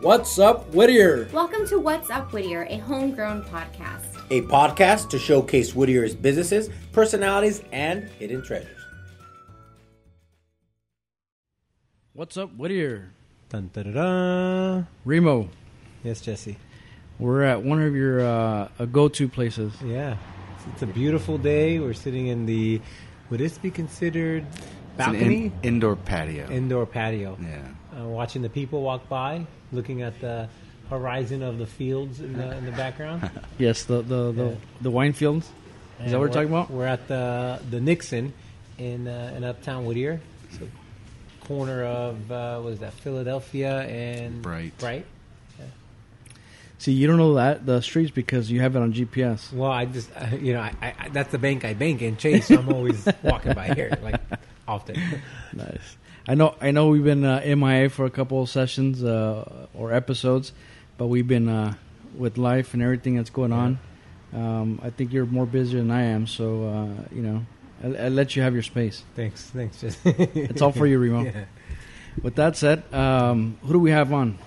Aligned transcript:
What's 0.00 0.38
up, 0.38 0.72
Whittier? 0.74 1.28
Welcome 1.32 1.66
to 1.68 1.78
What's 1.78 2.10
Up 2.10 2.32
Whittier, 2.32 2.66
a 2.68 2.76
homegrown 2.78 3.42
podcast. 3.44 4.04
A 4.30 4.42
podcast 4.42 5.08
to 5.10 5.18
showcase 5.18 5.74
Whittier's 5.74 6.14
businesses, 6.14 6.68
personalities, 6.92 7.62
and 7.72 8.04
hidden 8.18 8.42
treasures. 8.42 8.76
What's 12.12 12.36
up, 12.36 12.54
Whittier? 12.56 13.10
Dun, 13.48 13.70
da, 13.72 13.82
da, 13.82 13.90
da. 13.90 14.82
Remo, 15.04 15.48
Yes, 16.04 16.20
Jesse. 16.20 16.56
we're 17.18 17.42
at 17.42 17.62
one 17.62 17.82
of 17.82 17.94
your 17.96 18.20
uh, 18.20 18.68
uh, 18.78 18.84
go-to 18.84 19.28
places. 19.28 19.72
Yeah, 19.84 20.16
it's, 20.56 20.66
it's 20.74 20.82
a 20.82 20.86
beautiful 20.86 21.38
day. 21.38 21.78
We're 21.80 21.94
sitting 21.94 22.26
in 22.28 22.46
the. 22.46 22.80
Would 23.30 23.40
this 23.40 23.58
be 23.58 23.70
considered 23.70 24.46
It's 24.52 24.58
an 25.06 25.12
balcony? 25.12 25.44
in- 25.46 25.52
indoor 25.62 25.96
patio. 25.96 26.48
Indoor 26.50 26.86
patio. 26.86 27.36
yeah. 27.42 27.62
Uh, 27.98 28.04
watching 28.04 28.42
the 28.42 28.48
people 28.48 28.82
walk 28.82 29.08
by, 29.08 29.44
looking 29.72 30.02
at 30.02 30.20
the 30.20 30.48
horizon 30.90 31.42
of 31.42 31.58
the 31.58 31.66
fields 31.66 32.20
in 32.20 32.32
the 32.34 32.56
in 32.56 32.64
the 32.64 32.72
background. 32.72 33.28
Yes, 33.58 33.84
the 33.84 34.02
the 34.02 34.32
the, 34.32 34.44
Yeah. 34.50 34.54
the 34.82 34.90
wine 34.90 35.12
fields. 35.12 35.46
Is 35.46 35.52
And 36.04 36.12
that 36.12 36.18
what 36.18 36.28
we're 36.28 36.32
talking 36.34 36.48
about? 36.50 36.70
We're 36.70 36.86
at 36.86 37.08
the 37.08 37.60
the 37.70 37.80
Nixon 37.80 38.32
in 38.78 39.08
uh, 39.08 39.34
in 39.36 39.42
Uptown 39.44 39.84
Whittier. 39.84 40.20
It's 40.50 40.58
a 40.62 41.46
corner 41.46 41.84
of 41.84 42.30
uh, 42.30 42.60
what 42.60 42.72
is 42.74 42.78
that? 42.80 42.92
Philadelphia 42.94 43.80
and 43.82 44.40
Bright. 44.42 44.76
Bright. 44.78 45.06
See, 46.80 46.92
you 46.92 47.08
don't 47.08 47.16
know 47.16 47.34
that 47.34 47.66
the 47.66 47.80
streets 47.82 48.12
because 48.12 48.52
you 48.52 48.60
have 48.60 48.76
it 48.76 48.78
on 48.78 48.92
GPS. 48.92 49.52
Well, 49.52 49.72
I 49.72 49.84
just 49.86 50.08
uh, 50.14 50.36
you 50.40 50.52
know 50.52 50.60
I, 50.60 50.72
I, 50.80 51.08
that's 51.08 51.32
the 51.32 51.38
bank 51.38 51.64
I 51.64 51.74
bank 51.74 52.02
in 52.02 52.16
Chase. 52.16 52.46
So 52.46 52.56
I'm 52.58 52.68
always 52.72 53.08
walking 53.24 53.52
by 53.54 53.74
here 53.74 53.98
like 54.00 54.20
often. 54.68 54.94
Nice. 55.52 55.96
I 56.28 56.34
know. 56.34 56.54
I 56.60 56.72
know 56.72 56.88
we've 56.88 57.02
been 57.02 57.24
uh, 57.24 57.42
MIA 57.56 57.88
for 57.88 58.04
a 58.04 58.10
couple 58.10 58.42
of 58.42 58.50
sessions 58.50 59.02
uh, 59.02 59.66
or 59.72 59.94
episodes, 59.94 60.52
but 60.98 61.06
we've 61.06 61.26
been 61.26 61.48
uh, 61.48 61.72
with 62.14 62.36
life 62.36 62.74
and 62.74 62.82
everything 62.82 63.16
that's 63.16 63.30
going 63.30 63.50
on. 63.50 63.78
Um, 64.34 64.78
I 64.82 64.90
think 64.90 65.14
you're 65.14 65.24
more 65.24 65.46
busy 65.46 65.78
than 65.78 65.90
I 65.90 66.02
am, 66.02 66.26
so 66.26 66.68
uh, 66.68 67.14
you 67.14 67.22
know, 67.22 67.46
I'll, 67.82 67.96
I'll 67.98 68.10
let 68.10 68.36
you 68.36 68.42
have 68.42 68.52
your 68.52 68.62
space. 68.62 69.02
Thanks, 69.16 69.42
thanks. 69.42 69.82
It's 69.82 70.60
all 70.60 70.70
for 70.70 70.86
you, 70.86 70.98
Remo. 70.98 71.22
Yeah. 71.32 71.44
With 72.22 72.34
that 72.34 72.56
said, 72.56 72.82
um, 72.92 73.58
who 73.62 73.74
do 73.74 73.78
we 73.78 73.92
have 73.92 74.12
on? 74.12 74.38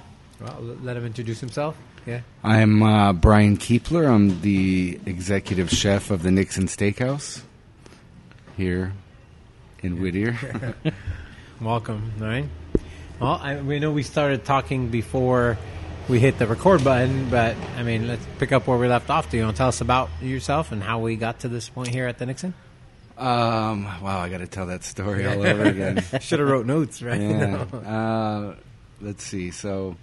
Well, 0.42 0.76
let 0.84 0.98
him 0.98 1.06
introduce 1.06 1.40
himself. 1.40 1.78
Yeah. 2.06 2.22
I'm 2.44 2.84
uh, 2.84 3.14
Brian 3.14 3.56
Keepler. 3.56 4.08
I'm 4.08 4.42
the 4.42 5.00
executive 5.06 5.70
chef 5.70 6.12
of 6.12 6.22
the 6.22 6.32
Nixon 6.32 6.66
Steakhouse 6.66 7.44
here 8.58 8.92
in 9.82 10.02
Whittier. 10.02 10.76
Welcome. 11.62 12.14
All 12.20 12.26
right. 12.26 12.46
Well, 13.20 13.40
I, 13.42 13.62
we 13.62 13.78
know 13.78 13.92
we 13.92 14.02
started 14.02 14.46
talking 14.46 14.90
before 14.90 15.60
we 16.10 16.20
hit 16.20 16.40
the 16.40 16.48
record 16.48 16.84
button, 16.84 17.30
but 17.30 17.56
I 17.78 17.84
mean, 17.84 18.08
let's 18.08 18.26
pick 18.40 18.52
up 18.52 18.66
where 18.66 18.80
we 18.80 18.88
left 18.88 19.12
off. 19.12 19.30
Do 19.30 19.38
you 19.38 19.44
want 19.44 19.56
to 19.56 19.60
tell 19.60 19.68
us 19.68 19.80
about 19.80 20.10
yourself 20.24 20.72
and 20.72 20.82
how 20.82 21.00
we 21.00 21.18
got 21.18 21.42
to 21.42 21.50
this 21.50 21.70
point 21.70 21.90
here 21.90 22.08
at 22.08 22.18
the 22.18 22.26
Nixon? 22.26 22.56
um, 23.16 23.84
wow, 24.02 24.20
I 24.20 24.30
got 24.30 24.40
to 24.40 24.48
tell 24.48 24.66
that 24.68 24.84
story 24.84 25.28
all 25.28 25.34
over 25.46 25.64
again. 25.66 26.04
Should 26.20 26.40
have 26.40 26.50
wrote 26.50 26.66
notes, 26.66 27.04
right? 27.04 27.22
Yeah. 27.22 27.66
Uh, 27.72 28.56
let's 29.00 29.24
see. 29.24 29.52
So, 29.52 29.96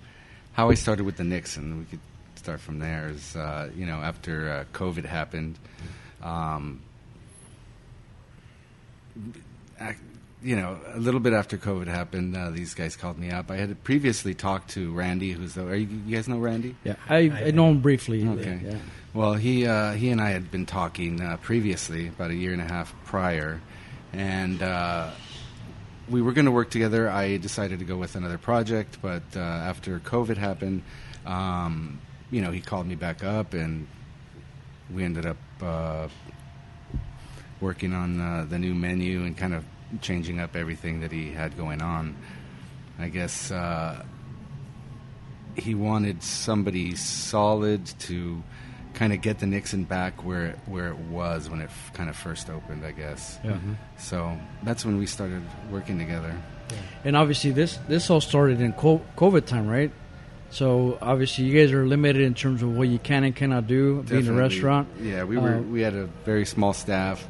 how 0.53 0.71
I 0.71 0.75
started 0.75 1.05
with 1.05 1.17
the 1.17 1.25
Nixon, 1.25 1.81
we 1.81 1.85
could 1.87 2.01
start 2.37 2.61
from 2.61 2.79
there. 2.79 3.09
Is 3.09 3.35
uh, 3.35 3.71
you 3.75 3.87
know 3.87 3.97
after 3.97 4.51
uh, 4.51 4.79
COVID 4.79 5.05
happened, 5.05 5.59
um, 6.23 6.81
you 10.43 10.57
know 10.57 10.79
a 10.95 10.99
little 10.99 11.21
bit 11.21 11.33
after 11.33 11.57
COVID 11.57 11.87
happened, 11.87 12.37
uh, 12.37 12.51
these 12.51 12.75
guys 12.75 12.97
called 12.97 13.19
me 13.19 13.31
up. 13.31 13.51
I 13.51 13.57
had 13.57 13.83
previously 13.85 14.35
talked 14.35 14.71
to 14.71 14.93
Randy, 14.93 15.33
who's 15.33 15.55
the. 15.55 15.67
Are 15.67 15.75
you, 15.75 15.89
you 16.07 16.17
guys 16.17 16.29
know 16.29 16.39
Randy? 16.39 16.77
Yeah, 16.85 16.97
I, 17.09 17.31
I 17.31 17.51
know 17.51 17.71
him 17.71 17.81
briefly. 17.81 18.27
Okay. 18.27 18.61
Yeah. 18.65 18.77
Well, 19.15 19.35
he 19.35 19.67
uh, 19.67 19.93
he 19.93 20.11
and 20.11 20.21
I 20.21 20.31
had 20.31 20.51
been 20.51 20.67
talking 20.67 21.21
uh, 21.21 21.39
previously, 21.39 22.09
about 22.09 22.31
a 22.31 22.35
year 22.35 22.53
and 22.53 22.63
a 22.63 22.69
half 22.69 22.95
prior, 23.05 23.61
and 24.13 24.63
uh, 24.63 25.11
we 26.09 26.23
were 26.23 26.33
going 26.33 26.45
to 26.45 26.53
work 26.53 26.71
together. 26.71 27.11
I 27.11 27.37
decided 27.39 27.81
to 27.81 27.85
go 27.85 27.97
with 27.97 28.15
another 28.15 28.39
project, 28.39 28.99
but 29.03 29.23
uh, 29.35 29.41
after 29.41 29.99
COVID 29.99 30.37
happened, 30.37 30.83
um, 31.27 32.01
you 32.31 32.43
know, 32.43 32.51
he 32.51 32.61
called 32.61 32.87
me 32.87 32.95
back 32.95 33.25
up, 33.25 33.55
and 33.55 33.89
we 34.95 35.05
ended 35.05 35.27
up 35.27 35.37
uh, 35.61 36.09
working 37.61 37.93
on 37.93 38.21
uh, 38.21 38.47
the 38.49 38.59
new 38.59 38.75
menu 38.75 39.25
and 39.25 39.37
kind 39.37 39.55
of 39.55 39.65
changing 40.01 40.41
up 40.41 40.57
everything 40.57 41.01
that 41.01 41.13
he 41.13 41.31
had 41.31 41.57
going 41.57 41.83
on. 41.83 42.17
I 42.99 43.09
guess. 43.09 43.51
Uh, 43.51 44.05
he 45.57 45.75
wanted 45.75 46.23
somebody 46.23 46.95
solid 46.95 47.85
to 48.01 48.43
kind 48.95 49.13
of 49.13 49.21
get 49.21 49.39
the 49.41 49.47
Nixon 49.47 49.85
back 49.85 50.25
where 50.25 50.47
it, 50.47 50.59
where 50.67 50.89
it 50.89 50.99
was 50.99 51.51
when 51.51 51.61
it 51.61 51.65
f- 51.65 51.93
kind 51.95 52.09
of 52.09 52.17
first 52.17 52.49
opened, 52.49 52.85
I 52.85 52.93
guess. 52.93 53.39
Yeah. 53.45 53.59
So 53.97 54.39
that's 54.63 54.85
when 54.85 54.99
we 54.99 55.07
started 55.07 55.43
working 55.71 55.99
together. 55.99 56.35
And 57.05 57.17
obviously, 57.17 57.51
this 57.51 57.79
this 57.89 58.11
all 58.11 58.21
started 58.21 58.61
in 58.61 58.73
co- 58.73 59.03
COVID 59.17 59.47
time, 59.47 59.67
right? 59.67 59.91
So 60.51 60.97
obviously, 61.01 61.45
you 61.45 61.59
guys 61.59 61.73
are 61.73 61.87
limited 61.87 62.23
in 62.23 62.35
terms 62.35 62.63
of 62.63 62.77
what 62.77 62.89
you 62.89 62.99
can 62.99 63.25
and 63.25 63.35
cannot 63.35 63.67
do 63.67 64.03
being 64.03 64.29
a 64.29 64.33
restaurant. 64.33 64.89
Yeah, 65.01 65.25
we 65.25 65.39
were. 65.39 65.57
Uh, 65.57 65.61
we 65.61 65.81
had 65.81 65.95
a 65.95 66.07
very 66.25 66.45
small 66.47 66.73
staff. 66.73 67.27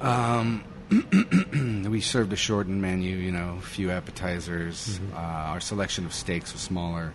Um, 0.00 0.64
we 1.90 2.00
served 2.00 2.32
a 2.32 2.36
shortened 2.36 2.80
menu. 2.82 3.16
You 3.16 3.32
know, 3.32 3.56
a 3.58 3.62
few 3.62 3.90
appetizers. 3.90 4.98
Mm-hmm. 4.98 5.16
Uh, 5.16 5.18
our 5.52 5.60
selection 5.60 6.04
of 6.06 6.12
steaks 6.14 6.52
was 6.52 6.62
smaller. 6.62 7.12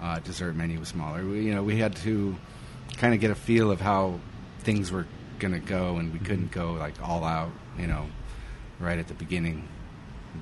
Uh, 0.00 0.18
dessert 0.20 0.54
menu 0.56 0.78
was 0.78 0.88
smaller. 0.88 1.24
We, 1.24 1.42
you 1.42 1.54
know, 1.54 1.62
we 1.62 1.76
had 1.78 1.96
to 1.96 2.36
kind 2.96 3.12
of 3.14 3.20
get 3.20 3.30
a 3.30 3.34
feel 3.34 3.70
of 3.70 3.80
how 3.80 4.18
things 4.60 4.90
were 4.90 5.06
going 5.38 5.52
to 5.54 5.60
go, 5.60 5.96
and 5.98 6.12
we 6.12 6.18
Mm-hmm. 6.18 6.26
couldn't 6.26 6.50
go 6.52 6.72
like 6.72 6.94
all 7.02 7.24
out. 7.24 7.50
You 7.78 7.86
know, 7.86 8.06
right 8.78 8.98
at 8.98 9.08
the 9.08 9.14
beginning 9.14 9.68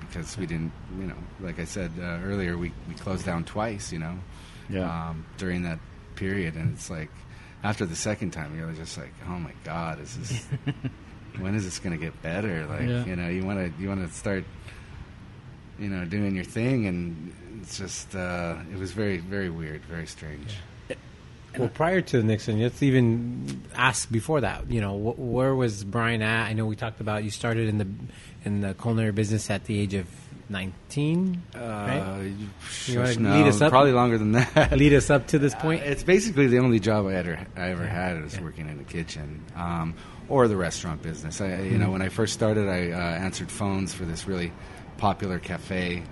because 0.00 0.36
we 0.38 0.46
didn't. 0.46 0.72
You 0.98 1.06
know, 1.06 1.16
like 1.40 1.58
I 1.58 1.64
said 1.64 1.92
uh, 1.98 2.20
earlier, 2.24 2.56
we 2.56 2.72
we 2.88 2.94
closed 2.94 3.24
down 3.26 3.44
twice. 3.44 3.92
You 3.92 3.98
know 4.00 4.18
Yeah. 4.68 5.08
um, 5.10 5.26
during 5.36 5.62
that 5.62 5.78
period, 6.14 6.54
and 6.56 6.74
it's 6.74 6.90
like 6.90 7.10
after 7.62 7.84
the 7.86 7.96
second 7.96 8.30
time, 8.32 8.56
you're 8.56 8.72
just 8.72 8.96
like, 8.98 9.12
oh 9.26 9.38
my 9.38 9.52
god, 9.64 10.00
is 10.00 10.16
this? 10.16 10.46
when 11.40 11.54
is 11.54 11.64
this 11.64 11.78
going 11.78 11.98
to 11.98 12.04
get 12.04 12.20
better? 12.22 12.66
Like 12.66 12.82
Yeah. 12.88 13.04
you 13.04 13.16
know, 13.16 13.28
you 13.28 13.44
want 13.44 13.58
to 13.76 13.82
you 13.82 13.88
want 13.88 14.06
to 14.06 14.12
start, 14.14 14.44
you 15.78 15.88
know, 15.88 16.04
doing 16.04 16.34
your 16.34 16.44
thing, 16.44 16.86
and 16.86 17.32
it's 17.62 17.78
just 17.78 18.14
uh, 18.14 18.56
it 18.72 18.78
was 18.78 18.92
very 18.92 19.18
very 19.18 19.50
weird, 19.50 19.82
very 19.84 20.06
strange. 20.06 20.54
Well, 21.58 21.68
prior 21.68 22.00
to 22.02 22.18
the 22.18 22.22
Nixon, 22.24 22.60
let's 22.60 22.82
even 22.82 23.62
ask 23.74 24.10
before 24.12 24.42
that. 24.42 24.70
You 24.70 24.80
know, 24.80 24.96
wh- 24.96 25.18
where 25.18 25.54
was 25.54 25.82
Brian 25.82 26.22
at? 26.22 26.46
I 26.46 26.52
know 26.52 26.66
we 26.66 26.76
talked 26.76 27.00
about 27.00 27.24
you 27.24 27.30
started 27.30 27.68
in 27.68 27.78
the 27.78 27.86
in 28.44 28.60
the 28.60 28.74
culinary 28.74 29.12
business 29.12 29.50
at 29.50 29.64
the 29.64 29.80
age 29.80 29.94
of 29.94 30.06
nineteen. 30.50 31.42
Uh, 31.54 31.58
right? 31.58 32.22
you- 32.26 32.48
You 32.92 32.98
wanna 33.00 33.14
no, 33.16 33.38
lead 33.38 33.48
us 33.48 33.60
up? 33.60 33.70
Probably 33.70 33.92
longer 33.92 34.18
than 34.18 34.32
that. 34.32 34.72
Lead 34.76 34.92
us 34.92 35.10
up 35.10 35.26
to 35.28 35.38
this 35.38 35.54
point. 35.54 35.82
Uh, 35.82 35.86
it's 35.86 36.02
basically 36.04 36.46
the 36.48 36.58
only 36.58 36.78
job 36.80 37.06
I 37.06 37.14
ever 37.14 37.38
I 37.56 37.70
ever 37.70 37.86
had 37.86 38.22
was 38.22 38.38
working 38.40 38.68
in 38.68 38.76
the 38.78 38.84
kitchen 38.84 39.42
um, 39.56 39.94
or 40.28 40.48
the 40.48 40.56
restaurant 40.56 41.02
business. 41.02 41.40
I, 41.40 41.60
you 41.62 41.78
know, 41.78 41.90
when 41.90 42.02
I 42.02 42.08
first 42.08 42.34
started, 42.34 42.68
I 42.68 42.90
uh, 42.90 42.96
answered 42.96 43.50
phones 43.50 43.94
for 43.94 44.04
this 44.04 44.26
really 44.26 44.52
popular 44.96 45.38
cafe 45.38 46.02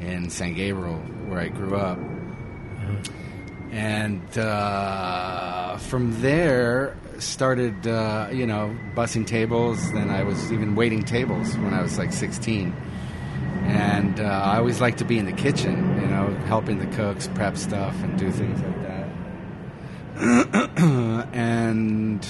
in 0.00 0.30
San 0.30 0.54
Gabriel 0.54 0.96
where 1.26 1.40
I 1.40 1.48
grew 1.48 1.76
up, 1.76 1.98
and 3.70 4.38
uh, 4.38 5.76
from 5.76 6.20
there 6.22 6.96
started 7.18 7.86
uh, 7.86 8.28
you 8.32 8.46
know 8.46 8.76
bussing 8.94 9.26
tables. 9.26 9.92
Then 9.92 10.08
I 10.10 10.22
was 10.22 10.52
even 10.52 10.74
waiting 10.74 11.02
tables 11.02 11.56
when 11.58 11.74
I 11.74 11.82
was 11.82 11.98
like 11.98 12.12
16 12.12 12.74
and 13.68 14.18
uh, 14.18 14.24
I 14.24 14.56
always 14.56 14.80
like 14.80 14.96
to 14.96 15.04
be 15.04 15.18
in 15.18 15.26
the 15.26 15.32
kitchen, 15.32 16.00
you 16.00 16.06
know, 16.06 16.34
helping 16.46 16.78
the 16.78 16.86
cooks 16.96 17.28
prep 17.34 17.56
stuff 17.56 17.94
and 18.02 18.18
do 18.18 18.30
things 18.30 18.60
like 18.62 18.82
that. 18.82 19.08
and 21.34 22.26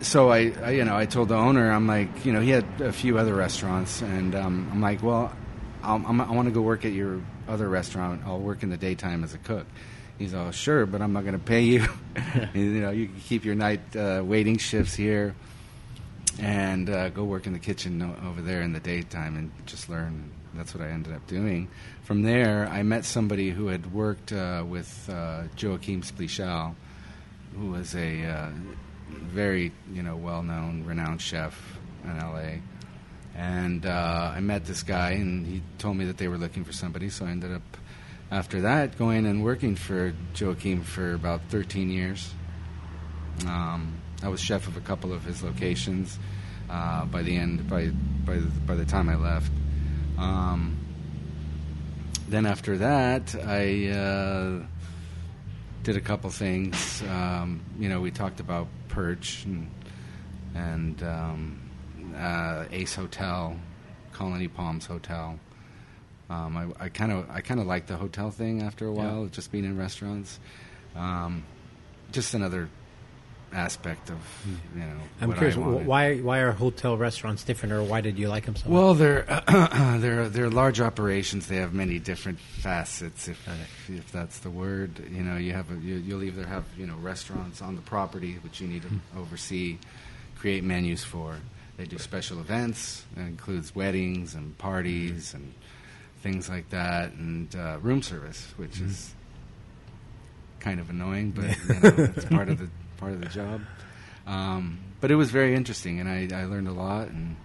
so 0.00 0.30
I, 0.30 0.52
I, 0.62 0.70
you 0.72 0.84
know, 0.84 0.96
I 0.96 1.06
told 1.06 1.28
the 1.28 1.36
owner, 1.36 1.70
I'm 1.70 1.86
like, 1.86 2.24
you 2.24 2.32
know, 2.32 2.40
he 2.40 2.50
had 2.50 2.64
a 2.80 2.92
few 2.92 3.18
other 3.18 3.34
restaurants, 3.34 4.02
and 4.02 4.34
um, 4.34 4.68
I'm 4.72 4.80
like, 4.80 5.02
well, 5.02 5.32
I'll, 5.82 6.02
I'm, 6.06 6.20
I 6.20 6.30
want 6.32 6.46
to 6.46 6.52
go 6.52 6.60
work 6.60 6.84
at 6.84 6.92
your 6.92 7.20
other 7.48 7.68
restaurant. 7.68 8.22
I'll 8.24 8.40
work 8.40 8.62
in 8.62 8.70
the 8.70 8.76
daytime 8.76 9.24
as 9.24 9.34
a 9.34 9.38
cook. 9.38 9.66
He's 10.18 10.34
all 10.34 10.50
sure, 10.50 10.86
but 10.86 11.00
I'm 11.00 11.12
not 11.12 11.22
going 11.22 11.38
to 11.38 11.44
pay 11.44 11.62
you. 11.62 11.86
you 12.54 12.80
know, 12.80 12.90
you 12.90 13.06
can 13.06 13.20
keep 13.20 13.44
your 13.44 13.54
night 13.54 13.94
uh, 13.96 14.22
waiting 14.24 14.58
shifts 14.58 14.94
here 14.94 15.34
and 16.40 16.88
uh, 16.90 17.08
go 17.10 17.24
work 17.24 17.46
in 17.46 17.52
the 17.52 17.58
kitchen 17.58 18.02
over 18.24 18.42
there 18.42 18.62
in 18.62 18.72
the 18.72 18.80
daytime 18.80 19.36
and 19.36 19.50
just 19.66 19.88
learn. 19.88 20.30
That's 20.54 20.74
what 20.74 20.82
I 20.82 20.90
ended 20.90 21.12
up 21.12 21.26
doing. 21.26 21.68
From 22.02 22.22
there, 22.22 22.66
I 22.68 22.82
met 22.82 23.04
somebody 23.04 23.50
who 23.50 23.68
had 23.68 23.92
worked 23.92 24.32
uh, 24.32 24.64
with 24.66 25.08
uh, 25.12 25.44
Joachim 25.56 26.02
Splichal, 26.02 26.74
who 27.56 27.70
was 27.70 27.94
a 27.94 28.24
uh, 28.24 28.50
very 29.08 29.72
you 29.92 30.02
know 30.02 30.16
well-known, 30.16 30.84
renowned 30.84 31.20
chef 31.20 31.78
in 32.04 32.18
L.A. 32.18 32.62
And 33.34 33.86
uh, 33.86 34.32
I 34.34 34.40
met 34.40 34.64
this 34.64 34.82
guy, 34.82 35.10
and 35.12 35.46
he 35.46 35.62
told 35.78 35.96
me 35.96 36.06
that 36.06 36.18
they 36.18 36.26
were 36.28 36.38
looking 36.38 36.64
for 36.64 36.72
somebody. 36.72 37.08
So 37.08 37.24
I 37.24 37.30
ended 37.30 37.52
up 37.52 37.76
after 38.30 38.62
that, 38.62 38.98
going 38.98 39.26
and 39.26 39.42
working 39.42 39.74
for 39.74 40.12
Joachim 40.34 40.82
for 40.82 41.14
about 41.14 41.40
13 41.48 41.90
years. 41.90 42.32
Um, 43.46 44.00
I 44.22 44.28
was 44.28 44.40
chef 44.40 44.66
of 44.66 44.76
a 44.76 44.80
couple 44.80 45.12
of 45.12 45.24
his 45.24 45.42
locations. 45.42 46.18
Uh, 46.68 47.06
by 47.06 47.22
the 47.22 47.34
end, 47.34 47.68
by 47.68 47.86
by 48.26 48.38
by 48.66 48.74
the 48.74 48.84
time 48.84 49.08
I 49.08 49.14
left, 49.14 49.50
um, 50.18 50.76
then 52.28 52.44
after 52.44 52.76
that, 52.78 53.34
I 53.34 53.88
uh, 53.88 54.66
did 55.82 55.96
a 55.96 56.00
couple 56.00 56.28
things. 56.28 57.02
Um, 57.08 57.62
you 57.78 57.88
know, 57.88 58.02
we 58.02 58.10
talked 58.10 58.40
about 58.40 58.68
Perch 58.98 59.44
and 59.44 59.70
and 60.56 61.00
um, 61.04 61.60
uh, 62.18 62.64
Ace 62.72 62.96
Hotel, 62.96 63.56
Colony 64.12 64.48
Palms 64.48 64.86
Hotel. 64.86 65.38
Um, 66.28 66.74
I 66.80 66.88
kind 66.88 67.12
of 67.12 67.30
I 67.30 67.40
kind 67.40 67.60
of 67.60 67.66
liked 67.66 67.86
the 67.86 67.96
hotel 67.96 68.32
thing 68.32 68.60
after 68.60 68.86
a 68.88 68.92
while, 68.92 69.22
Yeah. 69.22 69.28
just 69.30 69.52
being 69.52 69.64
in 69.64 69.78
restaurants. 69.78 70.40
Um, 70.96 71.44
just 72.10 72.34
another 72.34 72.68
aspect 73.52 74.10
of 74.10 74.16
you 74.74 74.80
know. 74.80 74.96
I'm 75.20 75.32
curious, 75.32 75.56
why 75.56 76.18
why 76.18 76.38
are 76.38 76.52
hotel 76.52 76.96
restaurants 76.96 77.44
different, 77.44 77.72
or 77.72 77.82
why 77.82 78.00
did 78.00 78.18
you 78.18 78.28
like 78.28 78.46
them 78.46 78.56
so 78.56 78.68
much? 78.68 78.72
Well, 78.72 78.94
they're 78.94 79.22
they're 79.98 80.28
they're 80.28 80.50
large 80.50 80.80
operations. 80.80 81.48
They 81.48 81.56
have 81.56 81.72
many 81.72 81.98
different 81.98 82.38
facets, 82.38 83.28
if 83.28 83.48
if 83.88 84.10
that's 84.12 84.40
the 84.40 84.50
word. 84.50 84.98
You 85.10 85.22
know, 85.22 85.36
you 85.36 85.52
have 85.52 85.70
a, 85.70 85.74
you, 85.74 85.96
you'll 85.96 86.22
either 86.22 86.46
have 86.46 86.64
you 86.76 86.86
know 86.86 86.96
restaurants 86.96 87.62
on 87.62 87.76
the 87.76 87.82
property 87.82 88.34
which 88.42 88.60
you 88.60 88.68
need 88.68 88.82
to 88.82 88.88
hmm. 88.88 89.18
oversee, 89.18 89.78
create 90.38 90.64
menus 90.64 91.04
for. 91.04 91.36
They 91.76 91.84
do 91.84 91.98
special 91.98 92.40
events. 92.40 93.04
That 93.14 93.26
includes 93.26 93.74
weddings 93.74 94.34
and 94.34 94.56
parties 94.58 95.32
hmm. 95.32 95.38
and 95.38 95.54
things 96.22 96.48
like 96.48 96.70
that, 96.70 97.12
and 97.12 97.54
uh, 97.54 97.78
room 97.80 98.02
service, 98.02 98.52
which 98.56 98.78
hmm. 98.78 98.86
is 98.86 99.14
kind 100.60 100.80
of 100.80 100.90
annoying, 100.90 101.30
but 101.30 101.44
you 101.44 101.80
know, 101.80 102.10
it's 102.16 102.24
part 102.26 102.48
of 102.48 102.58
the 102.58 102.68
part 102.98 103.12
of 103.12 103.20
the 103.20 103.28
job. 103.28 103.62
Um, 104.26 104.78
but 105.00 105.10
it 105.10 105.14
was 105.14 105.30
very 105.30 105.54
interesting, 105.54 106.00
and 106.00 106.08
I, 106.08 106.28
I 106.42 106.44
learned 106.44 106.68
a 106.68 106.72
lot, 106.72 107.08
and 107.08 107.36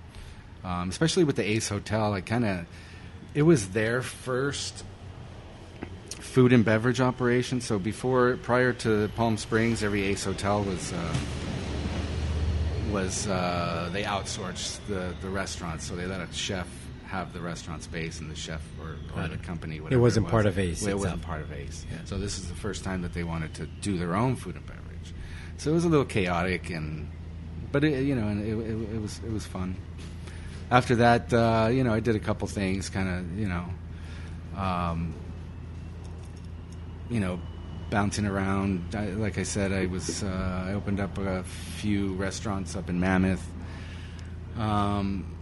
um, 0.63 0.89
especially 0.89 1.23
with 1.23 1.35
the 1.37 1.47
Ace 1.49 1.69
Hotel, 1.69 2.13
I 2.13 2.21
kind 2.21 2.45
of 2.45 2.65
it 3.33 3.43
was 3.43 3.69
their 3.69 4.01
first 4.01 4.83
food 6.19 6.51
and 6.53 6.65
beverage 6.65 6.99
operation. 7.01 7.61
So 7.61 7.79
before, 7.79 8.37
prior 8.37 8.73
to 8.73 9.07
Palm 9.15 9.37
Springs, 9.37 9.83
every 9.83 10.03
Ace 10.03 10.23
Hotel 10.25 10.61
was 10.63 10.91
uh, 10.93 11.15
was 12.91 13.27
uh, 13.27 13.89
they 13.93 14.03
outsourced 14.03 14.79
the 14.87 15.13
the 15.21 15.29
restaurants, 15.29 15.85
so 15.85 15.95
they 15.95 16.05
let 16.05 16.21
a 16.21 16.31
chef 16.33 16.67
have 17.07 17.31
the 17.33 17.39
restaurant 17.39 17.83
space 17.83 18.19
and 18.19 18.29
the 18.31 18.35
chef 18.35 18.61
or, 18.81 18.95
or 19.21 19.27
the 19.27 19.37
company. 19.37 19.79
Whatever 19.79 19.99
it 19.99 20.01
wasn't 20.01 20.25
was. 20.25 20.31
part 20.31 20.45
of 20.47 20.57
Ace 20.57 20.81
Well, 20.81 20.91
It 20.91 20.95
itself. 20.95 20.99
wasn't 21.03 21.21
part 21.21 21.41
of 21.41 21.53
Ace. 21.53 21.85
Yeah. 21.91 21.97
So 22.05 22.17
this 22.17 22.39
is 22.39 22.47
the 22.47 22.55
first 22.55 22.83
time 22.83 23.03
that 23.03 23.13
they 23.13 23.23
wanted 23.23 23.53
to 23.55 23.67
do 23.67 23.97
their 23.99 24.15
own 24.15 24.35
food 24.35 24.55
and 24.55 24.65
beverage. 24.65 24.82
So 25.57 25.71
it 25.71 25.73
was 25.73 25.85
a 25.85 25.89
little 25.89 26.05
chaotic, 26.05 26.69
and 26.69 27.09
but 27.71 27.83
it, 27.83 28.03
you 28.03 28.15
know, 28.15 28.27
and 28.27 28.45
it, 28.45 28.53
it, 28.53 28.95
it 28.95 29.01
was 29.01 29.19
it 29.25 29.31
was 29.31 29.45
fun. 29.45 29.75
After 30.71 30.95
that, 30.97 31.33
uh, 31.33 31.69
you 31.71 31.83
know, 31.83 31.93
I 31.93 31.99
did 31.99 32.15
a 32.15 32.19
couple 32.19 32.47
things, 32.47 32.89
kind 32.89 33.09
of, 33.09 33.39
you 33.39 33.47
know, 33.47 33.65
um, 34.57 35.13
you 37.09 37.19
know, 37.19 37.39
bouncing 37.89 38.25
around. 38.25 38.95
I, 38.95 39.09
like 39.11 39.37
I 39.37 39.43
said, 39.43 39.71
I 39.71 39.85
was 39.85 40.23
uh, 40.23 40.65
I 40.67 40.73
opened 40.73 40.99
up 40.99 41.17
a 41.17 41.43
few 41.43 42.13
restaurants 42.13 42.75
up 42.75 42.89
in 42.89 42.99
Mammoth. 42.99 43.45
Um, 44.57 45.35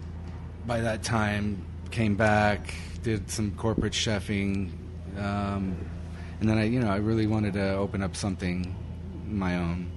by 0.65 0.81
that 0.81 1.03
time, 1.03 1.65
came 1.91 2.15
back, 2.15 2.73
did 3.03 3.29
some 3.29 3.51
corporate 3.55 3.93
chefing, 3.93 4.71
um, 5.17 5.77
and 6.39 6.49
then 6.49 6.57
I, 6.57 6.65
you 6.65 6.79
know, 6.79 6.89
I 6.89 6.97
really 6.97 7.27
wanted 7.27 7.53
to 7.53 7.75
open 7.75 8.03
up 8.03 8.15
something 8.15 8.75
my 9.27 9.55
own. 9.57 9.91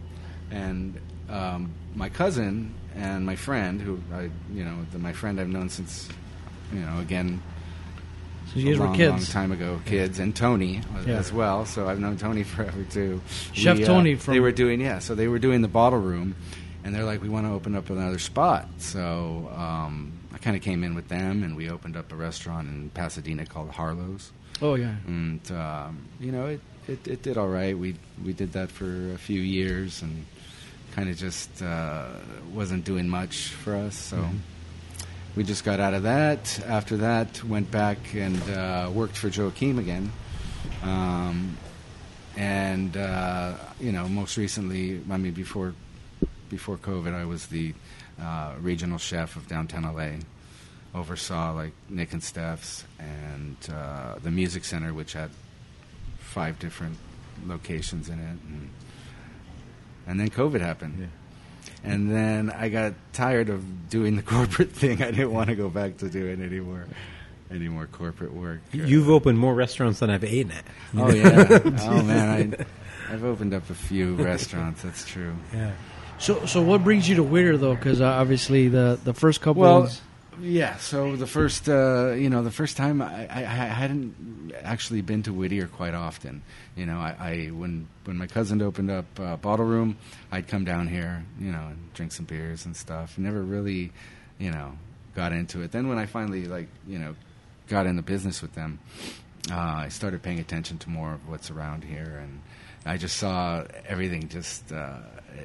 And 0.50 1.00
um, 1.29 1.73
my 1.94 2.08
cousin 2.08 2.75
and 2.94 3.25
my 3.26 3.37
friend, 3.37 3.81
who 3.81 3.99
I, 4.12 4.31
you 4.52 4.64
know, 4.64 4.76
the, 4.93 4.99
my 4.99 5.12
friend 5.12 5.41
I've 5.41 5.49
known 5.49 5.69
since, 5.69 6.08
you 6.73 6.81
know, 6.81 7.00
again, 7.00 7.43
So 8.52 8.61
you 8.61 8.76
a 8.76 8.79
were 8.79 8.85
long, 8.87 8.96
kids. 8.96 9.11
long 9.35 9.43
time 9.43 9.52
ago, 9.52 9.81
kids, 9.85 10.19
and 10.19 10.35
Tony 10.37 10.79
uh, 10.94 11.00
Yeah. 11.06 11.14
as 11.17 11.32
well. 11.32 11.64
So 11.67 11.88
I've 11.88 11.99
known 11.99 12.17
Tony 12.17 12.43
forever 12.55 12.85
too. 12.85 13.20
Chef 13.52 13.81
uh, 13.81 13.85
Tony 13.85 14.14
from- 14.17 14.35
they 14.35 14.41
were 14.41 14.52
doing 14.52 14.81
yeah. 14.81 14.99
So 15.00 15.14
they 15.14 15.29
were 15.29 15.38
doing 15.41 15.62
the 15.62 15.69
bottle 15.69 15.99
room, 16.00 16.37
and 16.85 16.94
they're 16.94 17.05
like, 17.05 17.23
we 17.23 17.29
want 17.29 17.46
to 17.46 17.52
open 17.52 17.75
up 17.75 17.91
another 17.91 18.19
spot. 18.19 18.69
So 18.79 19.50
um, 19.56 20.12
I 20.32 20.38
kind 20.38 20.56
of 20.56 20.62
came 20.62 20.85
in 20.85 20.94
with 20.94 21.08
them, 21.08 21.43
and 21.43 21.56
we 21.56 21.69
opened 21.70 21.96
up 21.96 22.12
a 22.12 22.17
restaurant 22.17 22.69
in 22.69 22.91
Pasadena 22.91 23.46
called 23.46 23.70
Harlow's, 23.70 24.31
Oh 24.62 24.75
yeah. 24.75 24.94
and 25.06 25.41
um, 25.50 26.06
you 26.20 26.31
know 26.31 26.46
it, 26.46 26.61
it 26.87 27.08
it 27.08 27.23
did 27.23 27.38
all 27.38 27.49
right. 27.49 27.76
We 27.76 27.96
we 28.25 28.32
did 28.35 28.52
that 28.52 28.70
for 28.70 29.12
a 29.14 29.19
few 29.19 29.41
years, 29.41 30.00
and 30.02 30.26
kind 30.94 31.08
of 31.08 31.17
just 31.17 31.62
uh, 31.62 32.06
wasn't 32.52 32.85
doing 32.85 33.08
much 33.08 33.49
for 33.49 33.75
us. 33.75 33.96
So 33.96 34.25
we 35.35 35.43
just 35.43 35.64
got 35.64 35.81
out 35.81 35.94
of 35.94 36.05
that. 36.05 36.61
After 36.67 36.96
that, 36.99 37.43
went 37.44 37.70
back 37.70 37.99
and 38.14 38.41
uh, 38.50 38.91
worked 38.93 39.17
for 39.17 39.29
Joachim 39.29 39.79
again. 39.79 40.12
Um, 40.82 41.56
and 42.37 42.96
uh, 42.96 43.55
you 43.81 43.93
know, 43.93 44.08
most 44.08 44.37
recently, 44.37 45.00
I 45.11 45.17
mean, 45.17 45.32
before 45.32 45.75
before 46.49 46.76
COVID, 46.76 47.12
I 47.12 47.25
was 47.25 47.46
the 47.49 47.75
uh, 48.20 48.55
regional 48.61 48.99
chef 48.99 49.37
of 49.37 49.49
downtown 49.49 49.82
LA. 49.82 50.19
Oversaw 50.94 51.55
like 51.55 51.73
Nick 51.88 52.12
and 52.12 52.23
Stef's 52.23 52.85
and 53.00 53.56
uh, 53.73 54.14
the 54.23 54.31
Music 54.31 54.64
Center, 54.64 54.94
which 54.94 55.12
had 55.14 55.31
five 56.19 56.61
different 56.61 56.96
locations 57.46 58.08
in 58.08 58.20
it, 58.20 58.38
and, 58.49 58.70
and 60.06 60.18
then 60.20 60.28
COVID 60.30 60.60
happened. 60.60 61.08
And 61.82 62.10
then 62.10 62.50
I 62.50 62.70
got 62.70 62.94
tired 63.12 63.50
of 63.50 63.90
doing 63.90 64.16
the 64.16 64.22
corporate 64.34 64.70
thing. 64.70 65.02
I 65.02 65.10
didn't 65.10 65.32
want 65.32 65.50
to 65.50 65.54
go 65.54 65.68
back 65.68 65.98
to 65.98 66.08
doing 66.08 66.42
any 66.42 66.60
more, 66.60 66.86
any 67.50 67.68
more 67.68 67.86
corporate 67.86 68.32
work. 68.32 68.60
You've 68.72 69.10
opened 69.10 69.38
more 69.38 69.54
restaurants 69.54 70.00
than 70.00 70.08
I've 70.10 70.24
eaten 70.24 70.52
at. 70.52 70.64
Oh 70.96 71.10
yeah. 71.12 71.58
oh 71.82 72.02
man, 72.02 72.56
I, 73.08 73.12
I've 73.12 73.24
opened 73.24 73.52
up 73.52 73.68
a 73.68 73.74
few 73.74 74.14
restaurants. 74.14 74.82
That's 74.82 75.06
true. 75.06 75.34
Yeah. 75.52 75.72
So 76.18 76.46
so 76.46 76.62
what 76.62 76.82
brings 76.84 77.08
you 77.08 77.16
to 77.16 77.22
Whittier 77.22 77.56
though? 77.58 77.74
Because 77.74 78.00
uh, 78.00 78.06
obviously 78.06 78.68
the 78.68 78.98
the 79.04 79.12
first 79.12 79.40
couple. 79.42 79.62
Well, 79.62 79.80
ones- 79.80 80.00
yeah. 80.40 80.76
So 80.76 81.16
the 81.16 81.26
first, 81.26 81.69
uh, 81.69 82.12
you 82.12 82.31
know, 82.31 82.42
the 82.42 82.50
first 82.50 82.76
time 82.76 83.02
I, 83.02 83.26
I, 83.26 83.38
I 83.38 83.42
hadn't 83.42 84.52
actually 84.62 85.03
been 85.03 85.22
to 85.24 85.32
Whittier 85.32 85.67
quite 85.67 85.94
often. 85.94 86.43
You 86.76 86.86
know, 86.86 86.98
I, 86.98 87.17
I 87.19 87.46
when 87.48 87.88
when 88.05 88.17
my 88.17 88.26
cousin 88.26 88.62
opened 88.62 88.91
up 88.91 89.06
uh, 89.19 89.36
Bottle 89.36 89.67
Room, 89.67 89.96
I'd 90.31 90.48
come 90.48 90.64
down 90.64 90.88
here, 90.88 91.24
you 91.38 91.53
know, 91.53 91.67
and 91.69 91.93
drink 91.94 92.12
some 92.12 92.26
beers 92.26 92.67
and 92.67 92.76
stuff. 92.76 93.19
Never 93.19 93.43
really, 93.43 93.93
you 94.38 94.50
know, 94.50 94.72
got 95.14 95.32
into 95.32 95.62
it. 95.62 95.72
Then 95.72 95.88
when 95.88 95.98
I 95.98 96.06
finally 96.06 96.46
like, 96.46 96.69
you 96.86 96.98
know, 96.98 97.14
got 97.69 97.86
in 97.86 97.96
the 97.96 98.03
business 98.03 98.43
with 98.43 98.55
them, 98.55 98.79
uh, 99.50 99.56
I 99.56 99.88
started 99.88 100.22
paying 100.22 100.41
attention 100.41 100.79
to 100.79 100.91
more 100.91 101.14
of 101.14 101.29
what's 101.29 101.50
around 101.50 101.84
here, 101.84 102.20
and 102.22 102.41
I 102.86 102.96
just 102.96 103.17
saw 103.17 103.64
everything 103.86 104.29
just 104.29 104.72
uh, 104.72 104.98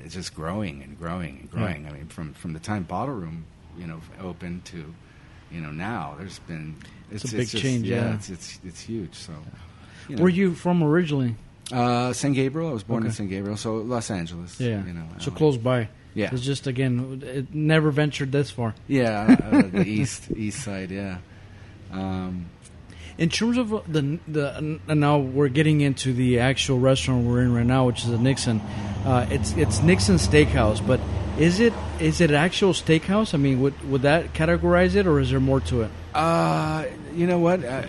just 0.08 0.34
growing 0.36 0.84
and 0.84 0.98
growing 0.98 1.40
and 1.40 1.52
growing. 1.52 1.88
I 1.88 1.92
mean, 1.92 2.08
from 2.08 2.34
from 2.34 2.54
the 2.54 2.60
time 2.60 2.84
Bottle 2.84 3.16
Room, 3.16 3.46
you 3.80 3.88
know, 3.88 4.02
open 4.22 4.62
to 4.66 4.94
you 5.52 5.62
know 5.62 5.72
now, 5.72 6.16
there's 6.20 6.40
been 6.40 6.76
It's 7.12 7.32
a 7.32 7.36
big 7.36 7.48
change, 7.50 7.88
Yeah, 7.88 7.96
yeah. 8.10 8.16
It's, 8.16 8.30
it's 8.30 8.60
it's 8.66 8.82
huge. 8.82 9.16
So, 9.16 9.34
you 10.08 10.16
know. 10.16 10.22
where 10.24 10.32
you 10.32 10.54
from 10.54 10.84
originally? 10.84 11.36
Uh, 11.72 12.14
San 12.14 12.34
Gabriel. 12.34 12.70
I 12.70 12.74
was 12.74 12.84
born 12.84 13.06
in 13.06 13.12
San 13.12 13.28
Gabriel, 13.30 13.56
so 13.58 13.76
Los 13.76 14.10
Angeles. 14.12 14.60
Yeah. 14.60 14.84
you 14.86 14.94
know, 14.94 15.06
so 15.20 15.32
LA. 15.32 15.38
close 15.38 15.58
by. 15.58 15.88
Yeah. 16.16 16.30
It's 16.34 16.42
just 16.42 16.66
again, 16.68 17.22
it 17.24 17.54
never 17.54 17.92
ventured 17.92 18.32
this 18.32 18.50
far. 18.50 18.74
Yeah, 18.88 19.38
uh, 19.52 19.62
the 19.72 19.86
east 19.88 20.30
east 20.36 20.64
side. 20.64 20.90
Yeah. 20.92 21.18
Um, 21.92 22.48
In 23.18 23.30
terms 23.30 23.58
of 23.58 23.74
uh, 23.74 23.82
the 23.88 24.20
the 24.28 24.58
and 24.88 25.00
now 25.00 25.20
we're 25.20 25.50
getting 25.50 25.82
into 25.82 26.14
the 26.14 26.40
actual 26.40 26.80
restaurant 26.80 27.26
we're 27.28 27.42
in 27.42 27.54
right 27.54 27.66
now, 27.66 27.86
which 27.86 28.04
is 28.04 28.10
the 28.10 28.18
Nixon. 28.18 28.60
Uh, 29.06 29.28
it's 29.30 29.54
it's 29.54 29.82
Nixon 29.82 30.16
Steakhouse, 30.16 30.86
but 30.86 31.00
is 31.40 31.60
it 31.60 31.74
is 32.00 32.22
it 32.22 32.32
actual 32.32 32.74
steakhouse? 32.74 33.34
I 33.34 33.38
mean, 33.38 33.62
would 33.62 33.90
would 33.90 34.02
that 34.04 34.34
categorize 34.34 34.96
it, 34.96 35.08
or 35.08 35.20
is 35.20 35.32
there 35.32 35.40
more 35.40 35.62
to 35.62 35.84
it? 35.84 35.92
Uh, 36.14 36.86
you 37.14 37.28
know 37.28 37.40
what? 37.40 37.64
Uh, 37.64 37.84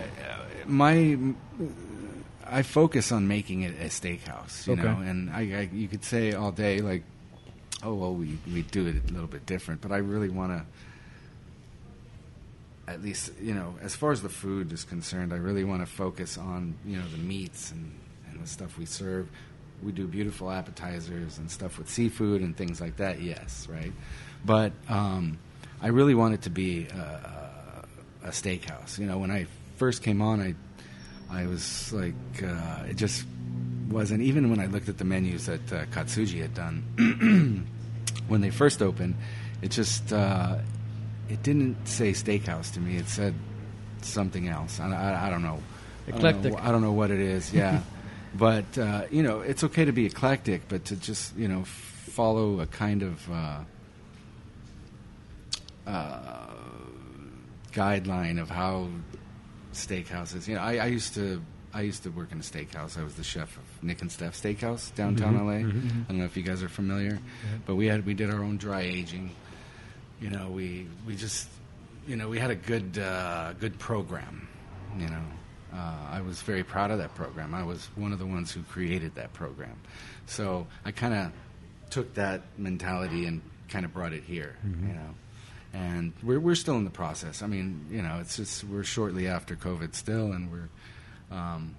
my 0.65 1.17
I 2.45 2.63
focus 2.63 3.11
on 3.11 3.27
making 3.27 3.61
it 3.61 3.73
a 3.79 3.85
steakhouse. 3.85 4.67
You 4.67 4.73
Okay. 4.73 4.83
know, 4.83 4.97
and 4.99 5.29
I, 5.29 5.39
I 5.39 5.69
you 5.73 5.87
could 5.87 6.03
say 6.03 6.33
all 6.33 6.51
day 6.51 6.79
like, 6.79 7.03
oh 7.83 7.93
well, 7.93 8.13
we 8.13 8.37
we 8.53 8.61
do 8.63 8.87
it 8.87 8.95
a 9.09 9.13
little 9.13 9.27
bit 9.27 9.45
different, 9.45 9.81
but 9.81 9.91
I 9.91 9.97
really 9.97 10.29
want 10.29 10.51
to. 10.51 10.65
At 12.87 13.01
least, 13.01 13.31
you 13.39 13.53
know, 13.53 13.75
as 13.81 13.95
far 13.95 14.11
as 14.11 14.21
the 14.21 14.27
food 14.29 14.73
is 14.73 14.83
concerned, 14.83 15.31
I 15.31 15.37
really 15.37 15.63
want 15.63 15.81
to 15.81 15.85
focus 15.85 16.37
on 16.37 16.75
you 16.85 16.97
know 16.97 17.07
the 17.07 17.17
meats 17.17 17.71
and, 17.71 17.91
and 18.29 18.41
the 18.41 18.47
stuff 18.47 18.77
we 18.77 18.85
serve. 18.85 19.29
We 19.83 19.91
do 19.91 20.07
beautiful 20.07 20.51
appetizers 20.51 21.37
and 21.37 21.49
stuff 21.49 21.77
with 21.77 21.89
seafood 21.89 22.41
and 22.41 22.55
things 22.55 22.79
like 22.79 22.97
that. 22.97 23.21
Yes, 23.21 23.67
right. 23.69 23.91
But 24.45 24.73
um, 24.89 25.39
I 25.81 25.87
really 25.87 26.13
want 26.15 26.33
it 26.35 26.43
to 26.43 26.49
be 26.49 26.87
uh, 26.93 27.81
a 28.23 28.29
steakhouse. 28.29 28.97
You 28.99 29.07
know, 29.07 29.17
when 29.17 29.31
I 29.31 29.47
first 29.77 30.03
came 30.03 30.21
on, 30.21 30.39
I 30.41 30.55
I 31.29 31.47
was 31.47 31.91
like, 31.93 32.13
uh, 32.43 32.83
it 32.89 32.95
just 32.97 33.25
wasn't. 33.89 34.21
Even 34.21 34.49
when 34.49 34.59
I 34.59 34.67
looked 34.67 34.89
at 34.89 34.97
the 34.97 35.05
menus 35.05 35.45
that 35.47 35.73
uh, 35.73 35.85
Katsuji 35.85 36.41
had 36.41 36.53
done 36.53 37.65
when 38.27 38.41
they 38.41 38.49
first 38.51 38.81
opened, 38.81 39.15
it 39.61 39.71
just 39.71 40.11
uh, 40.13 40.57
it 41.29 41.41
didn't 41.43 41.87
say 41.87 42.11
steakhouse 42.11 42.71
to 42.73 42.79
me. 42.79 42.97
It 42.97 43.07
said 43.07 43.33
something 44.01 44.47
else. 44.47 44.79
I, 44.79 44.91
I, 44.91 45.27
I 45.27 45.29
don't 45.29 45.41
know. 45.43 45.59
I 46.07 46.11
don't 46.11 46.21
know- 46.21 46.27
Eclectic. 46.29 46.53
I 46.63 46.71
don't 46.71 46.81
know, 46.81 46.91
what 46.91 47.11
it 47.11 47.19
is. 47.19 47.53
Yeah, 47.53 47.81
but 48.33 48.77
uh, 48.77 49.03
you 49.11 49.23
know, 49.23 49.41
it's 49.41 49.63
okay 49.63 49.85
to 49.85 49.91
be 49.91 50.05
eclectic, 50.05 50.67
but 50.67 50.85
to 50.85 50.95
just 50.95 51.35
you 51.37 51.47
know 51.47 51.63
follow 51.65 52.59
a 52.59 52.67
kind 52.67 53.03
of 53.03 53.31
uh, 53.31 53.59
uh, 55.87 56.47
guideline 57.71 58.41
of 58.41 58.49
how 58.49 58.87
steakhouses. 59.73 60.47
You 60.47 60.55
know, 60.55 60.61
I, 60.61 60.77
I 60.77 60.85
used 60.87 61.13
to. 61.15 61.41
I 61.73 61.83
used 61.83 62.03
to 62.03 62.09
work 62.09 62.33
in 62.33 62.37
a 62.37 62.41
steakhouse. 62.41 62.99
I 62.99 63.03
was 63.03 63.15
the 63.15 63.23
chef 63.23 63.55
of 63.55 63.63
Nick 63.81 64.01
and 64.01 64.11
Stef 64.11 64.31
Steakhouse 64.31 64.93
downtown 64.93 65.37
LA. 65.47 65.53
I 65.53 65.61
don't 65.61 66.17
know 66.17 66.25
if 66.25 66.35
you 66.35 66.43
guys 66.43 66.61
are 66.63 66.67
familiar, 66.67 67.17
but 67.65 67.75
we 67.75 67.85
had 67.85 68.05
we 68.05 68.13
did 68.13 68.29
our 68.29 68.43
own 68.43 68.57
dry 68.57 68.81
aging. 68.81 69.33
You 70.19 70.31
know, 70.31 70.49
we 70.49 70.87
we 71.07 71.15
just 71.15 71.47
you 72.05 72.17
know 72.17 72.27
we 72.27 72.39
had 72.39 72.51
a 72.51 72.55
good 72.55 72.97
uh, 72.97 73.53
good 73.53 73.79
program. 73.79 74.49
You 74.99 75.07
know, 75.07 75.23
uh, 75.73 75.95
I 76.11 76.21
was 76.21 76.41
very 76.41 76.63
proud 76.63 76.91
of 76.91 76.97
that 76.97 77.15
program. 77.15 77.53
I 77.53 77.63
was 77.63 77.89
one 77.95 78.11
of 78.11 78.19
the 78.19 78.25
ones 78.25 78.51
who 78.51 78.61
created 78.63 79.15
that 79.15 79.33
program, 79.33 79.79
so 80.25 80.67
I 80.85 80.91
kind 80.91 81.13
of 81.13 81.31
took 81.89 82.13
that 82.15 82.41
mentality 82.57 83.25
and 83.25 83.41
kind 83.69 83.85
of 83.85 83.93
brought 83.93 84.13
it 84.13 84.23
here. 84.23 84.55
You 84.87 84.93
know, 84.93 85.15
and 85.73 86.13
we're 86.23 86.39
we're 86.39 86.55
still 86.55 86.75
in 86.75 86.83
the 86.83 86.89
process. 86.89 87.41
I 87.41 87.47
mean, 87.47 87.85
you 87.89 88.01
know, 88.01 88.17
it's 88.19 88.35
just 88.37 88.63
we're 88.65 88.83
shortly 88.83 89.27
after 89.27 89.55
COVID 89.55 89.95
still, 89.95 90.33
and 90.33 90.51
we're 90.51 90.69
um, 91.37 91.75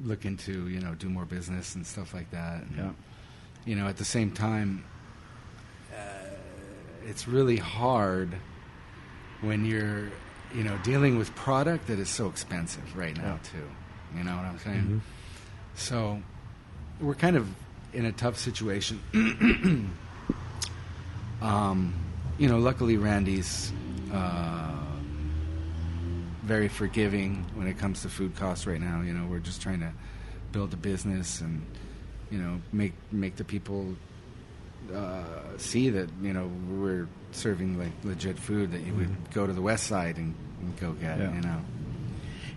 looking 0.00 0.36
to 0.38 0.68
you 0.68 0.80
know 0.80 0.94
do 0.94 1.08
more 1.08 1.24
business 1.24 1.74
and 1.74 1.86
stuff 1.86 2.12
like 2.12 2.30
that. 2.32 2.62
And, 2.62 2.76
Yeah. 2.76 2.90
You 3.64 3.76
know, 3.76 3.86
at 3.86 3.96
the 3.96 4.04
same 4.04 4.32
time, 4.32 4.84
uh, 5.94 5.98
it's 7.06 7.28
really 7.28 7.56
hard 7.56 8.34
when 9.40 9.64
you're 9.64 10.10
you 10.54 10.64
know 10.64 10.78
dealing 10.82 11.18
with 11.18 11.34
product 11.34 11.86
that 11.86 11.98
is 11.98 12.08
so 12.08 12.28
expensive 12.28 12.96
right 12.96 13.16
now 13.16 13.38
too. 13.42 13.68
You 14.16 14.24
know 14.24 14.36
what 14.36 14.44
I'm 14.44 14.58
saying? 14.58 15.02
So 15.74 16.22
we're 17.00 17.14
kind 17.14 17.36
of 17.36 17.48
in 17.92 18.04
a 18.04 18.12
tough 18.12 18.38
situation. 18.38 19.00
um, 21.42 21.94
you 22.38 22.48
know, 22.48 22.58
luckily 22.58 22.96
Randy's 22.96 23.72
uh, 24.12 24.76
very 26.42 26.68
forgiving 26.68 27.44
when 27.54 27.66
it 27.66 27.78
comes 27.78 28.02
to 28.02 28.08
food 28.08 28.36
costs 28.36 28.66
right 28.66 28.80
now. 28.80 29.02
You 29.02 29.14
know, 29.14 29.26
we're 29.26 29.38
just 29.38 29.62
trying 29.62 29.80
to 29.80 29.92
build 30.52 30.72
a 30.74 30.76
business 30.76 31.40
and 31.40 31.64
you 32.30 32.38
know 32.38 32.60
make 32.72 32.92
make 33.10 33.36
the 33.36 33.44
people 33.44 33.96
uh, 34.94 35.24
see 35.58 35.90
that 35.90 36.08
you 36.22 36.32
know 36.32 36.50
we're 36.70 37.08
serving 37.32 37.78
like 37.78 37.92
legit 38.04 38.38
food 38.38 38.72
that 38.72 38.80
you 38.82 38.94
would 38.94 39.30
go 39.32 39.46
to 39.46 39.52
the 39.52 39.62
west 39.62 39.86
side 39.86 40.16
and, 40.16 40.34
and 40.60 40.78
go 40.80 40.92
get. 40.92 41.18
Yeah. 41.18 41.34
You 41.34 41.40
know. 41.40 41.60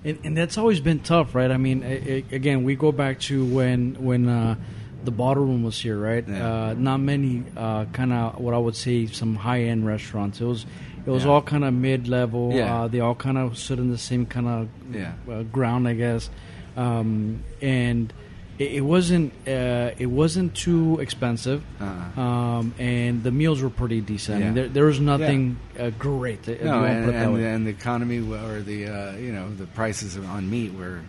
and, 0.04 0.20
and 0.24 0.38
that's 0.38 0.58
always 0.58 0.80
been 0.80 1.00
tough, 1.00 1.34
right? 1.36 1.50
I 1.52 1.58
mean, 1.58 1.84
i 1.84 1.94
i 1.94 2.24
again, 2.36 2.64
we 2.64 2.76
go 2.76 2.92
back 2.92 3.20
to 3.22 3.46
when 3.46 3.96
when 4.04 4.28
uh, 4.28 4.56
the 5.04 5.12
bottle 5.12 5.46
room 5.46 5.64
was 5.64 5.80
here, 5.80 5.98
right? 5.98 6.28
Yeah. 6.28 6.68
Uh, 6.70 6.74
not 6.78 6.98
many 7.00 7.44
uh, 7.56 7.86
kind 7.86 8.12
of 8.12 8.40
what 8.40 8.54
I 8.54 8.58
would 8.58 8.76
say 8.76 9.06
some 9.08 9.36
high 9.36 9.62
end 9.64 9.86
restaurants. 9.86 10.42
It 10.42 10.46
was 10.46 10.66
it 11.06 11.10
was 11.12 11.24
Yeah. 11.24 11.32
all 11.32 11.42
kind 11.42 11.64
of 11.64 11.74
mid 11.74 12.08
level. 12.08 12.52
Yeah. 12.54 12.82
Uh, 12.84 12.88
they 12.88 13.00
all 13.00 13.16
kind 13.16 13.38
of 13.38 13.58
stood 13.58 13.80
in 13.80 13.92
the 13.92 13.98
same 13.98 14.26
kind 14.26 14.48
of 14.48 14.68
Yeah. 14.94 15.14
uh, 15.30 15.44
ground, 15.44 15.88
I 15.88 15.94
guess. 15.94 16.30
Um, 16.76 17.44
and 17.62 18.12
it, 18.58 18.72
it 18.74 18.82
wasn't 18.82 19.34
uh, 19.48 19.92
it 19.98 20.06
wasn't 20.08 20.56
too 20.56 21.00
expensive, 21.00 21.64
Uh-uh. 21.82 22.22
um, 22.22 22.74
and 22.80 23.24
the 23.24 23.32
meals 23.32 23.62
were 23.62 23.70
pretty 23.70 24.02
decent. 24.02 24.42
I 24.42 24.46
mean, 24.46 24.54
there, 24.54 24.68
there 24.70 24.86
was 24.86 25.00
nothing 25.00 25.58
uh, 25.80 25.90
great. 26.00 26.48
No, 26.48 26.84
and, 26.86 27.06
put 27.06 27.10
it 27.16 27.18
that 27.18 27.28
and, 27.30 27.38
and 27.44 27.66
the 27.68 27.72
economy 27.72 28.20
or 28.20 28.62
the 28.62 28.88
uh, 28.88 29.12
you 29.18 29.32
know 29.34 29.54
the 29.54 29.66
prices 29.68 30.18
on 30.18 30.50
meat 30.50 30.74
were 30.74 31.02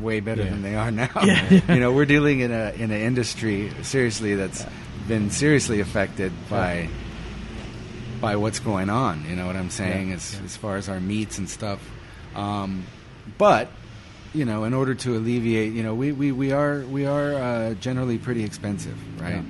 way 0.00 0.20
better 0.20 0.42
Yeah. 0.44 0.50
than 0.50 0.62
they 0.62 0.76
are 0.76 0.90
now. 1.04 1.10
Yeah, 1.22 1.46
yeah. 1.50 1.60
You 1.74 1.80
know, 1.80 1.92
we're 1.92 2.06
dealing 2.06 2.40
in 2.40 2.52
a 2.52 2.72
in 2.76 2.90
an 2.90 3.00
industry 3.00 3.70
seriously 3.82 4.34
that's 4.36 4.64
been 5.08 5.30
seriously 5.30 5.80
affected 5.80 6.32
by 6.48 6.88
by 8.20 8.36
what's 8.36 8.60
going 8.60 8.88
on. 8.88 9.24
You 9.28 9.36
know 9.36 9.46
what 9.46 9.56
I'm 9.56 9.70
saying? 9.70 10.08
Yeah, 10.10 10.14
As 10.16 10.34
yeah. 10.38 10.44
as 10.44 10.56
far 10.56 10.76
as 10.76 10.88
our 10.88 11.00
meats 11.00 11.38
and 11.38 11.48
stuff, 11.50 11.80
um, 12.36 12.84
but. 13.36 13.68
You 14.34 14.44
know, 14.44 14.64
in 14.64 14.74
order 14.74 14.94
to 14.94 15.16
alleviate, 15.16 15.72
you 15.72 15.82
know, 15.82 15.94
we, 15.94 16.12
we, 16.12 16.32
we 16.32 16.52
are 16.52 16.80
we 16.80 17.06
are 17.06 17.34
uh, 17.34 17.74
generally 17.74 18.18
pretty 18.18 18.44
expensive, 18.44 18.96
right? 19.20 19.44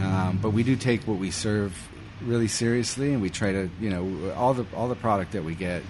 Um, 0.00 0.38
but 0.42 0.50
we 0.50 0.62
do 0.62 0.76
take 0.76 1.02
what 1.06 1.18
we 1.18 1.30
serve 1.30 1.76
really 2.22 2.48
seriously, 2.48 3.12
and 3.12 3.22
we 3.22 3.30
try 3.30 3.52
to, 3.52 3.70
you 3.80 3.90
know, 3.90 4.32
all 4.34 4.54
the 4.54 4.66
all 4.74 4.88
the 4.88 4.94
product 4.94 5.32
that 5.32 5.44
we 5.44 5.54
get 5.54 5.82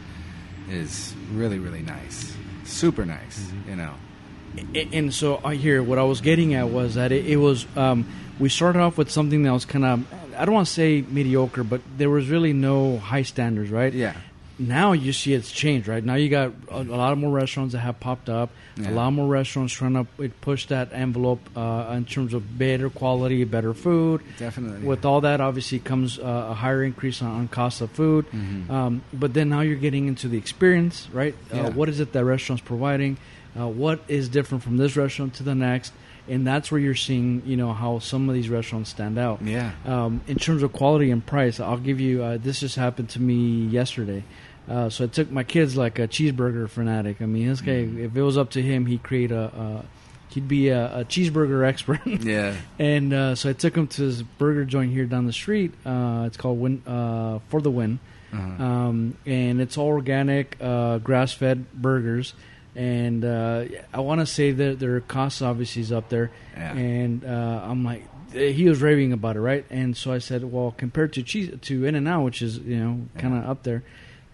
is 0.68 1.14
really 1.32 1.58
really 1.58 1.82
nice, 1.82 2.34
super 2.64 3.04
nice. 3.04 3.38
Mm-hmm. 3.38 3.70
You 3.70 3.76
know, 3.76 3.94
and 4.92 5.14
so 5.14 5.40
I 5.44 5.54
hear 5.54 5.82
what 5.82 5.98
I 5.98 6.04
was 6.04 6.20
getting 6.20 6.54
at 6.54 6.70
was 6.70 6.94
that 6.94 7.12
it, 7.12 7.26
it 7.26 7.36
was 7.36 7.66
um, 7.76 8.06
we 8.38 8.48
started 8.48 8.80
off 8.80 8.98
with 8.98 9.10
something 9.10 9.42
that 9.44 9.52
was 9.52 9.64
kind 9.64 9.84
of 9.84 10.14
I 10.36 10.44
don't 10.44 10.54
want 10.54 10.66
to 10.66 10.72
say 10.72 11.02
mediocre, 11.02 11.64
but 11.64 11.80
there 11.96 12.10
was 12.10 12.28
really 12.28 12.52
no 12.52 12.98
high 12.98 13.22
standards, 13.22 13.70
right? 13.70 13.92
yeah, 13.92 14.16
Now 14.58 14.92
you 14.92 15.12
see 15.12 15.34
it's 15.34 15.50
changed, 15.50 15.88
right? 15.88 16.02
Now 16.04 16.14
you 16.14 16.28
got 16.28 16.52
a, 16.70 16.76
a 16.76 16.82
lot 16.82 17.18
more 17.18 17.30
restaurants 17.32 17.72
that 17.72 17.80
have 17.80 17.98
popped 17.98 18.28
up. 18.28 18.50
Yeah. 18.76 18.90
A 18.90 18.92
lot 18.92 19.10
more 19.12 19.26
restaurants 19.26 19.72
trying 19.72 19.94
to 19.94 20.06
uh, 20.22 20.28
push 20.40 20.66
that 20.66 20.92
envelope 20.92 21.40
uh, 21.56 21.92
in 21.96 22.04
terms 22.04 22.34
of 22.34 22.56
better 22.58 22.88
quality, 22.90 23.42
better 23.44 23.74
food. 23.74 24.20
definitely. 24.38 24.86
With 24.86 25.04
all 25.04 25.20
that, 25.22 25.40
obviously 25.40 25.78
comes 25.80 26.18
uh, 26.18 26.48
a 26.50 26.54
higher 26.54 26.82
increase 26.84 27.20
on, 27.22 27.30
on 27.30 27.48
cost 27.48 27.80
of 27.80 27.90
food. 27.90 28.26
Mhm. 28.30 28.70
Um, 28.70 29.02
but 29.12 29.34
then 29.34 29.48
now 29.48 29.60
you're 29.60 29.76
getting 29.76 30.06
into 30.08 30.28
the 30.28 30.38
experience, 30.38 31.08
right? 31.12 31.34
Yeah. 31.52 31.66
Uh, 31.66 31.70
what 31.72 31.88
is 31.88 31.98
it 32.00 32.12
that 32.12 32.24
restaurant's 32.24 32.62
providing? 32.64 33.16
Uh, 33.58 33.68
what 33.68 34.00
is 34.08 34.28
different 34.28 34.62
from 34.64 34.76
this 34.76 34.96
restaurant 34.96 35.34
to 35.34 35.42
the 35.42 35.54
next? 35.54 35.92
And 36.28 36.46
that's 36.46 36.70
where 36.72 36.80
you're 36.80 36.94
seeing, 36.94 37.42
you 37.44 37.56
know, 37.56 37.72
how 37.72 37.98
some 37.98 38.28
of 38.28 38.34
these 38.34 38.48
restaurants 38.48 38.90
stand 38.90 39.18
out. 39.18 39.42
yeah, 39.42 39.72
Um, 39.84 40.22
in 40.26 40.36
terms 40.38 40.62
of 40.62 40.72
quality 40.72 41.10
and 41.10 41.24
price, 41.24 41.60
I'll 41.60 41.76
give 41.76 42.00
you. 42.00 42.22
Uh, 42.22 42.38
this 42.40 42.60
just 42.60 42.76
happened 42.76 43.10
to 43.10 43.20
me 43.20 43.66
yesterday. 43.66 44.24
Uh, 44.68 44.88
so 44.88 45.04
I 45.04 45.08
took 45.08 45.30
my 45.30 45.44
kids 45.44 45.76
like 45.76 45.98
a 45.98 46.08
cheeseburger 46.08 46.68
fanatic. 46.70 47.20
I 47.20 47.26
mean, 47.26 47.48
this 47.48 47.60
guy, 47.60 47.84
Mm-hmm. 47.84 48.04
if 48.06 48.16
it 48.16 48.22
was 48.22 48.38
up 48.38 48.50
to 48.52 48.62
him, 48.62 48.86
he'd 48.86 49.02
create 49.02 49.30
a. 49.32 49.44
a 49.54 49.84
he'd 50.30 50.48
be 50.48 50.68
a, 50.70 51.00
a 51.00 51.04
cheeseburger 51.04 51.64
expert. 51.68 52.00
yeah, 52.06 52.56
And 52.78 53.12
uh, 53.12 53.34
so 53.36 53.50
I 53.50 53.52
took 53.52 53.76
him 53.76 53.86
to 53.86 54.00
this 54.06 54.22
burger 54.22 54.64
joint 54.64 54.90
here 54.92 55.04
down 55.04 55.26
the 55.26 55.32
street. 55.32 55.72
Uh, 55.86 56.24
it's 56.26 56.36
called 56.36 56.58
Win 56.58 56.82
uh, 56.88 57.38
for 57.50 57.60
the 57.60 57.70
Win, 57.70 58.00
uh-huh. 58.32 58.64
um, 58.64 59.16
and 59.26 59.60
it's 59.60 59.78
all 59.78 59.86
organic, 59.88 60.56
uh, 60.60 60.98
grass-fed 60.98 61.70
burgers. 61.74 62.32
And 62.76 63.24
uh, 63.24 63.64
I 63.92 64.00
want 64.00 64.20
to 64.20 64.26
say 64.26 64.50
that 64.50 64.80
their 64.80 65.00
cost 65.00 65.42
obviously 65.42 65.82
is 65.82 65.92
up 65.92 66.08
there. 66.08 66.30
Yeah. 66.56 66.72
And 66.74 67.24
uh, 67.24 67.60
I'm 67.64 67.84
like, 67.84 68.02
he 68.32 68.68
was 68.68 68.82
raving 68.82 69.12
about 69.12 69.36
it, 69.36 69.40
right? 69.40 69.64
And 69.70 69.96
so 69.96 70.12
I 70.12 70.18
said, 70.18 70.42
well, 70.44 70.74
compared 70.76 71.12
to 71.12 71.22
cheese 71.22 71.56
to 71.62 71.84
In 71.84 71.94
and 71.94 72.08
Out, 72.08 72.24
which 72.24 72.42
is 72.42 72.58
you 72.58 72.76
know 72.76 73.00
kind 73.18 73.36
of 73.36 73.48
up 73.48 73.62
there. 73.62 73.84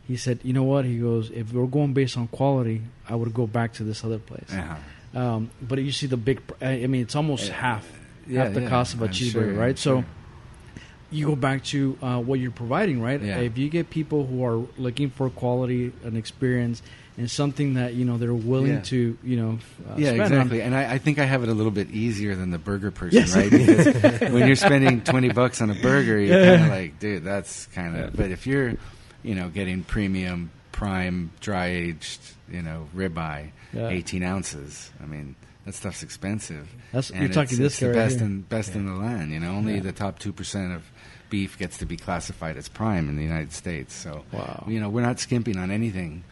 He 0.09 0.17
said, 0.17 0.41
you 0.43 0.53
know 0.53 0.65
what? 0.65 0.85
He 0.87 0.99
goes, 0.99 1.31
if 1.31 1.53
we're 1.53 1.67
going 1.67 1.93
based 1.93 2.17
on 2.17 2.27
quality, 2.29 2.83
I 3.09 3.15
would 3.15 3.33
go 3.33 3.47
back 3.47 3.75
to 3.75 3.85
this 3.85 4.03
other 4.05 4.19
place. 4.19 4.51
uh-huh. 4.53 4.77
Um, 5.21 5.51
but 5.61 5.79
you 5.81 5.93
see 5.93 6.07
the 6.07 6.17
big. 6.17 6.41
I 6.63 6.87
mean, 6.87 7.03
it's 7.03 7.15
almost 7.17 7.49
Yeah. 7.49 7.55
half 7.55 8.01
Yeah, 8.27 8.45
half 8.45 8.55
the 8.55 8.63
yeah, 8.63 8.69
cost 8.69 8.95
of 8.95 9.03
a 9.03 9.05
I'm 9.07 9.11
cheeseburger, 9.11 9.33
sure, 9.33 9.43
I'm 9.51 9.57
right? 9.59 9.79
sure. 9.79 10.03
So 10.03 10.85
you 11.11 11.27
go 11.27 11.37
back 11.37 11.65
to 11.65 11.99
uh, 12.01 12.21
what 12.21 12.39
you're 12.41 12.53
providing, 12.53 13.03
right? 13.03 13.21
Yeah. 13.21 13.39
If 13.41 13.59
you 13.59 13.69
get 13.69 13.91
people 13.91 14.25
who 14.27 14.45
are 14.45 14.65
looking 14.79 15.11
for 15.11 15.29
quality 15.31 15.93
and 16.05 16.17
experience 16.17 16.83
and 17.21 17.31
something 17.31 17.75
that 17.75 17.95
you 17.95 18.05
know 18.05 18.17
they're 18.19 18.33
willing 18.35 18.73
Yeah. 18.73 18.81
to, 18.81 19.19
you 19.23 19.37
know, 19.37 19.59
uh, 19.89 19.95
yeah, 19.97 20.09
spend 20.11 20.21
on- 20.23 20.33
exactly. 20.33 20.63
And 20.63 20.75
I, 20.75 20.95
I 20.95 20.99
think 20.99 21.19
I 21.19 21.25
have 21.25 21.43
it 21.43 21.49
a 21.49 21.55
little 21.55 21.71
bit 21.71 21.91
easier 21.91 22.35
than 22.35 22.51
the 22.51 22.59
burger 22.59 22.91
person, 22.91 23.19
Yes. 23.21 23.37
right? 23.37 23.51
Because 23.51 24.21
when 24.33 24.47
you're 24.47 24.57
spending 24.57 25.03
twenty 25.03 25.31
bucks 25.31 25.61
on 25.61 25.71
a 25.71 25.75
burger, 25.75 26.19
you're 26.19 26.39
Yeah. 26.39 26.57
kind 26.57 26.65
of 26.65 26.71
like, 26.79 26.99
dude, 26.99 27.23
that's 27.25 27.67
kind 27.67 27.97
of. 27.97 28.17
But 28.17 28.31
if 28.31 28.47
you're, 28.47 28.75
you 29.23 29.35
know, 29.35 29.49
getting 29.51 29.85
premium, 29.85 30.51
prime, 30.73 31.31
dry 31.41 31.67
aged, 31.67 32.21
you 32.51 32.63
know, 32.63 32.89
ribeye, 32.97 33.51
Yeah. 33.73 33.89
eighteen 33.89 34.23
ounces. 34.23 34.91
I 35.03 35.07
mean, 35.07 35.37
that 35.67 35.75
stuff's 35.75 36.03
expensive. 36.03 36.69
That's- 36.93 37.11
And 37.11 37.21
you're 37.21 37.29
talking 37.33 37.59
this 37.59 37.75
it's 37.75 37.81
the 37.81 37.89
right 37.89 37.95
best 37.95 38.17
here. 38.17 38.27
in 38.27 38.41
best 38.43 38.75
in 38.75 38.87
the 38.87 38.95
land. 38.95 39.31
You 39.31 39.41
know, 39.41 39.51
only 39.53 39.75
Yeah. 39.75 39.81
the 39.81 39.93
top 39.93 40.19
two 40.19 40.33
percent 40.33 40.73
of 40.73 40.83
beef 41.29 41.57
gets 41.59 41.79
to 41.79 41.87
be 41.87 41.97
classified 41.97 42.57
as 42.57 42.67
prime 42.69 43.09
in 43.09 43.15
the 43.17 43.23
United 43.23 43.53
States. 43.53 43.95
So, 43.95 44.25
Wow. 44.33 44.65
you 44.67 44.81
know, 44.81 44.89
we're 44.89 45.03
not 45.03 45.21
skimping 45.21 45.59
on 45.59 45.71
anything, 45.71 46.25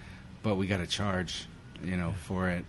but 0.43 0.57
we 0.57 0.67
got 0.67 0.79
to 0.79 0.87
charge, 0.87 1.47
you 1.83 1.97
know, 1.97 2.15
for 2.25 2.51
it. 2.51 2.65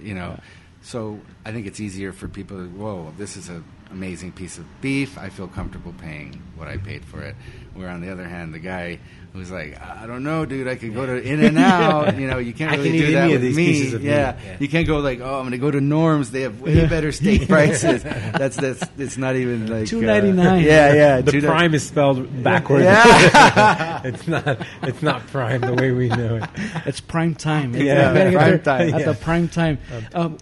You 0.00 0.14
know, 0.14 0.38
so 0.82 1.20
I 1.44 1.52
think 1.52 1.66
it's 1.66 1.80
easier 1.80 2.12
for 2.12 2.28
people 2.28 2.56
to, 2.56 2.68
whoa, 2.68 3.12
this 3.16 3.36
is 3.36 3.48
a 3.48 3.62
amazing 3.92 4.32
piece 4.32 4.58
of 4.58 4.64
beef. 4.80 5.16
I 5.18 5.28
feel 5.28 5.46
comfortable 5.48 5.94
paying 5.98 6.42
what 6.56 6.68
I 6.68 6.76
paid 6.78 7.04
for 7.04 7.22
it. 7.22 7.34
Where 7.74 7.88
on 7.88 8.00
the 8.02 8.10
other 8.12 8.24
hand, 8.28 8.52
the 8.52 8.58
guy 8.58 8.98
who's 9.32 9.50
like, 9.50 9.80
I 9.80 10.06
don't 10.06 10.24
know, 10.24 10.44
dude, 10.44 10.68
I 10.68 10.74
could 10.76 10.92
go 10.92 11.06
to 11.06 11.22
In 11.22 11.42
and 11.42 11.58
Out. 11.58 12.16
You 12.22 12.26
know, 12.26 12.36
you 12.38 12.52
can't 12.52 12.72
really 12.76 12.90
can 12.90 12.98
do 12.98 13.12
that 13.12 13.22
any 13.24 13.32
of 13.34 13.40
with 13.40 13.48
these 13.48 13.56
me. 13.56 13.66
pieces 13.66 13.94
of 13.94 14.02
meat. 14.02 14.10
yeah. 14.10 14.36
Yeah. 14.44 14.56
you 14.60 14.68
can't 14.68 14.86
go 14.86 14.98
like, 14.98 15.20
oh, 15.20 15.36
I'm 15.36 15.42
going 15.42 15.52
to 15.52 15.58
go 15.58 15.70
to 15.70 15.80
Norm's. 15.80 16.30
They 16.30 16.42
have 16.42 16.60
way 16.60 16.86
better 16.86 17.12
steak 17.12 17.48
prices. 17.48 18.02
that's 18.02 18.56
that's 18.56 18.82
it's 18.98 19.16
not 19.16 19.36
even 19.36 19.68
like 19.68 19.90
uh, 19.90 19.96
yeah, 19.96 20.92
yeah. 20.92 21.20
The 21.22 21.32
$2.99. 21.32 21.46
prime 21.46 21.74
is 21.74 21.86
spelled 21.86 22.42
backwards. 22.42 22.84
Yeah. 22.84 24.02
it's 24.04 24.28
not. 24.28 24.66
It's 24.82 25.02
not 25.02 25.26
prime 25.28 25.62
the 25.62 25.74
way 25.74 25.92
we 25.92 26.08
know 26.08 26.36
it. 26.36 26.44
It's 26.86 27.00
prime 27.00 27.34
time. 27.34 27.74
Yeah, 27.74 27.80
You 27.80 28.14
gotta 28.14 28.30
get 28.30 28.32
prime 28.34 28.48
there 28.50 28.58
time. 28.58 28.94
At 28.94 29.00
Yeah. 29.00 29.06
the 29.12 29.14
prime 29.14 29.48
time. 29.48 29.78
Um, 30.14 30.36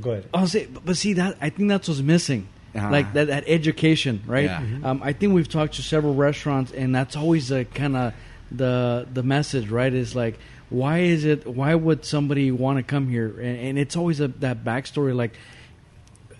Go 0.00 0.10
ahead. 0.12 0.28
I'll 0.34 0.46
say, 0.46 0.66
but 0.66 0.96
see 0.98 1.14
that 1.14 1.38
I 1.40 1.48
think 1.50 1.70
that's 1.70 1.88
what's 1.88 2.00
missing, 2.00 2.46
Uh-huh. 2.74 2.90
like 2.90 3.12
that, 3.14 3.28
that 3.28 3.44
education, 3.46 4.22
right? 4.26 4.44
Yeah. 4.44 4.60
Mhm. 4.60 4.84
Um, 4.84 5.00
I 5.02 5.12
think 5.12 5.32
we've 5.34 5.48
talked 5.48 5.74
to 5.74 5.82
several 5.82 6.14
restaurants, 6.14 6.70
and 6.72 6.94
that's 6.94 7.16
always 7.16 7.50
a 7.50 7.64
kind 7.64 7.96
of 7.96 8.12
the 8.52 9.06
the 9.12 9.22
message, 9.22 9.68
right? 9.70 9.92
Is 9.92 10.14
like, 10.14 10.38
why 10.70 10.98
is 10.98 11.24
it? 11.24 11.46
Why 11.46 11.74
would 11.74 12.04
somebody 12.04 12.50
want 12.50 12.76
to 12.78 12.82
come 12.82 13.08
here? 13.08 13.28
And, 13.40 13.58
and 13.58 13.78
it's 13.78 13.96
always 13.96 14.20
a, 14.20 14.28
that 14.28 14.64
backstory, 14.64 15.14
like. 15.16 15.32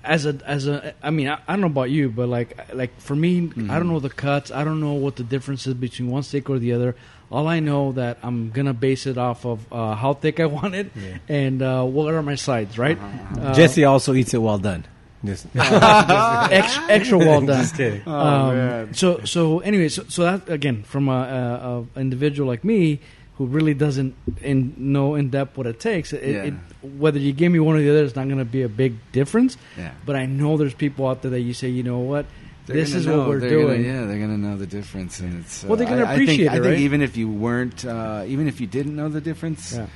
As 0.05 0.25
a 0.25 0.39
as 0.47 0.67
a, 0.69 0.95
I 1.03 1.11
mean, 1.11 1.29
I, 1.29 1.35
I 1.47 1.53
don't 1.53 1.61
know 1.61 1.67
about 1.67 1.91
you, 1.91 2.09
but 2.09 2.29
like 2.29 2.73
like 2.73 2.99
for 3.01 3.17
me, 3.17 3.41
Mm-hmm. 3.49 3.71
I 3.71 3.79
don't 3.79 3.89
know 3.89 3.99
the 4.01 4.09
cuts. 4.09 4.51
I 4.51 4.65
don't 4.65 4.81
know 4.81 4.93
what 4.95 5.17
the 5.17 5.25
difference 5.25 5.67
is 5.67 5.75
between 5.75 6.09
one 6.09 6.23
steak 6.23 6.49
or 6.49 6.59
the 6.59 6.73
other. 6.73 6.95
All 7.31 7.47
I 7.47 7.61
know 7.61 7.93
that 7.93 8.17
I'm 8.23 8.51
gonna 8.51 8.73
base 8.73 9.07
it 9.07 9.19
off 9.19 9.45
of 9.45 9.71
uh, 9.71 9.97
how 9.97 10.15
thick 10.15 10.41
I 10.41 10.47
want 10.47 10.75
it 10.77 10.93
and 11.29 11.61
uh, 11.61 11.83
what 11.85 12.15
are 12.15 12.23
my 12.23 12.37
sides, 12.37 12.79
right? 12.79 12.97
Uh-huh. 12.97 13.41
Uh, 13.41 13.55
Jesse 13.55 13.85
also 13.85 14.15
eats 14.15 14.33
it 14.33 14.39
well 14.39 14.57
done. 14.57 14.85
Just, 15.25 15.47
extra, 15.57 16.85
extra 16.89 17.19
well 17.19 17.41
done. 17.41 17.61
just 17.63 17.75
kidding. 17.77 18.03
Oh, 18.07 18.13
um, 18.13 18.55
man. 18.57 18.95
so 18.95 19.21
so 19.25 19.59
anyway, 19.61 19.89
so, 19.89 20.05
so 20.09 20.23
that 20.23 20.49
again 20.49 20.83
from 20.85 21.09
a, 21.09 21.13
a, 21.13 21.99
a 21.99 22.01
individual 22.01 22.49
like 22.49 22.63
me 22.65 23.01
who 23.37 23.47
really 23.47 23.75
doesn't 23.75 24.15
in, 24.43 24.75
know 24.77 25.15
in 25.15 25.31
depth 25.31 25.57
what 25.57 25.67
it 25.67 25.79
takes. 25.81 26.13
It, 26.13 26.23
Yeah. 26.25 26.43
it, 26.45 26.55
whether 26.99 27.19
you 27.21 27.33
give 27.33 27.53
me 27.53 27.61
one 27.61 27.77
or 27.77 27.81
the 27.81 27.91
other, 27.91 28.03
it's 28.05 28.17
not 28.17 28.27
going 28.27 28.39
to 28.39 28.45
be 28.45 28.63
a 28.63 28.69
big 28.69 28.95
difference. 29.13 29.57
Yeah. 29.77 29.93
But 30.05 30.17
I 30.17 30.27
know 30.27 30.57
there's 30.57 30.75
people 30.75 31.07
out 31.07 31.23
there 31.23 31.31
that 31.33 31.41
you 31.41 31.55
say, 31.55 31.69
you 31.69 31.85
know 31.85 31.99
what, 32.01 32.27
They're 32.67 32.75
this 32.77 32.95
is 32.95 33.07
know, 33.07 33.19
what 33.19 33.29
we're 33.29 33.39
they're 33.41 33.51
doing. 33.51 33.83
Gonna, 33.85 33.95
yeah, 34.01 34.07
they're 34.07 34.19
gonna 34.19 34.39
know 34.39 34.57
the 34.57 34.67
difference, 34.67 35.21
and 35.21 35.41
it's 35.41 35.63
uh, 35.65 35.69
Well, 35.69 35.77
they're 35.77 35.87
gonna 35.89 36.05
I- 36.05 36.15
appreciate 36.15 36.49
I 36.49 36.53
think, 36.55 36.65
it, 36.65 36.69
I 36.69 36.71
think 36.71 36.81
even 36.81 37.01
if 37.03 37.17
you 37.17 37.29
weren't, 37.29 37.85
uh, 37.85 38.25
even 38.27 38.49
if 38.49 38.61
you 38.61 38.67
didn't 38.67 38.95
know 38.97 39.09
the 39.09 39.21
difference, 39.21 39.73
Yeah. 39.75 39.87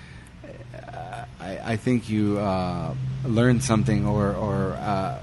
I, 1.40 1.72
I 1.72 1.76
think 1.76 2.08
you 2.08 2.38
uh, 2.38 2.94
learned 3.24 3.62
something, 3.62 4.06
or 4.06 4.34
or 4.34 4.72
uh, 4.72 5.18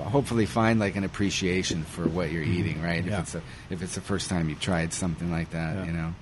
hopefully 0.00 0.46
find 0.46 0.80
like 0.80 0.96
an 0.96 1.04
appreciation 1.04 1.84
for 1.84 2.08
what 2.08 2.30
you're 2.32 2.42
eating, 2.42 2.82
right? 2.82 3.04
Yeah. 3.04 3.14
If 3.14 3.20
it's 3.20 3.34
a, 3.34 3.42
if 3.70 3.82
it's 3.82 3.94
the 3.94 4.00
first 4.00 4.28
time 4.28 4.48
you've 4.48 4.60
tried 4.60 4.92
something 4.92 5.30
like 5.30 5.50
that, 5.50 5.76
Yeah. 5.76 5.84
you 5.86 5.92
know. 5.92 6.14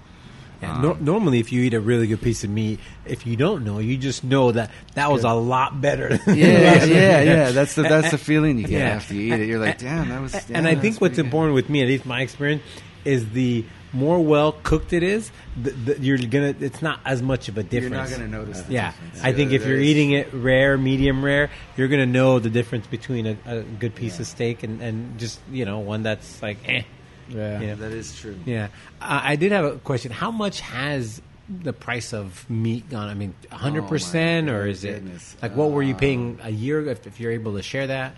Yeah, 0.62 0.74
Um, 0.74 0.82
nor- 0.82 0.96
normally, 1.00 1.38
if 1.40 1.52
you 1.52 1.62
eat 1.62 1.72
a 1.72 1.80
really 1.80 2.06
good 2.06 2.20
piece 2.20 2.44
of 2.44 2.50
meat, 2.50 2.80
if 3.06 3.26
you 3.26 3.34
don't 3.34 3.64
know, 3.64 3.78
you 3.78 3.96
just 3.96 4.22
know 4.22 4.52
that 4.52 4.70
that 4.92 5.10
was 5.10 5.24
a 5.24 5.32
lot 5.32 5.80
better. 5.80 6.18
the 6.18 6.36
yeah, 6.36 6.84
yeah, 6.84 7.20
yeah. 7.22 7.50
That's 7.52 7.74
the 7.74 7.82
that's 7.82 8.10
the 8.10 8.18
feeling 8.18 8.58
you 8.58 8.64
get 8.66 8.80
Yeah. 8.80 8.88
after 8.90 9.14
you 9.14 9.32
eat 9.34 9.40
it. 9.40 9.48
You're 9.48 9.58
like, 9.58 9.78
damn, 9.78 10.10
that 10.10 10.20
was. 10.20 10.34
and 10.50 10.68
I 10.68 10.74
think 10.74 11.00
what's 11.00 11.14
pretty 11.14 11.16
good." 11.16 11.24
important 11.24 11.54
with 11.54 11.70
me, 11.70 11.80
at 11.80 11.88
least 11.88 12.04
my 12.04 12.20
experience, 12.20 12.62
is 13.06 13.30
the 13.30 13.64
more 13.92 14.22
well 14.24 14.52
cooked 14.52 14.92
it 14.92 15.02
is, 15.02 15.30
the, 15.60 15.70
the, 15.70 16.00
you're 16.00 16.18
gonna. 16.18 16.54
It's 16.60 16.80
not 16.82 17.00
as 17.04 17.22
much 17.22 17.48
of 17.48 17.58
a 17.58 17.62
difference. 17.62 18.10
You're 18.10 18.18
not 18.20 18.28
gonna 18.32 18.44
notice. 18.44 18.64
Yeah, 18.68 18.92
difference. 18.92 19.20
I 19.24 19.32
think 19.32 19.52
if 19.52 19.66
you're 19.66 19.80
eating 19.80 20.12
it 20.12 20.32
rare, 20.32 20.78
medium 20.78 21.24
rare, 21.24 21.50
you're 21.76 21.88
gonna 21.88 22.06
know 22.06 22.38
the 22.38 22.50
difference 22.50 22.86
between 22.86 23.26
a, 23.26 23.36
a 23.46 23.62
good 23.62 23.94
piece 23.94 24.20
of 24.20 24.26
steak 24.26 24.62
and, 24.62 24.80
and 24.80 25.18
just 25.18 25.40
you 25.50 25.64
know 25.64 25.80
one 25.80 26.02
that's 26.02 26.40
like 26.42 26.58
eh. 26.68 26.82
Yeah. 27.28 27.60
Yeah. 27.60 27.74
that 27.76 27.92
is 27.92 28.18
true. 28.18 28.36
Yeah, 28.44 28.68
I, 29.00 29.32
I 29.32 29.36
did 29.36 29.52
have 29.52 29.64
a 29.64 29.76
question. 29.78 30.10
How 30.12 30.30
much 30.30 30.60
has 30.60 31.20
the 31.48 31.72
price 31.72 32.12
of 32.12 32.48
meat 32.50 32.88
gone? 32.90 33.08
I 33.08 33.14
mean, 33.14 33.34
hundred 33.50 33.88
percent, 33.88 34.48
Oh, 34.48 34.54
or 34.54 34.66
is 34.66 34.84
it 34.84 34.94
goodness. 35.02 35.36
like 35.42 35.56
what 35.56 35.70
were 35.72 35.82
you 35.82 35.94
Uh, 35.94 35.98
paying 35.98 36.38
a 36.42 36.50
year? 36.50 36.84
If, 36.88 37.06
if 37.06 37.18
you're 37.20 37.32
able 37.32 37.56
to 37.56 37.62
share 37.62 37.86
that, 37.88 38.14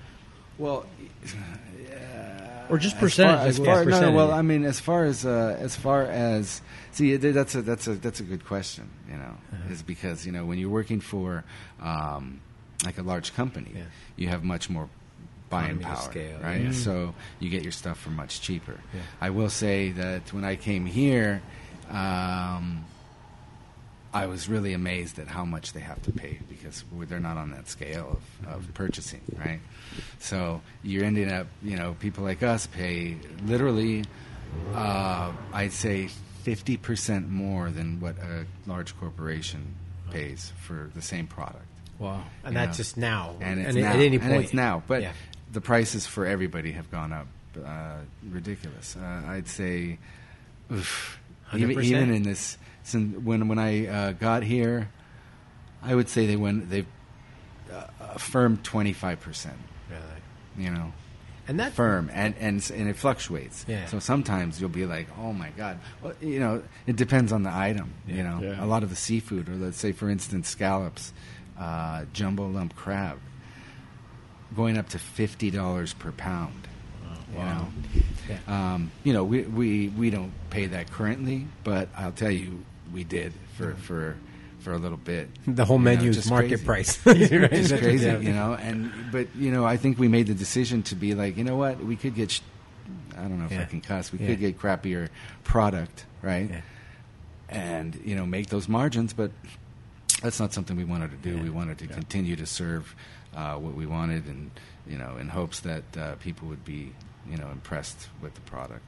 Well, 0.58 0.84
Or 2.72 2.78
just 2.78 2.96
as 2.96 3.00
percentage. 3.00 3.38
far, 3.38 3.46
as 3.46 3.58
like, 3.58 3.66
far, 3.66 3.74
what's 3.76 3.86
no, 3.86 3.90
no, 3.90 3.96
percentage? 3.98 4.16
well, 4.16 4.32
I 4.32 4.42
mean, 4.42 4.64
as 4.64 4.80
far 4.80 5.04
as 5.04 5.24
uh, 5.26 5.56
as 5.60 5.76
far 5.76 6.02
as 6.02 6.62
see, 6.92 7.16
that's 7.16 7.54
a 7.54 7.62
that's 7.62 7.86
a 7.86 7.94
that's 7.94 8.20
a 8.20 8.24
good 8.24 8.44
question. 8.46 8.88
You 9.10 9.18
know, 9.18 9.36
Uh-huh. 9.52 9.72
is 9.72 9.82
because 9.82 10.26
you 10.26 10.32
know 10.32 10.44
when 10.46 10.58
you're 10.58 10.70
working 10.80 11.00
for 11.00 11.44
um, 11.80 12.40
like 12.84 12.98
a 12.98 13.02
large 13.02 13.34
company, 13.34 13.70
Yeah. 13.74 13.82
you 14.16 14.28
have 14.28 14.42
much 14.42 14.68
more 14.70 14.88
buying 15.50 15.78
power, 15.80 15.96
scale, 15.96 16.38
right? 16.42 16.62
yeah. 16.62 16.72
So 16.72 17.14
you 17.38 17.50
get 17.50 17.62
your 17.62 17.72
stuff 17.72 17.98
for 18.00 18.10
much 18.10 18.40
cheaper. 18.40 18.80
Yeah. 18.94 19.00
I 19.20 19.30
will 19.30 19.50
say 19.50 19.90
that 19.92 20.32
when 20.32 20.44
I 20.44 20.56
came 20.56 20.86
here. 20.86 21.42
Um, 21.90 22.84
I 24.14 24.26
was 24.26 24.48
really 24.48 24.72
amazed 24.74 25.18
at 25.18 25.26
how 25.28 25.44
much 25.44 25.72
they 25.72 25.80
have 25.80 26.02
to 26.02 26.12
pay 26.12 26.40
because 26.48 26.84
they're 27.08 27.18
not 27.20 27.36
on 27.38 27.50
that 27.52 27.68
scale 27.68 28.20
of, 28.46 28.54
of 28.66 28.74
purchasing, 28.74 29.20
right? 29.38 29.60
So 30.18 30.60
you're 30.82 31.04
ending 31.04 31.30
up, 31.32 31.46
you 31.62 31.76
know, 31.76 31.94
people 31.98 32.22
like 32.24 32.42
us 32.42 32.66
pay 32.66 33.16
literally, 33.46 34.04
uh, 34.74 35.32
I'd 35.52 35.72
say, 35.72 36.10
50% 36.44 37.28
more 37.30 37.70
than 37.70 38.00
what 38.00 38.16
a 38.18 38.44
large 38.66 38.98
corporation 38.98 39.74
pays 40.10 40.52
for 40.60 40.90
the 40.94 41.00
same 41.02 41.26
product. 41.26 41.64
wow. 41.98 42.22
and 42.44 42.52
You 42.54 42.60
that's 42.60 42.76
know. 42.78 42.82
just 42.82 42.96
now, 42.98 43.36
And 43.40 43.60
it's 43.60 43.68
at, 43.70 43.74
now. 43.76 43.90
at 43.92 43.96
any 43.96 44.16
and 44.16 44.22
point. 44.24 44.44
it's 44.44 44.52
now. 44.54 44.82
But 44.86 45.02
Yeah. 45.02 45.12
the 45.52 45.60
prices 45.62 46.06
for 46.06 46.26
everybody 46.26 46.72
have 46.72 46.90
gone 46.90 47.12
up 47.12 47.28
uh, 47.64 47.98
ridiculous. 48.30 48.96
Uh, 48.96 49.22
I'd 49.28 49.48
say, 49.48 49.98
oof, 50.70 51.18
even, 51.54 51.80
even 51.82 52.12
in 52.12 52.22
this, 52.24 52.56
since 52.82 53.16
when 53.18 53.48
when 53.48 53.58
I 53.58 53.86
uh, 53.86 54.12
got 54.12 54.42
here, 54.42 54.90
I 55.82 55.94
would 55.94 56.08
say 56.08 56.26
they 56.26 56.36
went 56.36 56.70
they 56.70 56.84
uh, 57.72 57.86
a 58.00 58.18
firm 58.18 58.58
twenty 58.58 58.92
five 58.92 59.20
percent. 59.20 59.58
Really. 59.90 60.64
You 60.66 60.70
know, 60.74 60.92
and 61.48 61.58
that 61.60 61.72
firm 61.72 62.10
and 62.12 62.34
and 62.38 62.70
and 62.74 62.88
it 62.88 62.96
fluctuates. 62.96 63.64
Yeah. 63.68 63.86
So 63.86 63.98
sometimes 63.98 64.60
you'll 64.60 64.68
be 64.70 64.86
like, 64.86 65.06
oh 65.18 65.32
my 65.32 65.50
god. 65.56 65.78
Well, 66.02 66.14
you 66.20 66.40
know, 66.40 66.62
it 66.86 66.96
depends 66.96 67.32
on 67.32 67.42
the 67.42 67.52
item. 67.54 67.94
You 68.06 68.22
know, 68.22 68.40
Yeah. 68.42 68.64
a 68.64 68.66
lot 68.66 68.82
of 68.82 68.90
the 68.90 68.96
seafood, 68.96 69.48
or 69.48 69.54
let's 69.56 69.78
say 69.78 69.92
for 69.92 70.10
instance 70.10 70.48
scallops, 70.48 71.12
uh, 71.58 72.04
jumbo 72.12 72.48
lump 72.48 72.76
crab, 72.76 73.18
going 74.54 74.76
up 74.76 74.88
to 74.90 74.98
fifty 74.98 75.50
dollars 75.50 75.92
per 75.94 76.12
pound. 76.12 76.68
You 77.32 77.38
know, 77.38 77.68
Yeah. 78.28 78.74
um, 78.74 78.90
you 79.04 79.14
know, 79.14 79.24
we, 79.24 79.40
we 79.44 79.88
we 79.88 80.10
don't 80.10 80.32
pay 80.50 80.66
that 80.66 80.90
currently, 80.92 81.46
but 81.64 81.88
I'll 81.96 82.12
tell 82.12 82.30
you, 82.30 82.62
we 82.92 83.04
did 83.04 83.32
for 83.56 83.74
for 83.74 84.16
for 84.60 84.72
a 84.72 84.78
little 84.78 84.96
bit. 84.98 85.28
the 85.46 85.64
whole 85.64 85.78
menu 85.78 86.10
is 86.10 86.30
market 86.30 86.64
crazy. 86.64 86.64
price. 86.64 86.98
Right? 87.06 87.50
Just 87.52 87.76
crazy, 87.82 88.06
yeah. 88.06 88.18
you 88.18 88.32
know. 88.32 88.54
And 88.54 88.92
but 89.10 89.26
you 89.36 89.50
know, 89.50 89.64
I 89.64 89.76
think 89.76 89.98
we 89.98 90.08
made 90.08 90.26
the 90.28 90.34
decision 90.34 90.82
to 90.84 90.94
be 90.94 91.14
like, 91.14 91.36
you 91.36 91.44
know 91.44 91.56
what, 91.56 91.78
we 91.82 91.96
could 91.96 92.14
get, 92.14 92.30
sh- 92.30 92.40
I 93.16 93.22
don't 93.22 93.38
know 93.38 93.46
if 93.46 93.52
Yeah. 93.52 93.62
I 93.62 93.64
can 93.64 93.80
cuss, 93.80 94.12
we 94.12 94.18
Yeah. 94.20 94.28
could 94.28 94.38
get 94.40 94.58
crappier 94.58 95.08
product, 95.42 96.06
right? 96.22 96.62
And 97.48 98.00
you 98.04 98.14
know, 98.14 98.24
make 98.24 98.48
those 98.48 98.68
margins, 98.68 99.12
but 99.12 99.30
that's 100.22 100.38
not 100.40 100.52
something 100.52 100.76
we 100.76 100.84
wanted 100.84 101.10
to 101.10 101.16
do. 101.16 101.42
We 101.42 101.50
wanted 101.50 101.78
to 101.78 101.86
continue 101.88 102.36
to 102.36 102.46
serve 102.46 102.94
uh, 103.36 103.56
what 103.56 103.74
we 103.74 103.86
wanted, 103.86 104.26
and 104.26 104.50
you 104.86 104.96
know, 104.96 105.16
in 105.18 105.28
hopes 105.28 105.60
that 105.60 105.82
uh, 105.96 106.14
people 106.16 106.48
would 106.48 106.64
be, 106.64 106.92
you 107.28 107.36
know, 107.36 107.48
impressed 107.50 108.08
with 108.22 108.34
the 108.34 108.40
product. 108.42 108.84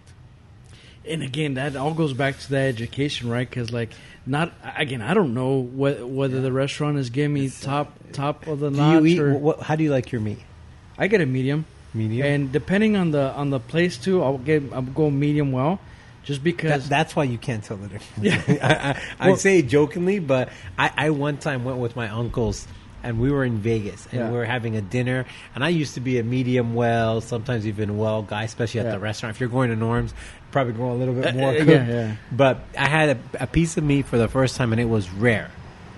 And 1.06 1.22
again, 1.22 1.54
that 1.54 1.76
all 1.76 1.92
goes 1.94 2.12
back 2.14 2.38
to 2.40 2.50
that 2.50 2.66
education, 2.68 3.28
right? 3.28 3.48
Because 3.48 3.72
like, 3.72 3.90
not 4.26 4.52
again, 4.76 5.02
I 5.02 5.12
don't 5.14 5.34
know 5.34 5.62
wh- 5.62 6.08
whether 6.08 6.40
the 6.40 6.50
restaurant 6.52 6.96
is 6.98 7.10
giving 7.10 7.34
me 7.34 7.44
It's, 7.46 7.62
uh, 7.66 7.70
top 7.70 7.98
top 8.12 8.46
of 8.46 8.60
the 8.60 8.70
Do 8.70 8.76
notch. 8.76 9.02
you 9.02 9.06
eat? 9.06 9.18
or, 9.20 9.34
What, 9.36 9.60
how 9.60 9.76
do 9.76 9.84
you 9.84 9.90
like 9.90 10.12
your 10.12 10.20
meat? 10.22 10.38
I 10.96 11.08
get 11.08 11.20
a 11.20 11.26
medium, 11.26 11.66
Medium. 11.92 12.26
and 12.26 12.52
depending 12.52 12.96
on 12.96 13.10
the 13.10 13.32
on 13.32 13.50
the 13.50 13.60
place 13.60 13.98
too, 13.98 14.22
I'll 14.22 14.38
get 14.38 14.62
I'll 14.72 14.80
go 14.82 15.10
medium 15.10 15.52
well, 15.52 15.78
just 16.22 16.42
because. 16.42 16.88
that's 16.88 17.14
why 17.14 17.24
you 17.24 17.36
can't 17.36 17.62
tell 17.62 17.76
the 17.76 17.88
difference. 17.88 18.60
I, 18.62 18.66
I, 18.68 19.00
I 19.20 19.26
Well- 19.28 19.36
say 19.36 19.58
it 19.58 19.68
jokingly, 19.68 20.20
but 20.20 20.48
I, 20.78 20.90
I 20.96 21.10
one 21.10 21.36
time 21.36 21.64
went 21.64 21.78
with 21.78 21.96
my 21.96 22.08
uncles 22.08 22.66
and 23.04 23.20
we 23.20 23.30
were 23.30 23.44
in 23.44 23.58
Vegas 23.58 24.06
and 24.10 24.20
Yeah. 24.20 24.30
we 24.30 24.36
were 24.36 24.44
having 24.44 24.76
a 24.76 24.82
dinner. 24.82 25.24
And 25.54 25.62
I 25.62 25.68
used 25.68 25.94
to 25.94 26.00
be 26.00 26.18
a 26.18 26.24
medium 26.24 26.74
well, 26.74 27.20
sometimes 27.20 27.66
even 27.66 27.96
well 27.98 28.22
guy, 28.22 28.42
especially 28.44 28.80
at 28.80 28.86
Yeah. 28.86 28.92
the 28.92 28.98
restaurant. 28.98 29.36
If 29.36 29.40
you're 29.40 29.48
going 29.48 29.70
to 29.70 29.76
Norm's, 29.76 30.12
probably 30.50 30.72
going 30.72 30.92
a 30.92 30.94
little 30.96 31.14
bit 31.14 31.26
Uh, 31.26 31.32
more. 31.38 31.50
uh, 31.50 31.54
yeah, 31.64 31.86
yeah. 31.86 32.16
But 32.32 32.60
I 32.76 32.88
had 32.88 33.10
a, 33.10 33.42
a 33.44 33.46
piece 33.46 33.76
of 33.76 33.84
meat 33.84 34.06
for 34.06 34.18
the 34.18 34.28
first 34.28 34.56
time 34.56 34.72
and 34.72 34.80
it 34.80 34.88
was 34.88 35.08
rare. 35.10 35.50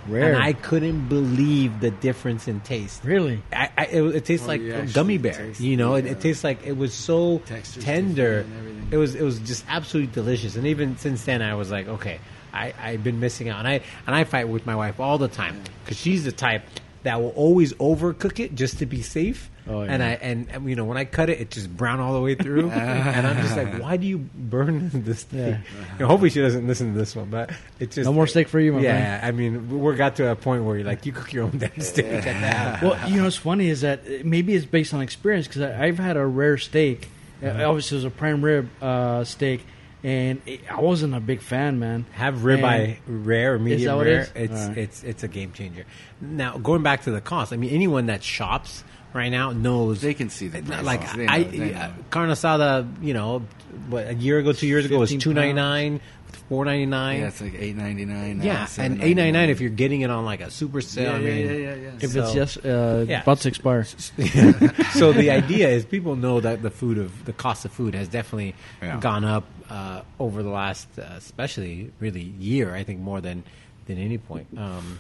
Rare. 0.09 0.35
And 0.35 0.43
I 0.43 0.53
couldn't 0.53 1.09
believe 1.09 1.81
the 1.81 1.91
difference 1.91 2.47
in 2.47 2.61
taste. 2.61 3.03
really, 3.05 3.43
I, 3.53 3.71
I, 3.77 3.85
it, 3.87 4.03
it 4.17 4.25
tastes 4.25 4.45
Oh, 4.47 4.49
like 4.51 4.61
you 4.61 4.73
a 4.73 4.77
actually 4.77 4.93
gummy 4.93 5.19
bear. 5.19 5.33
taste 5.33 5.61
You 5.61 5.77
know, 5.77 5.93
the, 5.95 5.99
it, 5.99 6.13
it 6.13 6.17
uh, 6.19 6.21
tastes 6.21 6.45
like 6.45 6.65
it 6.65 6.77
was 6.77 6.95
so 6.95 7.39
Texture's 7.45 7.83
tender. 7.85 8.43
different 8.45 8.47
and 8.47 8.59
everything. 8.59 8.89
It 8.93 8.97
was 8.99 9.15
it 9.17 9.23
was 9.25 9.41
just 9.41 9.65
absolutely 9.69 10.13
delicious. 10.15 10.55
And 10.55 10.67
even 10.69 10.97
since 10.97 11.25
then, 11.25 11.43
I 11.43 11.55
was 11.57 11.73
like, 11.73 11.89
okay, 11.89 12.21
I 12.55 12.73
I've 12.81 13.03
been 13.03 13.19
missing 13.19 13.49
out. 13.49 13.59
And 13.59 13.67
I 13.67 13.81
and 14.07 14.15
I 14.15 14.23
fight 14.23 14.49
with 14.49 14.65
my 14.65 14.77
wife 14.77 15.01
all 15.01 15.19
the 15.19 15.27
time 15.27 15.61
because 15.85 15.99
she's 15.99 16.23
the 16.23 16.31
type 16.31 16.63
that 17.07 17.21
will 17.21 17.31
always 17.31 17.73
overcook 17.75 18.41
it 18.41 18.55
just 18.55 18.79
to 18.79 18.87
be 18.87 19.01
safe. 19.01 19.49
Oh, 19.69 19.83
yeah. 19.83 19.93
And 19.93 20.03
I 20.03 20.09
and 20.11 20.49
and, 20.51 20.69
you 20.69 20.77
know 20.77 20.85
when 20.85 20.97
I 20.97 21.05
cut 21.05 21.29
it, 21.31 21.41
it 21.41 21.51
just 21.51 21.75
brown 21.75 21.99
all 21.99 22.13
the 22.15 22.21
way 22.21 22.35
through, 22.35 22.71
and 22.71 23.27
I'm 23.27 23.43
just 23.43 23.57
like, 23.57 23.81
why 23.81 23.97
do 23.97 24.07
you 24.07 24.19
burn 24.19 24.91
this 25.05 25.23
thing? 25.25 25.39
Yeah. 25.39 25.59
You 25.95 25.99
know, 26.01 26.07
hopefully 26.09 26.31
she 26.31 26.41
doesn't 26.41 26.67
listen 26.67 26.93
to 26.93 26.99
this 26.99 27.17
one, 27.17 27.31
but 27.31 27.51
it's 27.81 27.95
just 27.97 28.07
No 28.07 28.13
more 28.13 28.27
steak 28.27 28.49
for 28.49 28.61
you, 28.61 28.73
my 28.73 28.81
yeah, 28.81 29.19
friend. 29.19 29.27
I 29.27 29.39
mean, 29.39 29.81
we 29.81 29.95
got 29.97 30.17
to 30.17 30.31
a 30.31 30.37
point 30.37 30.65
where 30.65 30.77
you're 30.77 30.87
like, 30.87 31.07
you 31.07 31.13
cook 31.13 31.33
your 31.33 31.45
own 31.45 31.59
damn 31.59 31.81
steak. 31.81 32.23
Check 32.23 32.41
that. 32.41 32.83
Well, 32.83 33.11
you 33.11 33.19
know, 33.19 33.25
what's 33.25 33.37
funny 33.37 33.69
is 33.69 33.81
that 33.81 34.25
maybe 34.25 34.55
it's 34.55 34.67
based 34.67 34.95
on 34.95 35.01
experience 35.01 35.47
because 35.49 35.63
I've 35.63 35.99
had 35.99 36.17
a 36.17 36.27
rare 36.27 36.59
steak. 36.59 37.09
Uh, 37.43 37.49
Obviously, 37.49 37.97
it 37.97 37.99
was 37.99 38.05
a 38.05 38.11
prime 38.11 38.45
rib 38.45 38.69
uh, 38.83 39.25
steak, 39.25 39.65
and 40.07 40.41
it, 40.47 40.61
I 40.71 40.81
wasn't 40.81 41.15
a 41.15 41.21
big 41.21 41.41
fan, 41.41 41.79
man. 41.81 42.07
Have 42.13 42.37
ribeye 42.37 42.99
rare 43.09 43.55
or 43.55 43.59
medium 43.59 43.89
that 43.91 43.97
what 43.97 44.07
it 44.07 44.11
rare. 44.11 44.21
is? 44.23 44.31
It's 44.37 44.53
Alright. 44.61 44.79
it's 44.79 45.03
it's 45.05 45.23
a 45.25 45.29
game 45.29 45.53
changer. 45.53 45.85
Now 46.21 46.57
going 46.59 46.83
back 46.85 47.03
to 47.03 47.11
the 47.11 47.21
cost, 47.21 47.53
I 47.53 47.57
mean 47.57 47.71
anyone 47.71 48.07
that 48.07 48.23
shops 48.23 48.85
right 49.13 49.31
now 49.31 49.51
knows 49.53 50.03
They 50.03 50.15
can 50.15 50.31
see 50.31 50.49
the 50.49 50.59
It's 50.59 50.69
not 50.69 50.85
price. 50.85 50.87
like 51.01 51.17
They 51.17 51.27
I, 51.27 51.39
know, 51.43 51.51
they 51.51 51.71
know. 51.73 51.79
uh, 51.79 51.91
carne 52.11 52.29
asada, 52.31 53.03
you 53.03 53.15
know, 53.15 53.41
what 53.89 54.07
a 54.09 54.15
year 54.15 54.39
ago, 54.39 54.53
two 54.53 54.67
years 54.67 54.85
ago 54.87 54.99
was 54.99 55.15
two 55.15 55.35
ninety 55.35 55.55
nine, 55.55 56.01
four 56.37 56.65
ninety 56.65 56.87
nine. 56.87 57.21
Yeah, 57.21 57.29
it's 57.29 57.41
like 57.41 57.55
eight 57.59 57.77
ninety 57.77 58.05
nine. 58.05 58.41
Yeah, 58.43 58.67
and 58.79 59.03
eight 59.03 59.15
ninety 59.15 59.33
nine 59.33 59.51
if 59.51 59.61
you're 59.61 59.71
getting 59.71 60.03
it 60.03 60.11
on 60.11 60.25
like 60.25 60.41
a 60.41 60.51
super 60.51 60.81
sale. 60.81 61.13
Yeah, 61.13 61.17
I 61.17 61.19
yeah, 61.21 61.35
mean, 61.35 61.47
yeah, 61.47 61.53
yeah, 61.53 61.75
yeah. 61.75 61.91
If 62.01 62.11
So- 62.11 62.23
it's 62.23 62.33
just 62.33 62.65
uh, 62.65 63.05
Yeah. 63.09 63.23
about 63.23 63.39
to 63.41 63.49
expire, 63.49 63.85
so 64.93 65.13
the 65.13 65.31
idea 65.31 65.69
is 65.69 65.85
people 65.85 66.17
know 66.17 66.41
that 66.41 66.63
the 66.63 66.71
food 66.71 66.99
of 66.99 67.25
the 67.25 67.33
cost 67.33 67.65
of 67.65 67.73
food 67.73 67.95
has 67.95 68.09
definitely 68.09 68.55
Yeah. 68.83 68.99
gone 69.01 69.25
up 69.25 69.45
uh, 69.71 70.03
over 70.19 70.43
the 70.43 70.51
last, 70.51 70.89
uh, 70.99 71.03
especially 71.17 71.91
really 72.01 72.23
year. 72.23 72.75
I 72.75 72.85
think 72.85 73.01
more 73.01 73.21
than 73.21 73.43
than 73.87 73.99
any 73.99 74.19
point. 74.19 74.47
Um, 74.57 74.99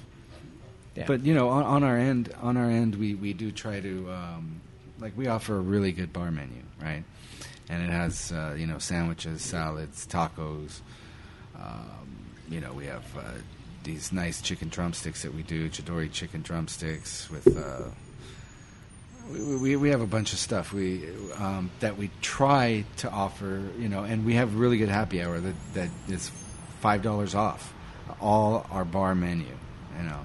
yeah. 0.94 1.04
But 1.06 1.24
you 1.24 1.34
know, 1.34 1.48
on, 1.50 1.62
on 1.64 1.82
our 1.84 1.96
end, 1.98 2.32
on 2.40 2.56
our 2.56 2.70
end, 2.70 2.94
we, 2.94 3.14
we 3.14 3.32
do 3.34 3.50
try 3.52 3.80
to 3.80 4.10
um, 4.10 4.60
like 4.98 5.12
we 5.16 5.26
offer 5.26 5.56
a 5.56 5.60
really 5.60 5.92
good 5.92 6.12
bar 6.12 6.30
menu, 6.30 6.62
right? 6.82 7.04
And 7.68 7.82
it 7.82 7.90
has 7.90 8.32
uh, 8.32 8.54
you 8.56 8.66
know 8.66 8.78
sandwiches, 8.78 9.42
salads, 9.42 10.06
tacos. 10.06 10.80
Um, 11.60 12.28
you 12.48 12.60
know, 12.60 12.72
we 12.72 12.86
have 12.86 13.04
uh, 13.16 13.22
these 13.82 14.12
nice 14.12 14.40
chicken 14.40 14.68
drumsticks 14.68 15.22
that 15.22 15.34
we 15.34 15.42
do, 15.42 15.68
Chidori 15.68 16.10
chicken 16.10 16.42
drumsticks 16.42 17.30
with. 17.30 17.56
Uh, 17.56 17.88
we, 19.30 19.56
we, 19.56 19.76
we 19.76 19.88
have 19.90 20.00
a 20.00 20.06
bunch 20.06 20.32
of 20.32 20.38
stuff 20.38 20.72
we 20.72 21.02
um, 21.38 21.70
that 21.80 21.96
we 21.96 22.10
try 22.20 22.84
to 22.98 23.10
offer, 23.10 23.62
you 23.78 23.88
know, 23.88 24.04
and 24.04 24.24
we 24.24 24.34
have 24.34 24.54
really 24.54 24.78
good 24.78 24.88
happy 24.88 25.22
hour 25.22 25.40
that 25.40 25.54
that 25.74 25.88
is 26.08 26.30
five 26.80 27.02
dollars 27.02 27.34
off 27.34 27.74
all 28.20 28.66
our 28.70 28.84
bar 28.84 29.14
menu, 29.14 29.46
you 29.98 30.04
know, 30.04 30.20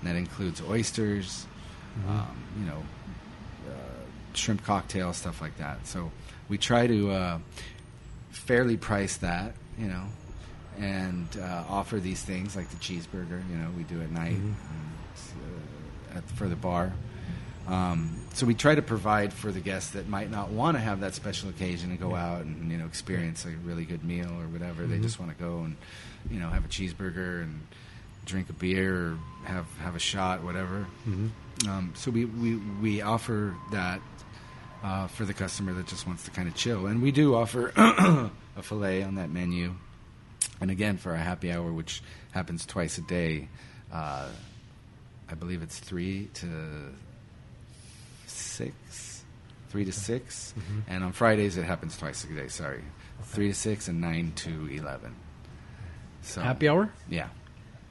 and 0.00 0.08
that 0.08 0.16
includes 0.16 0.62
oysters, 0.62 1.46
um, 2.08 2.42
you 2.58 2.66
know, 2.66 2.82
uh, 3.68 4.34
shrimp 4.34 4.64
cocktail 4.64 5.12
stuff 5.12 5.40
like 5.40 5.56
that. 5.58 5.86
So 5.86 6.10
we 6.48 6.58
try 6.58 6.86
to 6.86 7.10
uh, 7.10 7.38
fairly 8.30 8.76
price 8.76 9.16
that, 9.18 9.52
you 9.78 9.88
know, 9.88 10.04
and 10.78 11.26
uh, 11.40 11.64
offer 11.68 11.98
these 11.98 12.22
things 12.22 12.56
like 12.56 12.68
the 12.70 12.76
cheeseburger, 12.76 13.42
you 13.50 13.56
know, 13.56 13.68
we 13.76 13.82
do 13.84 14.00
at 14.00 14.10
night 14.10 14.36
and, 14.36 14.56
uh, 16.14 16.18
at, 16.18 16.24
for 16.30 16.48
the 16.48 16.56
bar. 16.56 16.92
Um, 17.66 18.16
so 18.32 18.46
we 18.46 18.54
try 18.54 18.74
to 18.74 18.82
provide 18.82 19.32
for 19.32 19.52
the 19.52 19.60
guests 19.60 19.90
that 19.90 20.08
might 20.08 20.30
not 20.30 20.50
want 20.50 20.76
to 20.76 20.80
have 20.80 21.00
that 21.00 21.14
special 21.14 21.50
occasion 21.50 21.90
and 21.90 22.00
go 22.00 22.14
out 22.14 22.42
and 22.42 22.70
you 22.72 22.78
know 22.78 22.86
experience 22.86 23.44
a 23.44 23.50
really 23.50 23.84
good 23.84 24.04
meal 24.04 24.30
or 24.40 24.46
whatever. 24.46 24.86
They 24.86 24.98
just 25.02 25.20
want 25.20 25.36
to 25.36 25.44
go 25.44 25.58
and 25.60 25.76
you 26.30 26.40
know 26.40 26.48
have 26.48 26.64
a 26.64 26.68
cheeseburger 26.68 27.42
and 27.42 27.60
drink 28.24 28.48
a 28.48 28.54
beer 28.54 28.94
or 28.94 29.18
have 29.44 29.66
have 29.80 29.96
a 29.96 29.98
shot, 29.98 30.42
whatever. 30.44 30.86
Um, 31.68 31.92
so 31.94 32.10
we, 32.10 32.24
we 32.24 32.56
we 32.80 33.02
offer 33.02 33.54
that 33.72 34.00
uh, 34.82 35.08
for 35.08 35.26
the 35.26 35.34
customer 35.34 35.74
that 35.74 35.86
just 35.88 36.06
wants 36.06 36.22
to 36.24 36.30
kind 36.30 36.48
of 36.48 36.54
chill, 36.54 36.86
and 36.86 37.02
we 37.02 37.10
do 37.10 37.34
offer 37.34 37.72
a 38.56 38.62
fillet 38.62 39.02
on 39.02 39.16
that 39.16 39.28
menu. 39.30 39.74
And 40.60 40.70
again, 40.70 40.96
for 40.96 41.10
our 41.12 41.16
happy 41.16 41.52
hour, 41.52 41.72
which 41.72 42.02
happens 42.32 42.66
twice 42.66 42.98
a 42.98 43.02
day, 43.02 43.48
uh, 43.92 44.28
I 45.30 45.34
believe 45.34 45.62
it's 45.62 45.78
three 45.78 46.28
to 46.34 46.46
six, 48.26 49.24
three 49.70 49.84
to 49.84 49.92
6 49.92 50.54
and 50.88 51.04
on 51.04 51.12
Fridays 51.12 51.56
it 51.56 51.64
happens 51.64 51.96
twice 51.96 52.24
a 52.24 52.28
day. 52.28 52.48
Sorry, 52.48 52.82
three 53.24 53.48
to 53.48 53.54
six 53.54 53.88
and 53.88 54.00
nine 54.00 54.32
to 54.36 54.66
eleven. 54.70 55.14
So 56.22 56.40
happy 56.40 56.68
hour. 56.68 56.90
yeah, 57.08 57.28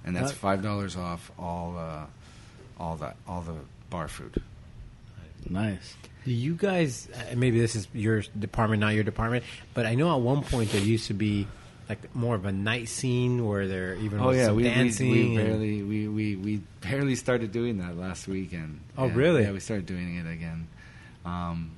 and 0.03 0.15
that's 0.15 0.31
five 0.31 0.61
dollars 0.61 0.95
off 0.95 1.31
all 1.39 1.77
uh, 1.77 2.05
all 2.79 2.95
that 2.97 3.15
all 3.27 3.41
the 3.41 3.55
bar 3.89 4.07
food. 4.07 4.41
Nice. 5.49 5.95
Do 6.25 6.31
you 6.33 6.55
guys? 6.55 7.07
Maybe 7.35 7.59
this 7.59 7.75
is 7.75 7.87
your 7.93 8.21
department, 8.37 8.81
not 8.81 8.93
your 8.95 9.03
department, 9.03 9.45
but 9.73 9.85
I 9.85 9.95
know 9.95 10.13
at 10.13 10.21
one 10.21 10.43
point 10.43 10.71
there 10.71 10.81
used 10.81 11.07
to 11.07 11.13
be 11.13 11.47
like 11.89 12.13
more 12.15 12.35
of 12.35 12.45
a 12.45 12.51
night 12.51 12.89
scene 12.89 13.45
where 13.47 13.67
there 13.67 13.95
even 13.95 14.19
Oh 14.19 14.31
yeah, 14.31 14.49
we, 14.49 14.57
we, 14.57 14.63
dancing. 14.63 15.09
we 15.09 15.21
and- 15.27 15.35
barely 15.37 15.83
we, 15.83 16.07
we, 16.07 16.35
we 16.35 16.61
barely 16.81 17.15
started 17.15 17.51
doing 17.51 17.77
that 17.79 17.97
last 17.97 18.27
weekend. 18.27 18.81
Oh, 18.97 19.05
Yeah, 19.07 19.13
really? 19.15 19.43
Yeah, 19.43 19.51
we 19.51 19.59
started 19.59 19.85
doing 19.85 20.17
it 20.17 20.29
again. 20.29 20.67
Um, 21.25 21.71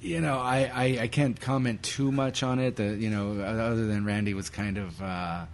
you 0.00 0.20
know, 0.20 0.38
I, 0.38 0.70
I, 0.74 0.84
I 1.02 1.08
can't 1.08 1.38
comment 1.38 1.82
too 1.82 2.10
much 2.10 2.42
on 2.42 2.58
it. 2.58 2.76
The, 2.76 2.94
you 2.96 3.10
know, 3.10 3.40
other 3.42 3.86
than 3.86 4.04
Randy 4.04 4.32
was 4.32 4.48
kind 4.48 4.78
of 4.78 5.00
uh, 5.02 5.44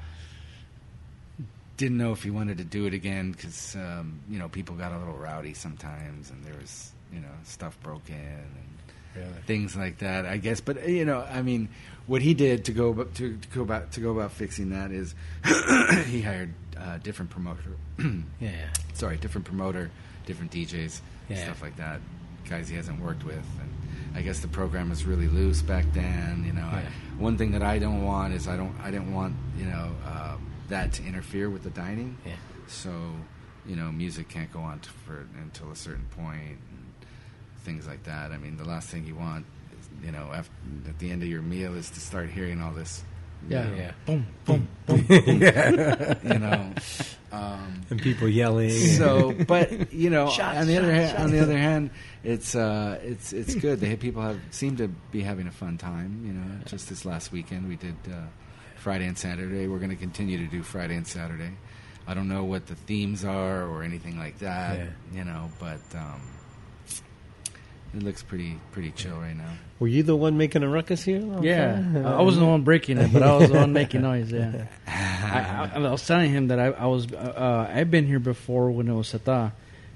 didn't 1.77 1.99
know 1.99 2.13
if 2.13 2.23
he 2.23 2.31
wanted 2.31 2.59
to 2.59 2.65
do 2.65 2.87
it 2.87 2.95
again 2.95 3.33
because 3.33 3.75
um, 3.77 4.21
you 4.31 4.39
know 4.39 4.49
people 4.49 4.77
got 4.77 4.93
a 4.93 4.99
little 4.99 5.17
rowdy 5.19 5.53
sometimes, 5.53 6.31
and 6.31 6.45
there 6.45 6.55
was 6.61 6.93
you 7.13 7.21
know 7.21 7.29
stuff 7.45 7.79
broken 7.83 8.15
and 8.15 8.51
Really? 9.17 9.29
things 9.47 9.75
like 9.77 9.99
that. 9.99 10.27
I 10.27 10.37
guess, 10.37 10.61
but 10.61 10.89
you 10.89 11.05
know, 11.05 11.21
I 11.23 11.43
mean, 11.43 11.69
what 12.07 12.23
he 12.23 12.35
did 12.35 12.65
to 12.67 12.73
go 12.73 12.93
to, 13.05 13.37
to 13.37 13.49
go 13.49 13.63
about 13.63 13.93
to 13.93 14.01
go 14.01 14.11
about 14.13 14.33
fixing 14.33 14.71
that 14.71 14.91
is 14.93 15.15
he 16.07 16.21
hired 16.23 16.53
uh, 16.79 16.99
different 16.99 17.31
promoter. 17.31 17.77
Yeah, 17.99 18.13
yeah. 18.41 18.67
sorry, 18.95 19.17
different 19.17 19.47
promoter, 19.47 19.91
different 20.27 20.53
DJs, 20.53 21.01
Yeah. 21.29 21.45
stuff 21.45 21.63
like 21.63 21.77
that. 21.77 22.01
Guys 22.49 22.69
he 22.69 22.77
hasn't 22.77 23.01
worked 23.01 23.25
with, 23.25 23.35
and 23.61 23.71
I 24.15 24.23
guess 24.23 24.39
the 24.41 24.49
program 24.49 24.91
was 24.91 25.05
really 25.05 25.27
loose 25.29 25.63
back 25.63 25.85
then. 25.93 26.45
You 26.47 26.53
know, 26.53 26.63
I, 26.67 26.85
one 27.19 27.37
thing 27.37 27.51
that 27.53 27.63
I 27.63 27.79
don't 27.79 28.03
want 28.05 28.35
is 28.35 28.47
I 28.47 28.57
don't 28.57 28.75
I 28.83 28.91
didn't 28.91 29.13
want 29.13 29.35
you 29.59 29.65
know 29.67 29.91
uh, 30.07 30.37
that 30.69 30.93
to 30.95 31.03
interfere 31.05 31.51
with 31.51 31.65
the 31.65 31.71
dining. 31.71 32.17
Yeah. 32.25 32.33
So, 32.69 32.91
you 33.67 33.75
know, 33.77 33.91
music 33.91 34.29
can't 34.29 34.53
go 34.53 34.61
on 34.61 34.81
for 35.05 35.27
until 35.43 35.71
a 35.73 35.77
certain 35.77 36.07
point, 36.17 36.59
and 36.71 36.95
things 37.65 37.87
like 37.87 38.05
that. 38.05 38.31
I 38.33 38.39
mean, 38.39 38.57
the 38.57 38.65
last 38.65 38.89
thing 38.91 39.07
you 39.07 39.15
want, 39.17 39.45
you 40.05 40.13
know, 40.13 40.31
after, 40.35 40.53
at 40.89 40.99
the 40.99 41.11
end 41.11 41.23
of 41.23 41.29
your 41.29 41.43
meal 41.43 41.75
is 41.75 41.91
to 41.91 42.01
start 42.01 42.29
hearing 42.31 42.61
all 42.61 42.73
this. 42.73 43.03
you 43.49 43.57
Yeah. 43.57 43.75
Yeah. 43.75 43.93
Boom, 44.07 44.27
boom, 44.45 44.69
boom. 44.87 45.01
boom. 45.07 45.41
You 46.23 46.39
know. 46.39 46.73
Um, 47.33 47.83
And 47.91 48.01
people 48.01 48.29
yelling. 48.29 48.71
so, 48.71 49.33
but 49.47 49.93
you 49.93 50.11
know, 50.11 50.29
Shots, 50.31 50.59
on 50.59 50.67
the 50.67 50.79
other 50.79 50.95
shots, 50.95 51.13
hand, 51.13 51.23
on 51.25 51.31
the 51.33 51.41
other 51.41 51.59
hand, 51.59 51.91
it's 52.25 52.55
uh, 52.55 52.99
it's 53.03 53.33
it's 53.33 53.55
good. 53.55 53.81
The 53.81 53.97
people 53.97 54.23
have 54.23 54.41
seem 54.51 54.77
to 54.79 54.89
be 54.89 55.23
having 55.23 55.47
a 55.47 55.53
fun 55.53 55.77
time. 55.79 56.23
You 56.25 56.33
know, 56.33 56.65
just 56.67 56.89
this 56.89 57.05
last 57.05 57.33
weekend 57.33 57.69
we 57.69 57.77
did 57.77 57.97
uh, 58.11 58.23
Friday 58.77 59.07
and 59.07 59.19
Saturday. 59.19 59.67
We're 59.69 59.79
going 59.79 59.91
to 59.91 59.97
continue 59.97 60.39
to 60.39 60.47
do 60.47 60.63
Friday 60.63 60.95
and 60.97 61.07
Saturday. 61.07 61.51
I 62.09 62.15
don't 62.15 62.29
know 62.29 62.45
what 62.45 62.67
the 62.67 62.77
themes 62.77 63.25
are 63.25 63.67
or 63.67 63.83
anything 63.83 64.17
like 64.19 64.39
that. 64.39 64.79
Yeah. 64.79 64.87
You 65.13 65.25
know, 65.25 65.51
but 65.59 65.81
um, 65.95 66.21
it 67.95 68.03
looks 68.03 68.23
pretty 68.23 68.59
pretty 68.73 68.91
chill 68.93 69.17
right 69.17 69.37
now. 69.37 69.51
Were 69.79 69.89
you 69.89 70.03
the 70.03 70.17
one 70.17 70.39
making 70.39 70.63
a 70.63 70.69
ruckus 70.69 71.03
here? 71.05 71.21
Yeah, 71.43 71.83
I 72.05 72.23
wasn't 72.23 72.45
the 72.45 72.51
one 72.51 72.63
breaking 72.63 72.97
it, 72.99 73.13
but 73.13 73.23
I 73.23 73.37
was 73.37 73.51
the 73.51 73.59
one 73.59 73.73
making 73.73 74.03
noise. 74.03 74.33
Yeah, 74.33 74.65
I, 74.87 75.71
I, 75.75 75.79
I 75.85 75.91
was 75.91 76.07
telling 76.07 76.31
him 76.31 76.49
that 76.49 76.59
I, 76.59 76.67
I 76.69 76.87
was 76.87 77.13
uh, 77.13 77.71
I've 77.73 77.91
been 77.91 78.07
here 78.07 78.19
before 78.19 78.71
when 78.71 78.89
it 78.89 78.95
was 78.95 79.13
Sata, 79.13 79.53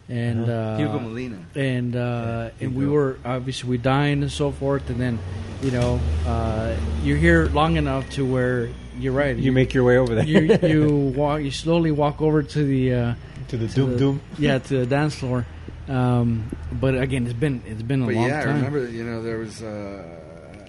and 0.09 0.51
uh, 0.51 0.77
Hugo 0.77 0.99
Molina. 0.99 1.39
and 1.55 1.97
uh, 1.97 2.51
and 2.61 2.75
we 2.75 2.87
were 2.87 3.17
obviously 3.25 3.71
we 3.71 3.79
dined 3.79 4.23
and 4.23 4.31
so 4.33 4.51
forth, 4.53 4.89
and 4.91 5.01
then 5.01 5.19
you 5.63 5.71
know 5.71 5.99
uh, 6.27 6.77
you're 7.03 7.17
here 7.19 7.47
long 7.47 7.77
enough 7.77 8.09
to 8.11 8.27
where 8.27 8.69
you're 8.99 9.15
right. 9.15 9.35
You 9.37 9.51
make 9.53 9.73
your 9.73 9.85
way 9.85 9.97
over 9.97 10.15
there. 10.15 10.25
you 10.25 10.59
you 10.63 10.95
walk 11.17 11.41
you 11.41 11.51
slowly 11.51 11.91
walk 11.91 12.21
over 12.21 12.43
to 12.43 12.65
the 12.65 12.93
uh, 12.95 13.15
to 13.49 13.57
the 13.57 13.67
to 13.69 13.75
doom 13.75 13.91
the- 13.93 13.99
doom. 13.99 14.21
yeah 14.39 14.59
to 14.59 14.79
the 14.81 14.87
dance 14.87 15.15
floor. 15.15 15.47
Um, 15.91 16.49
but 16.73 16.95
again, 16.97 17.25
it's 17.27 17.35
been 17.35 17.63
it's 17.67 17.83
been 17.83 18.03
a 18.03 18.07
But 18.07 18.15
long 18.15 18.29
yeah, 18.29 18.45
time. 18.45 18.49
I 18.49 18.57
remember 18.57 18.89
you 18.89 19.05
know 19.05 19.23
there 19.23 19.39
was 19.39 19.61
uh, 19.63 20.05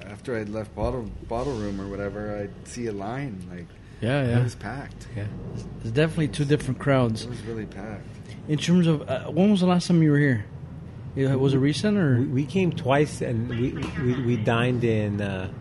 after 0.07 0.35
I'd 0.37 0.49
left 0.49 0.73
bottle 0.75 1.03
bottle 1.27 1.53
room 1.53 1.79
or 1.79 1.87
whatever, 1.87 2.35
I'd 2.37 2.67
see 2.67 2.87
a 2.87 2.91
line 2.91 3.47
like 3.51 3.67
yeah, 4.01 4.25
yeah, 4.27 4.39
it 4.39 4.43
was 4.43 4.55
packed. 4.55 5.07
Yeah. 5.15 5.27
It's 5.81 5.91
definitely 5.91 6.29
two 6.29 6.45
different 6.45 6.79
crowds. 6.79 7.23
It 7.25 7.29
was 7.29 7.41
really 7.43 7.67
packed. 7.67 8.07
In 8.47 8.57
terms 8.57 8.87
of 8.87 9.07
uh, 9.07 9.25
when 9.25 9.51
was 9.51 9.59
the 9.59 9.67
last 9.67 9.87
time 9.87 10.01
you 10.01 10.11
were 10.11 10.17
here? 10.17 10.45
Yeah, 11.15 11.35
Was 11.35 11.53
it 11.53 11.59
recent 11.59 11.97
or? 11.97 12.19
We, 12.19 12.25
we 12.25 12.45
came 12.45 12.71
twice, 12.71 13.21
and 13.21 13.47
we 13.49 13.73
we, 14.03 14.23
we 14.23 14.37
dined 14.37 14.83
in 14.83 15.21
uh, 15.21 15.51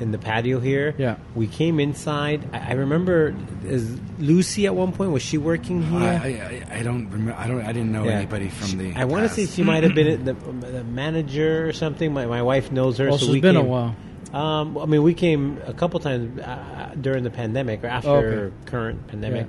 in 0.00 0.10
the 0.10 0.18
patio 0.18 0.58
here. 0.60 0.94
Yeah. 0.98 1.16
We 1.34 1.46
came 1.46 1.78
inside. 1.80 2.48
I, 2.52 2.70
I 2.70 2.72
remember, 2.72 3.34
is 3.64 3.98
Lucy 4.18 4.66
at 4.66 4.74
one 4.74 4.92
point 4.92 5.12
was 5.12 5.22
she 5.22 5.38
working 5.38 5.82
here? 5.82 6.00
I, 6.00 6.64
I, 6.72 6.78
I 6.78 6.82
don't 6.82 7.08
remember. 7.10 7.34
I 7.38 7.46
don't. 7.46 7.60
I 7.62 7.72
didn't 7.72 7.92
know 7.92 8.04
Yeah. 8.04 8.12
anybody 8.12 8.48
from 8.48 8.78
the. 8.78 8.94
I 8.94 9.04
want 9.04 9.28
to 9.28 9.34
say 9.34 9.46
she 9.46 9.62
might 9.62 9.84
have 9.84 9.94
been 9.94 10.24
the, 10.24 10.32
the 10.34 10.84
manager 10.84 11.66
or 11.68 11.72
something. 11.72 12.12
My, 12.12 12.26
my 12.26 12.42
wife 12.42 12.72
knows 12.72 12.98
her. 12.98 13.08
Oh, 13.08 13.16
so 13.16 13.26
so 13.26 13.32
we 13.32 13.38
it's 13.38 13.42
been 13.42 13.56
a 13.56 13.62
while. 13.62 13.94
Um, 14.32 14.76
I 14.78 14.86
mean, 14.86 15.04
we 15.04 15.14
came 15.14 15.60
a 15.64 15.72
couple 15.72 16.00
times 16.00 16.40
uh, 16.40 16.92
during 17.00 17.22
the 17.22 17.30
pandemic 17.30 17.84
or 17.84 17.86
after 17.86 18.08
Oh, 18.10 18.16
Okay. 18.16 18.54
current 18.66 19.06
pandemic. 19.06 19.46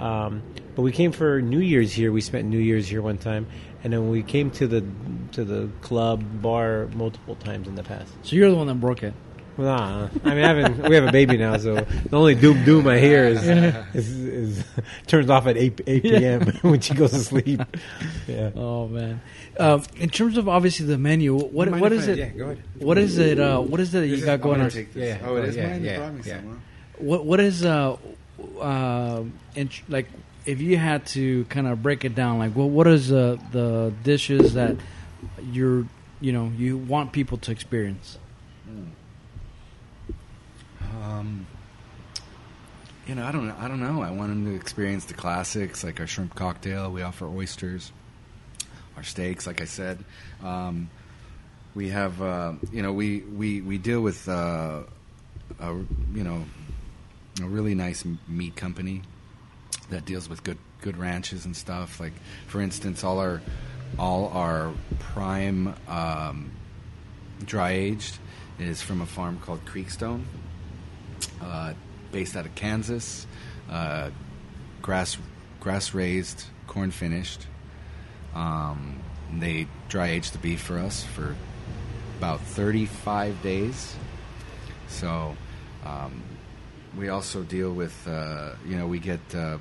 Um, 0.00 0.42
but 0.74 0.82
we 0.82 0.90
came 0.90 1.12
for 1.12 1.40
New 1.40 1.60
Year's 1.60 1.92
here. 1.92 2.10
We 2.10 2.20
spent 2.20 2.48
New 2.48 2.58
Year's 2.58 2.88
here 2.88 3.00
one 3.00 3.16
time, 3.16 3.46
and 3.84 3.92
then 3.92 4.10
we 4.10 4.24
came 4.24 4.50
to 4.52 4.66
the 4.66 4.84
to 5.32 5.44
the 5.44 5.68
club 5.82 6.24
bar 6.42 6.88
multiple 6.96 7.36
times 7.36 7.68
in 7.68 7.76
the 7.76 7.84
past. 7.84 8.12
So 8.22 8.34
you're 8.34 8.50
the 8.50 8.56
one 8.56 8.66
that 8.66 8.80
broke 8.80 9.04
it. 9.04 9.14
Nah, 9.56 10.08
I 10.24 10.34
mean, 10.34 10.44
I 10.44 10.48
haven't, 10.48 10.88
we 10.88 10.94
have 10.96 11.04
a 11.06 11.12
baby 11.12 11.36
now, 11.36 11.56
so 11.58 11.74
the 11.76 12.16
only 12.16 12.34
doom 12.34 12.64
doom 12.64 12.88
I 12.88 12.98
hear 12.98 13.24
is, 13.24 13.46
is, 13.94 14.10
is 14.18 14.64
turns 15.06 15.30
off 15.30 15.46
at 15.46 15.56
eight 15.56 15.80
eight 15.86 16.02
p.m. 16.02 16.40
when 16.62 16.80
she 16.80 16.92
goes 16.94 17.12
to 17.12 17.18
sleep. 17.20 17.60
Yeah. 18.26 18.50
Oh 18.56 18.88
man. 18.88 19.20
Um, 19.58 19.84
in 19.96 20.10
terms 20.10 20.36
of 20.36 20.48
obviously 20.48 20.86
the 20.86 20.98
menu, 20.98 21.38
what 21.38 21.68
Mind 21.70 21.80
what 21.80 21.92
if 21.92 22.08
I- 22.08 22.12
it? 22.12 22.18
yeah, 22.18 22.28
go 22.30 22.44
ahead. 22.46 22.62
what 22.78 22.98
is 22.98 23.18
it? 23.18 23.38
Uh, 23.38 23.60
what 23.60 23.78
is 23.78 23.94
it 23.94 24.00
that 24.00 24.06
you 24.08 24.24
got 24.24 24.40
going 24.40 24.60
on? 24.60 24.70
Yeah, 24.94 25.18
Oh, 25.24 25.36
it 25.36 25.44
is 25.44 25.56
yeah, 25.56 25.68
mine. 25.68 25.80
You 25.82 25.86
yeah, 25.90 26.10
yeah. 26.24 26.40
What 26.98 27.24
what 27.24 27.38
is 27.40 27.64
uh, 27.64 27.96
uh, 28.60 29.22
int- 29.54 29.88
like 29.88 30.08
if 30.46 30.60
you 30.60 30.76
had 30.76 31.06
to 31.06 31.44
kind 31.46 31.66
of 31.68 31.82
break 31.82 32.04
it 32.04 32.14
down, 32.16 32.38
like 32.40 32.52
what 32.54 32.70
what 32.70 32.86
is 32.88 33.12
uh, 33.12 33.36
the 33.52 33.92
dishes 34.02 34.54
that 34.54 34.76
you're 35.52 35.86
you 36.20 36.32
know 36.32 36.50
you 36.56 36.76
want 36.76 37.12
people 37.12 37.38
to 37.38 37.52
experience? 37.52 38.18
Um, 41.02 41.46
you 43.06 43.14
know, 43.14 43.24
I 43.24 43.32
don't. 43.32 43.50
I 43.50 43.68
don't 43.68 43.80
know. 43.80 44.02
I 44.02 44.10
want 44.10 44.30
them 44.30 44.46
to 44.46 44.54
experience 44.54 45.04
the 45.06 45.14
classics, 45.14 45.84
like 45.84 46.00
our 46.00 46.06
shrimp 46.06 46.34
cocktail. 46.34 46.90
We 46.90 47.02
offer 47.02 47.26
oysters, 47.26 47.92
our 48.96 49.02
steaks. 49.02 49.46
Like 49.46 49.60
I 49.60 49.66
said, 49.66 50.04
um, 50.42 50.90
we 51.74 51.88
have. 51.90 52.20
Uh, 52.22 52.54
you 52.72 52.82
know, 52.82 52.92
we 52.92 53.20
we 53.20 53.60
we 53.60 53.78
deal 53.78 54.00
with. 54.00 54.28
Uh, 54.28 54.84
a 55.60 55.72
you 56.14 56.24
know, 56.24 56.44
a 57.42 57.46
really 57.46 57.74
nice 57.74 58.04
meat 58.28 58.56
company 58.56 59.02
that 59.90 60.04
deals 60.04 60.28
with 60.28 60.42
good 60.44 60.58
good 60.80 60.96
ranches 60.96 61.44
and 61.44 61.56
stuff. 61.56 62.00
Like, 62.00 62.12
for 62.46 62.60
instance, 62.60 63.04
all 63.04 63.18
our 63.18 63.40
all 63.98 64.28
our 64.28 64.72
prime 64.98 65.74
um, 65.88 66.52
dry 67.44 67.72
aged 67.72 68.18
is 68.58 68.82
from 68.82 69.00
a 69.00 69.06
farm 69.06 69.38
called 69.40 69.64
Creekstone 69.64 70.24
uh, 71.42 71.74
based 72.12 72.36
out 72.36 72.46
of 72.46 72.54
Kansas, 72.54 73.26
uh, 73.70 74.10
grass 74.82 75.16
grass 75.60 75.94
raised, 75.94 76.44
corn 76.66 76.90
finished. 76.90 77.46
Um, 78.34 79.00
they 79.38 79.66
dry 79.88 80.08
age 80.08 80.30
the 80.30 80.38
beef 80.38 80.60
for 80.60 80.78
us 80.78 81.02
for 81.04 81.34
about 82.18 82.40
35 82.40 83.42
days. 83.42 83.96
So 84.88 85.36
um, 85.84 86.22
we 86.96 87.08
also 87.08 87.42
deal 87.42 87.72
with, 87.72 88.06
uh, 88.06 88.52
you 88.66 88.76
know, 88.76 88.86
we 88.86 88.98
get 88.98 89.20
uh, 89.34 89.58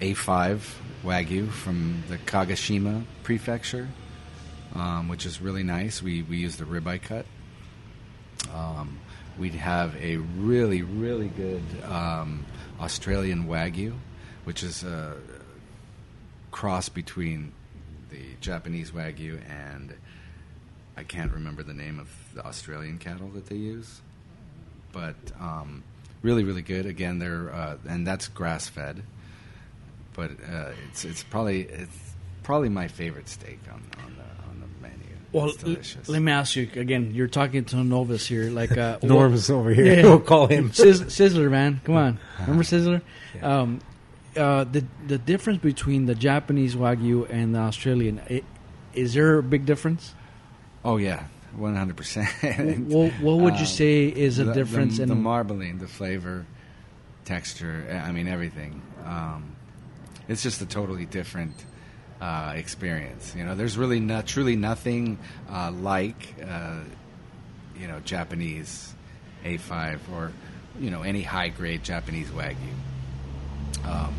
A5 0.00 0.60
Wagyu 1.04 1.48
from 1.50 2.02
the 2.08 2.18
Kagoshima 2.18 3.04
prefecture, 3.22 3.88
um, 4.74 5.08
which 5.08 5.26
is 5.26 5.40
really 5.40 5.62
nice. 5.62 6.02
We, 6.02 6.22
we 6.22 6.38
use 6.38 6.56
the 6.56 6.64
ribeye 6.64 7.02
cut. 7.02 7.26
Um, 8.54 8.98
we'd 9.38 9.54
have 9.54 9.94
a 9.96 10.16
really, 10.16 10.82
really 10.82 11.28
good 11.28 11.62
um, 11.84 12.44
Australian 12.80 13.46
Wagyu, 13.46 13.94
which 14.44 14.62
is 14.62 14.82
a 14.82 15.16
cross 16.50 16.88
between 16.88 17.52
the 18.10 18.22
Japanese 18.40 18.90
Wagyu 18.90 19.40
and 19.48 19.94
I 20.98 21.04
can't 21.04 21.32
remember 21.32 21.62
the 21.62 21.74
name 21.74 22.00
of 22.00 22.08
the 22.34 22.44
Australian 22.44 22.98
cattle 22.98 23.28
that 23.28 23.46
they 23.46 23.54
use, 23.54 24.00
but 24.92 25.14
um, 25.38 25.84
really, 26.22 26.42
really 26.42 26.62
good. 26.62 26.86
Again, 26.86 27.20
they're 27.20 27.54
uh, 27.54 27.76
and 27.88 28.04
that's 28.04 28.26
grass 28.26 28.66
fed, 28.66 29.04
but 30.14 30.32
uh, 30.32 30.72
it's 30.88 31.04
it's 31.04 31.22
probably 31.22 31.62
it's 31.62 31.96
probably 32.42 32.68
my 32.68 32.88
favorite 32.88 33.28
steak 33.28 33.60
on 33.72 33.80
on 34.04 34.16
on 34.48 34.60
the 34.60 34.66
menu. 34.82 35.04
Well, 35.32 35.46
l- 35.46 35.52
delicious. 35.52 36.08
let 36.08 36.20
me 36.22 36.32
ask 36.32 36.56
you 36.56 36.68
again. 36.76 37.12
You're 37.14 37.28
talking 37.28 37.64
to 37.66 37.78
a 37.78 37.84
novice 37.84 38.26
here, 38.26 38.50
like 38.50 38.76
uh, 38.76 38.98
Norm's 39.02 39.50
over 39.50 39.70
here. 39.74 39.96
Yeah. 39.96 40.02
We'll 40.04 40.20
call 40.20 40.46
him. 40.46 40.72
Sizz- 40.72 41.02
Sizzler, 41.02 41.50
man. 41.50 41.80
Come 41.84 41.96
on. 41.96 42.18
Remember 42.40 42.62
Sizzler? 42.64 43.02
Um, 43.42 43.80
uh, 44.36 44.64
the 44.64 44.84
the 45.06 45.18
difference 45.18 45.60
between 45.60 46.06
the 46.06 46.14
Japanese 46.14 46.76
wagyu 46.76 47.26
and 47.30 47.54
the 47.54 47.58
Australian 47.60 48.20
i- 48.30 48.42
is 48.94 49.14
there 49.14 49.38
a 49.38 49.42
big 49.42 49.64
difference? 49.66 50.14
oh 50.84 50.96
yeah, 50.96 51.24
one 51.56 51.74
hundred 51.76 51.96
percent. 51.96 52.28
What, 52.88 53.12
what 53.20 53.38
would 53.38 53.54
you 53.54 53.60
Um, 53.60 53.66
say 53.66 54.06
is 54.06 54.38
a 54.38 54.44
the, 54.44 54.52
difference 54.54 54.96
the, 54.98 55.04
in 55.04 55.08
the 55.08 55.14
marbling, 55.16 55.78
the 55.78 55.88
flavor, 55.88 56.46
texture. 57.24 58.02
I 58.06 58.12
mean 58.12 58.28
everything. 58.28 58.80
Um, 59.04 59.56
it's 60.28 60.42
just 60.42 60.60
a 60.62 60.66
totally 60.66 61.04
different 61.06 61.52
uh, 62.20 62.52
experience. 62.56 63.34
You 63.36 63.44
know, 63.44 63.54
there's 63.54 63.76
really 63.76 64.00
not 64.00 64.26
truly 64.26 64.56
nothing 64.56 65.18
uh, 65.50 65.70
like 65.70 66.34
uh, 66.46 66.80
you 67.78 67.88
know 67.88 68.00
Japanese 68.00 68.94
A5 69.44 69.98
or 70.12 70.32
you 70.80 70.90
know 70.90 71.02
any 71.02 71.22
high 71.22 71.48
grade 71.48 71.84
Japanese 71.84 72.28
wagyu. 72.28 72.56
Um, 73.84 74.14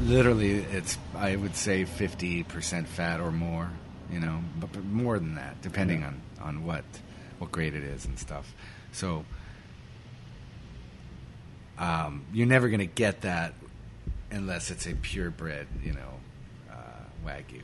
literally, 0.00 0.52
it's 0.52 0.98
I 1.14 1.36
would 1.36 1.56
say 1.56 1.84
50 1.84 2.44
percent 2.44 2.88
fat 2.88 3.20
or 3.20 3.30
more. 3.30 3.70
You 4.12 4.18
know, 4.18 4.40
but, 4.58 4.72
but 4.72 4.84
more 4.84 5.20
than 5.20 5.36
that, 5.36 5.62
depending 5.62 6.02
on 6.02 6.20
on 6.40 6.64
what 6.64 6.84
what 7.38 7.52
grade 7.52 7.74
it 7.74 7.84
is 7.84 8.04
and 8.04 8.18
stuff. 8.18 8.52
So 8.92 9.24
um, 11.78 12.26
you're 12.32 12.46
never 12.46 12.68
going 12.68 12.80
to 12.80 12.86
get 12.86 13.22
that 13.22 13.54
unless 14.30 14.70
it's 14.70 14.86
a 14.86 14.94
purebred, 14.94 15.66
you 15.82 15.92
know, 15.92 16.20
wagyu. 17.26 17.62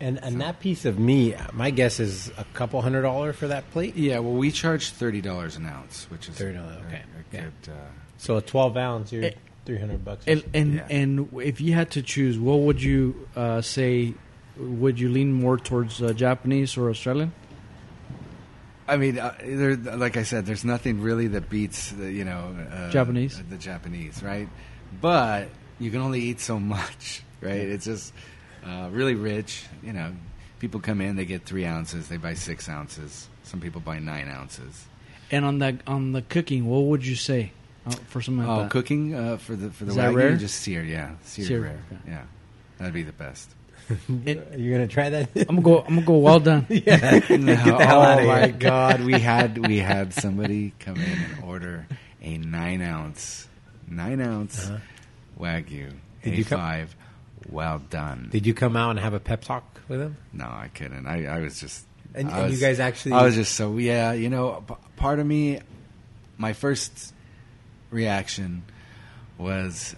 And 0.00 0.18
and 0.22 0.40
that 0.40 0.60
piece 0.60 0.84
of 0.86 0.98
meat, 0.98 1.36
my 1.52 1.70
guess 1.70 2.00
is 2.00 2.30
a 2.38 2.44
couple 2.54 2.80
hundred 2.80 3.02
dollar 3.02 3.32
for 3.34 3.48
that 3.48 3.70
plate. 3.70 3.96
Yeah, 3.96 4.20
well, 4.20 4.32
we 4.34 4.50
charge 4.50 4.90
thirty 4.90 5.20
dollars 5.20 5.56
an 5.56 5.66
ounce, 5.66 6.06
which 6.10 6.28
is 6.28 6.36
$30, 6.36 6.56
okay. 6.86 7.02
a 7.02 7.34
Yeah. 7.36 7.40
good, 7.42 7.72
uh, 7.72 7.74
So 8.16 8.36
a 8.38 8.40
twelve 8.42 8.76
ounce, 8.78 9.12
you're 9.12 9.24
Eh, 9.24 9.30
three 9.66 9.78
hundred 9.78 10.02
bucks. 10.04 10.24
and 10.26 10.42
and, 10.54 10.74
Yeah. 10.74 10.86
and 10.90 11.28
if 11.42 11.60
you 11.60 11.74
had 11.74 11.90
to 11.92 12.02
choose, 12.02 12.38
what 12.38 12.60
would 12.60 12.82
you 12.82 13.26
uh, 13.36 13.60
say? 13.60 14.14
Would 14.56 14.98
you 14.98 15.08
lean 15.10 15.32
more 15.32 15.58
towards 15.58 16.02
uh, 16.02 16.12
Japanese 16.14 16.76
or 16.78 16.88
Australian? 16.90 17.32
I 18.88 18.96
mean, 18.96 19.18
uh, 19.18 19.34
there, 19.44 19.76
like 19.76 20.16
I 20.16 20.24
said, 20.24 20.46
there's 20.46 20.64
nothing 20.64 21.00
really 21.00 21.28
that 21.28 21.48
beats 21.48 21.92
the, 21.92 22.10
you 22.10 22.24
know 22.24 22.54
uh, 22.72 22.90
Japanese? 22.90 23.40
the 23.48 23.56
Japanese, 23.56 24.22
right? 24.22 24.48
But 25.00 25.48
you 25.78 25.90
can 25.90 26.00
only 26.00 26.20
eat 26.22 26.40
so 26.40 26.58
much, 26.76 27.22
right? 27.40 27.52
It's 27.68 27.84
just 27.84 28.12
uh, 28.64 28.88
really 28.90 29.14
rich. 29.14 29.64
You 29.82 29.92
know, 29.92 30.12
people 30.58 30.80
come 30.80 31.00
in, 31.00 31.16
they 31.16 31.24
get 31.24 31.44
three 31.44 31.64
ounces, 31.66 32.08
they 32.08 32.16
buy 32.16 32.34
six 32.34 32.68
ounces. 32.68 33.28
Some 33.44 33.60
people 33.60 33.80
buy 33.80 33.98
nine 33.98 34.28
ounces. 34.28 34.86
And 35.30 35.44
on 35.44 35.58
that 35.60 35.76
on 35.86 36.12
the 36.12 36.22
cooking, 36.22 36.66
what 36.66 36.84
would 36.84 37.06
you 37.06 37.14
say 37.16 37.52
uh, 37.86 37.90
for 38.08 38.20
something 38.20 38.46
like 38.46 38.56
oh, 38.58 38.62
that? 38.62 38.70
cooking 38.70 39.14
uh, 39.14 39.36
for 39.36 39.54
the 39.56 39.70
for 39.70 39.84
the 39.84 39.90
Is 39.90 39.96
that 39.96 40.10
wagyu, 40.12 40.16
rare? 40.16 40.36
just 40.36 40.56
seared, 40.60 40.88
yeah, 40.88 41.12
seared, 41.24 41.48
Seared, 41.48 41.62
rare, 41.62 41.82
okay. 41.92 42.00
yeah, 42.08 42.22
that'd 42.78 42.94
be 42.94 43.02
the 43.04 43.12
best. 43.12 43.50
It- 44.26 44.58
You're 44.58 44.74
gonna 44.74 44.86
try 44.88 45.10
that? 45.10 45.30
I'm 45.48 45.56
gonna 45.56 45.62
go. 45.62 45.78
I'm 45.80 45.94
gonna 45.96 46.06
go. 46.06 46.18
Well 46.18 46.40
done. 46.40 46.66
No, 46.70 46.76
Get 46.80 47.28
the 47.30 47.56
hell 47.86 48.00
oh 48.00 48.04
outta 48.04 48.24
my 48.26 48.40
here. 48.46 48.52
god, 48.52 49.00
we 49.02 49.14
had 49.14 49.66
we 49.66 49.78
had 49.78 50.12
somebody 50.14 50.72
come 50.80 50.96
in 50.96 51.02
and 51.18 51.44
order 51.44 51.86
a 52.22 52.36
nine 52.38 52.82
ounce, 52.82 53.48
nine 53.88 54.20
ounce 54.20 54.68
Uh-huh. 54.68 54.78
wagyu 55.40 55.92
Did 56.22 56.38
A 56.40 56.44
come- 56.44 56.58
five. 56.58 56.94
Well 57.48 57.78
done. 57.90 58.28
Did 58.30 58.46
you 58.46 58.54
come 58.54 58.76
out 58.76 58.90
and 58.90 58.98
have 59.00 59.14
a 59.14 59.20
pep 59.20 59.42
talk 59.42 59.80
with 59.88 60.00
him? 60.00 60.16
no, 60.32 60.44
I 60.44 60.70
couldn't. 60.74 61.06
I, 61.06 61.26
I 61.26 61.38
was 61.40 61.58
just. 61.60 61.84
And- 62.14 62.28
I 62.30 62.40
and 62.42 62.52
you 62.52 62.58
guys 62.60 62.80
actually- 62.80 63.12
I 63.12 63.22
was 63.24 63.34
just 63.34 63.54
so 63.54 63.76
yeah. 63.78 64.12
You 64.12 64.28
know, 64.28 64.62
p- 64.66 64.74
part 64.96 65.18
of 65.20 65.26
me, 65.26 65.60
my 66.38 66.52
first 66.52 67.14
reaction 67.90 68.62
was. 69.38 69.94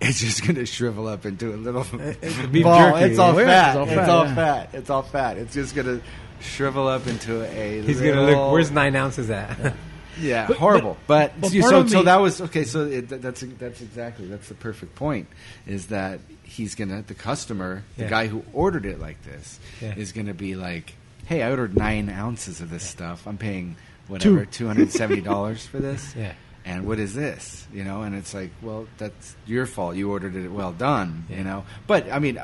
It's 0.00 0.20
just 0.20 0.46
gonna 0.46 0.64
shrivel 0.66 1.08
up 1.08 1.26
into 1.26 1.52
a 1.52 1.56
little 1.56 1.82
beef 2.52 2.62
ball. 2.62 2.92
jerky. 2.92 3.10
It's 3.10 3.18
all 3.18 3.34
fat. 3.34 3.68
it's 3.70 3.76
all 3.76 3.82
It's 3.84 3.92
fat, 3.94 4.08
all 4.08 4.24
yeah. 4.26 4.34
fat. 4.34 4.68
It's 4.74 4.90
all 4.90 5.02
fat. 5.02 5.36
It's 5.38 5.54
just 5.54 5.74
gonna 5.74 6.00
shrivel 6.40 6.86
up 6.86 7.06
into 7.08 7.42
a. 7.44 7.82
He's 7.82 8.00
gonna 8.00 8.22
look. 8.22 8.52
Where's 8.52 8.70
nine 8.70 8.94
ounces 8.94 9.28
at? 9.30 9.74
Yeah, 10.20 10.46
But- 10.46 10.56
horrible. 10.58 10.96
But, 11.06 11.40
but 11.40 11.52
part 11.52 11.70
so 11.70 11.80
of 11.80 11.90
so 11.90 12.02
that 12.02 12.16
was 12.16 12.40
okay. 12.40 12.64
So 12.64 12.84
it, 12.86 13.08
that's 13.08 13.40
that's 13.58 13.80
exactly 13.80 14.26
that's 14.26 14.48
the 14.48 14.54
perfect 14.54 14.94
point. 14.94 15.28
Is 15.66 15.86
that 15.86 16.20
he's 16.42 16.74
gonna 16.74 17.02
the 17.06 17.14
customer, 17.14 17.84
the 17.96 18.06
guy 18.06 18.26
who 18.26 18.42
ordered 18.52 18.86
it 18.86 19.00
like 19.00 19.22
this, 19.24 19.58
Yeah. 19.80 19.94
is 19.96 20.12
gonna 20.12 20.34
be 20.34 20.54
like, 20.56 20.94
hey, 21.26 21.42
I 21.42 21.50
ordered 21.50 21.76
nine 21.76 22.08
ounces 22.10 22.60
of 22.60 22.70
this 22.70 22.82
stuff. 22.84 23.26
I'm 23.26 23.38
paying 23.38 23.76
whatever 24.08 24.44
two 24.46 24.66
hundred 24.66 24.90
seventy 24.92 25.20
dollars 25.22 25.66
for 25.66 25.78
this. 25.78 26.14
Yeah. 26.16 26.32
And 26.64 26.86
what 26.86 26.98
is 26.98 27.14
this? 27.14 27.66
You 27.72 27.82
know, 27.82 28.02
and 28.02 28.14
it's 28.14 28.34
like, 28.34 28.50
well, 28.60 28.86
that's 28.98 29.34
your 29.46 29.64
fault. 29.64 29.96
You 29.96 30.10
ordered 30.10 30.36
it 30.36 30.48
well 30.48 30.72
done. 30.72 31.24
Yeah. 31.30 31.36
You 31.38 31.44
know, 31.44 31.64
but 31.86 32.10
I 32.12 32.18
mean, 32.18 32.38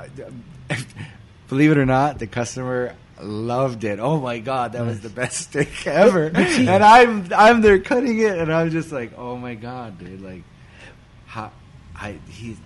believe 1.48 1.70
it 1.70 1.78
or 1.78 1.84
not, 1.86 2.18
the 2.18 2.26
customer 2.26 2.94
loved 3.24 3.84
it. 3.84 3.98
Oh 4.00 4.20
my 4.20 4.38
god, 4.38 4.72
that 4.72 4.84
was 4.84 5.00
the 5.00 5.08
best 5.08 5.36
steak 5.50 5.86
ever. 5.86 6.26
and 6.34 6.84
I'm 6.84 7.28
I'm 7.34 7.60
there 7.60 7.78
cutting 7.78 8.18
it, 8.18 8.38
and 8.38 8.52
I'm 8.52 8.70
just 8.70 8.92
like, 8.92 9.12
oh 9.18 9.36
my 9.36 9.54
god, 9.54 9.98
dude, 9.98 10.20
like, 10.22 10.42
how 11.26 11.50
I 11.96 12.18
he. 12.28 12.56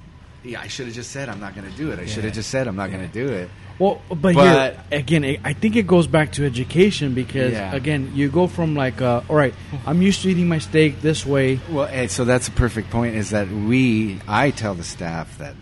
Yeah, 0.44 0.61
I 0.61 0.68
should 0.68 0.87
have 0.87 0.94
just 0.94 1.11
said 1.11 1.29
I'm 1.29 1.40
not 1.40 1.57
going 1.57 1.68
to 1.68 1.77
do 1.77 1.90
it. 1.90 1.99
I 1.99 2.07
should 2.07 2.23
have 2.23 2.33
just 2.33 2.49
said 2.49 2.68
I'm 2.68 2.77
not 2.77 2.90
going 2.92 3.05
to 3.07 3.12
do 3.12 3.29
it. 3.29 3.51
Well, 3.81 4.01
but, 4.09 4.35
But- 4.35 4.75
here 4.90 4.99
again, 5.01 5.25
I 5.44 5.53
think 5.53 5.75
it 5.75 5.87
goes 5.87 6.07
back 6.07 6.33
to 6.33 6.47
education 6.47 7.12
because 7.12 7.53
Yeah. 7.53 7.75
again, 7.75 8.12
you 8.14 8.29
go 8.31 8.47
from 8.47 8.75
like, 8.77 9.03
uh, 9.03 9.23
all 9.29 9.35
right, 9.37 9.53
I'm 9.85 10.01
used 10.01 10.23
to 10.23 10.31
eating 10.31 10.47
my 10.49 10.59
steak 10.59 11.01
this 11.03 11.27
way. 11.27 11.61
Well, 11.68 11.87
and 11.90 12.09
so 12.11 12.25
that's 12.25 12.47
a 12.49 12.53
perfect 12.53 12.88
point. 12.90 13.16
Is 13.16 13.31
that 13.31 13.49
we? 13.51 14.21
I 14.29 14.51
tell 14.53 14.75
the 14.75 14.85
staff 14.85 15.37
that 15.38 15.55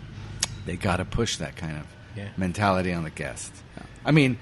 they 0.67 0.75
got 0.77 0.97
to 0.97 1.05
push 1.05 1.37
that 1.37 1.55
kind 1.57 1.77
of 1.77 1.87
Yeah. 2.15 2.27
mentality 2.37 2.93
on 2.93 3.03
the 3.03 3.09
guest. 3.09 3.51
I 4.05 4.11
mean, 4.11 4.37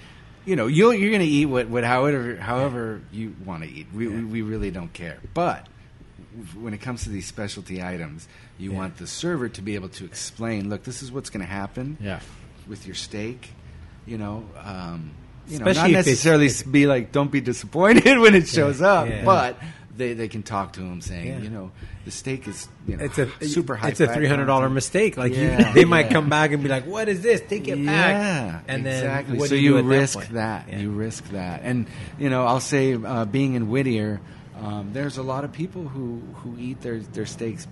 you 0.46 0.56
know, 0.56 0.68
you'll, 0.68 0.94
you're 0.94 1.10
going 1.10 1.22
to 1.22 1.28
eat 1.28 1.46
what, 1.46 1.68
what 1.70 1.84
however 1.84 2.36
however 2.36 3.02
you 3.12 3.36
want 3.46 3.64
to 3.64 3.70
eat. 3.70 3.88
We, 3.94 4.08
we 4.08 4.24
we 4.24 4.42
really 4.42 4.72
don't 4.72 4.94
care. 4.94 5.18
But 5.34 5.68
when 6.60 6.74
it 6.74 6.80
comes 6.82 7.04
to 7.04 7.10
these 7.10 7.26
specialty 7.26 7.82
items, 7.82 8.28
you 8.58 8.72
Yeah. 8.72 8.78
want 8.78 8.98
the 8.98 9.08
server 9.08 9.50
to 9.50 9.62
be 9.62 9.76
able 9.76 9.90
to 9.90 10.06
explain. 10.06 10.70
Look, 10.70 10.84
this 10.84 11.02
is 11.02 11.12
what's 11.12 11.30
going 11.30 11.46
to 11.46 11.52
happen 11.52 11.98
Yeah, 12.00 12.20
with 12.68 12.86
your 12.86 12.96
steak. 12.96 13.50
You 14.06 14.18
know. 14.18 14.46
Um, 14.64 15.12
you 15.48 15.60
know, 15.60 15.72
not 15.72 15.92
necessarily 15.92 16.50
be 16.72 16.88
like, 16.88 17.12
don't 17.12 17.30
be 17.32 17.40
disappointed 17.40 18.18
when 18.24 18.34
it 18.34 18.48
shows 18.48 18.82
up, 18.82 19.08
yeah. 19.08 19.24
but 19.24 19.58
they, 19.98 20.14
they 20.14 20.28
can 20.28 20.44
talk 20.44 20.74
to 20.74 20.82
him 20.82 21.02
saying, 21.02 21.28
Yeah. 21.28 21.40
you 21.40 21.50
know, 21.50 21.72
the 22.06 22.12
steak 22.12 22.48
is 22.48 22.68
you 22.88 22.98
know 22.98 23.04
It's 23.06 23.18
a 23.18 23.28
super 23.48 23.76
high. 23.76 23.90
It's 23.90 24.00
a 24.00 24.08
three 24.14 24.28
hundred 24.28 24.46
dollar 24.46 24.70
mistake. 24.70 25.18
Like 25.18 25.34
Yeah, 25.34 25.70
you, 25.70 25.74
they 25.74 25.86
might 25.86 26.10
come 26.10 26.30
back 26.30 26.52
and 26.52 26.62
be 26.62 26.70
like, 26.70 26.86
"What 26.86 27.10
is 27.10 27.22
this? 27.22 27.42
Take 27.42 27.68
it 27.68 27.84
back." 27.86 28.12
Yeah, 28.14 28.60
And 28.68 28.86
then 28.86 29.04
exactly. 29.04 29.38
what 29.38 29.50
so 29.50 29.56
do 29.56 29.62
you, 29.62 29.82
risk 29.82 30.20
that. 30.30 30.68
Yeah. 30.70 30.80
You 30.80 30.92
risk 30.92 31.24
that, 31.32 31.62
and 31.64 31.88
you 32.20 32.30
know, 32.30 32.46
I'll 32.46 32.60
say, 32.60 32.94
uh, 32.94 33.26
being 33.26 33.56
in 33.56 33.70
Whittier, 33.70 34.22
um, 34.62 34.92
there's 34.94 35.18
a 35.18 35.24
lot 35.24 35.44
of 35.44 35.52
people 35.52 35.88
who 35.88 36.22
who 36.44 36.56
eat 36.60 36.82
their 36.82 37.00
their 37.00 37.26
steaks 37.26 37.68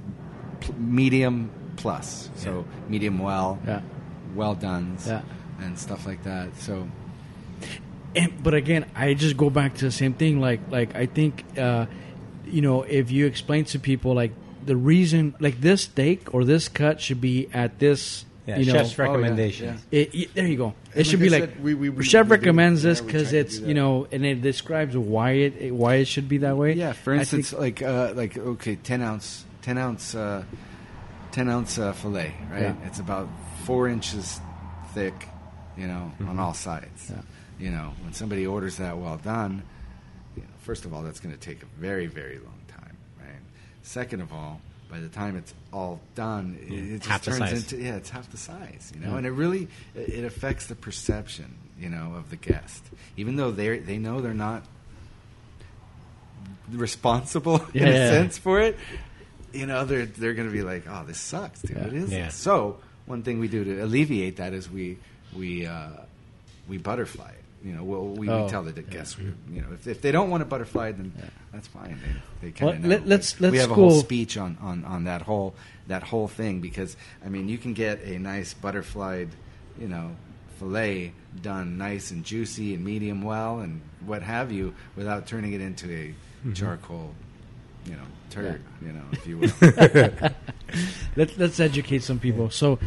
pl- 0.62 0.76
medium 0.76 1.52
plus, 1.76 2.30
so 2.36 2.66
medium 2.88 3.20
well, 3.20 3.60
yeah. 3.68 3.82
well 4.36 4.56
done, 4.56 4.98
Yeah. 5.06 5.22
and 5.62 5.78
stuff 5.78 6.06
like 6.08 6.24
that. 6.24 6.56
So 6.58 6.88
And, 8.16 8.32
but 8.44 8.54
again, 8.54 8.86
I 8.96 9.14
just 9.16 9.38
go 9.38 9.50
back 9.50 9.76
to 9.76 9.86
the 9.86 9.92
same 9.92 10.14
thing. 10.14 10.40
Like, 10.40 10.60
like 10.70 10.96
I 10.96 11.08
think, 11.08 11.44
uh, 11.58 11.88
you 12.54 12.62
know, 12.62 12.84
if 12.84 13.12
you 13.12 13.26
explain 13.26 13.66
to 13.66 13.80
people 13.80 14.14
like 14.14 14.32
the 14.66 14.76
reason, 14.78 15.34
like 15.40 15.60
this 15.60 15.82
steak 15.84 16.34
or 16.34 16.46
this 16.46 16.70
cut 16.70 17.02
should 17.02 17.20
be 17.20 17.50
at 17.54 17.80
this, 17.80 18.24
Yeah, 18.46 18.58
you 18.60 18.66
know, 18.66 18.74
chef's 18.74 18.98
yeah, 18.98 19.04
recommendations. 19.06 19.82
It, 19.92 20.14
it- 20.14 20.34
there 20.34 20.48
you 20.48 20.58
go. 20.58 20.74
It 20.94 20.98
And 21.00 21.08
should 21.08 21.20
like 21.22 21.30
be 21.30 21.36
I 21.36 21.40
like 21.40 21.50
said, 21.50 21.64
we- 21.64 21.74
we- 21.74 21.90
we- 21.90 22.04
chef 22.04 22.26
we 22.26 22.30
do- 22.38 22.42
recommends 22.42 22.84
this 22.84 23.02
because 23.02 23.30
try 23.32 23.40
it's 23.40 23.58
you 23.60 23.74
know, 23.74 24.08
and 24.12 24.26
it 24.26 24.42
describes 24.42 24.96
why 24.96 25.32
it 25.32 25.74
why 25.74 25.96
it 25.96 26.08
should 26.08 26.28
be 26.30 26.38
that 26.40 26.56
way. 26.58 26.74
Yeah, 26.74 26.94
for 26.94 27.14
I 27.16 27.24
think- 27.24 27.40
instance, 27.40 27.60
like 27.60 27.82
uh, 27.82 28.14
like 28.16 28.38
okay, 28.38 28.76
ten 28.76 29.02
ounce, 29.02 29.46
ten 29.62 29.78
ounce, 29.78 30.14
uh, 30.16 30.44
ten 31.32 31.50
ounce 31.50 31.78
uh, 31.80 31.94
fillet, 31.94 32.34
right? 32.52 32.62
Yeah. 32.62 32.76
It's 32.88 33.00
about 33.00 33.28
four 33.66 33.88
inches 33.88 34.40
thick, 34.94 35.28
you 35.78 35.88
know, 35.88 36.12
on 36.28 36.38
all 36.40 36.54
sides. 36.54 37.10
Yeah. 37.10 37.22
You 37.60 37.72
know, 37.72 37.94
when 38.04 38.14
somebody 38.14 38.46
orders 38.46 38.78
that 38.78 38.98
well 38.98 39.18
done, 39.18 39.52
you 39.52 39.58
know, 39.58 39.64
first 40.64 40.86
of 40.86 40.94
all, 40.94 41.04
that's 41.04 41.20
going 41.20 41.34
to 41.36 41.40
take 41.40 41.62
a 41.62 41.68
very 41.80 42.08
very 42.08 42.40
long 42.40 42.60
time, 42.68 42.98
right? 43.20 43.30
Second 43.84 44.22
of 44.22 44.34
all, 44.34 44.60
by 44.90 45.00
the 45.00 45.10
time 45.10 45.36
it's 45.38 45.54
all 45.72 46.00
done, 46.16 46.58
it, 46.68 46.74
it 46.74 46.98
just 46.98 47.06
Half 47.10 47.24
turns 47.24 47.52
into 47.72 47.84
yeah, 47.84 47.96
it's 47.96 48.10
half 48.10 48.30
the 48.32 48.38
size, 48.38 48.92
you 48.94 49.00
know, 49.02 49.12
Yeah. 49.12 49.18
and 49.18 49.26
it 49.28 49.32
really 49.32 49.68
it, 49.96 50.10
it 50.10 50.24
affects 50.26 50.66
the 50.68 50.76
perception, 50.76 51.54
you 51.80 51.90
know, 51.90 52.14
of 52.16 52.30
the 52.30 52.36
guest, 52.38 52.84
even 53.18 53.36
though 53.36 53.52
they 53.52 53.78
they 53.80 53.98
know 53.98 54.22
they're 54.22 54.34
not 54.34 54.64
responsible 56.72 57.58
in 57.74 57.88
Yeah. 57.88 57.90
a 57.94 58.10
sense 58.10 58.38
for 58.38 58.60
it, 58.60 58.78
you 59.52 59.66
know, 59.66 59.86
they're 59.86 60.06
they're 60.06 60.34
going 60.34 60.48
to 60.48 60.54
be 60.54 60.64
like, 60.64 60.84
"Oh, 60.88 61.04
this 61.06 61.20
sucks, 61.20 61.62
dude. 61.62 61.78
Yeah. 61.78 61.84
What 61.84 61.94
is 61.94 62.12
Yeah. 62.12 62.30
So 62.30 62.80
one 63.06 63.22
thing 63.24 63.40
we 63.40 63.48
do 63.48 63.64
to 63.64 63.82
alleviate 63.82 64.38
that 64.38 64.54
is 64.54 64.70
we 64.70 64.98
we 65.36 65.66
uh, 65.66 65.90
we 66.68 66.78
butterfly 66.78 67.30
it. 67.32 67.43
You 67.64 67.74
know, 67.74 67.84
we'll, 67.84 68.08
we, 68.08 68.30
Oh, 68.30 68.44
we 68.44 68.50
tell 68.50 68.64
the 68.64 68.74
yeah. 68.76 68.88
guests, 68.90 69.18
we, 69.18 69.26
you 69.50 69.62
know, 69.62 69.68
if, 69.74 69.88
if 69.88 70.02
they 70.02 70.12
don't 70.12 70.30
want 70.30 70.44
a 70.44 70.46
butterfly, 70.46 70.92
then 70.92 71.14
that's 71.54 71.68
fine. 71.68 71.98
They, 72.42 72.48
they 72.48 72.52
kind 72.52 72.68
Well, 72.68 72.76
of 72.76 72.84
know. 72.84 72.90
let- 72.90 73.08
let's- 73.08 73.40
let's 73.40 73.52
we 73.54 73.58
have 73.60 73.72
a 73.72 73.74
whole 73.74 73.92
speech 73.92 74.38
on, 74.38 74.58
on, 74.62 74.84
on 74.84 75.06
that 75.06 75.22
whole 75.22 75.56
that 75.88 76.04
whole 76.04 76.28
thing 76.28 76.60
because 76.62 76.96
I 77.26 77.30
mean, 77.30 77.48
you 77.50 77.58
can 77.58 77.74
get 77.74 78.02
a 78.04 78.20
nice 78.20 78.54
butterflied, 78.54 79.30
you 79.80 79.88
know, 79.88 80.16
fillet 80.60 81.14
done 81.42 81.78
nice 81.78 82.12
and 82.12 82.24
juicy 82.24 82.74
and 82.74 82.84
medium 82.84 83.22
well 83.22 83.60
and 83.60 83.82
what 84.06 84.22
have 84.24 84.52
you 84.52 84.74
without 84.96 85.26
turning 85.26 85.54
it 85.54 85.62
into 85.62 85.88
a 85.88 86.08
mm-hmm. 86.10 86.54
charcoal, 86.54 87.14
you 87.86 87.94
know, 87.94 88.04
turd, 88.30 88.62
you 88.82 88.92
know, 88.92 89.04
if 89.14 89.26
you 89.28 89.38
will. 89.40 90.30
Let's 91.16 91.38
let's 91.38 91.60
educate 91.60 92.02
some 92.04 92.20
people. 92.20 92.50
So, 92.50 92.80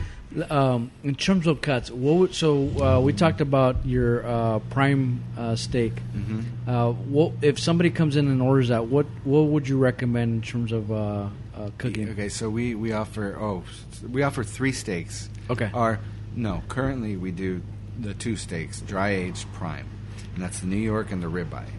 um, 0.50 0.90
in 1.02 1.14
terms 1.14 1.46
of 1.46 1.60
cuts, 1.60 1.90
what 1.90 2.14
would, 2.16 2.34
so 2.34 2.68
uh, 2.82 3.00
we 3.00 3.12
talked 3.12 3.40
about 3.40 3.86
your 3.86 4.26
uh, 4.26 4.58
prime 4.70 5.22
uh, 5.38 5.56
steak. 5.56 5.98
hmm 6.12 6.40
Uh, 6.66 6.90
what 6.92 7.32
if 7.42 7.58
somebody 7.58 7.90
comes 7.90 8.16
in 8.16 8.26
and 8.28 8.42
orders 8.42 8.68
that? 8.68 8.86
What 8.88 9.06
what 9.24 9.42
would 9.42 9.68
you 9.68 9.78
recommend 9.78 10.34
in 10.34 10.42
terms 10.42 10.72
of 10.72 10.90
uh, 10.90 11.28
uh, 11.54 11.70
cooking? 11.78 12.08
Okay, 12.10 12.28
so 12.28 12.50
we, 12.50 12.74
we 12.74 12.92
offer 12.92 13.36
oh 13.40 13.62
we 14.10 14.22
offer 14.24 14.42
three 14.44 14.72
steaks. 14.72 15.28
Okay. 15.48 15.70
Or 15.72 16.00
no, 16.34 16.62
currently 16.68 17.16
we 17.16 17.30
do 17.30 17.62
the 18.00 18.14
two 18.14 18.36
steaks, 18.36 18.80
dry 18.80 19.10
aged 19.10 19.46
prime, 19.54 19.86
and 20.34 20.42
that's 20.42 20.58
the 20.60 20.66
New 20.66 20.76
York 20.76 21.12
and 21.12 21.22
the 21.22 21.28
ribeye. 21.30 21.70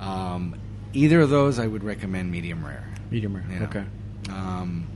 Um, 0.00 0.56
either 0.92 1.20
of 1.20 1.30
those, 1.30 1.58
I 1.58 1.66
would 1.66 1.84
recommend 1.84 2.30
medium 2.30 2.64
rare. 2.66 2.84
Medium 3.10 3.36
rare. 3.36 3.46
you 3.50 3.60
know. 3.60 3.66
Okay. 3.66 3.84
Um, 4.30 4.86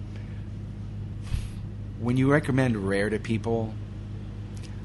when 2.01 2.17
you 2.17 2.31
recommend 2.31 2.77
rare 2.77 3.09
to 3.11 3.19
people, 3.19 3.73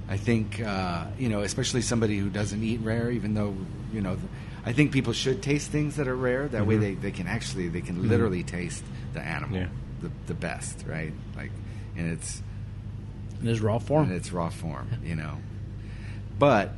I 0.07 0.17
think 0.17 0.61
uh, 0.61 1.05
you 1.17 1.29
know, 1.29 1.41
especially 1.41 1.81
somebody 1.81 2.17
who 2.19 2.29
doesn't 2.29 2.61
eat 2.63 2.81
rare, 2.81 3.09
even 3.09 3.33
though 3.33 3.55
you 3.93 4.01
know, 4.01 4.17
I 4.65 4.73
think 4.73 4.91
people 4.91 5.13
should 5.13 5.41
taste 5.41 5.71
things 5.71 5.95
that 5.95 6.07
are 6.07 6.15
rare. 6.15 6.47
That 6.47 6.67
way, 6.67 6.75
Mhm. 6.75 6.81
they, 6.81 6.93
they 6.95 7.11
can 7.11 7.27
actually 7.27 7.69
they 7.69 7.81
can 7.81 8.07
literally 8.07 8.43
taste 8.43 8.83
the 9.13 9.21
animal 9.21 9.57
Yeah. 9.59 9.67
the, 10.01 10.11
the 10.27 10.33
best, 10.33 10.83
right? 10.87 11.13
Like, 11.35 11.51
and 11.97 12.11
it's 12.11 12.41
In 13.41 13.47
his 13.47 13.61
raw 13.61 13.79
form. 13.79 14.09
in 14.09 14.15
its 14.15 14.31
raw 14.31 14.49
form, 14.49 14.87
you 15.03 15.15
know. 15.15 15.37
But 16.37 16.73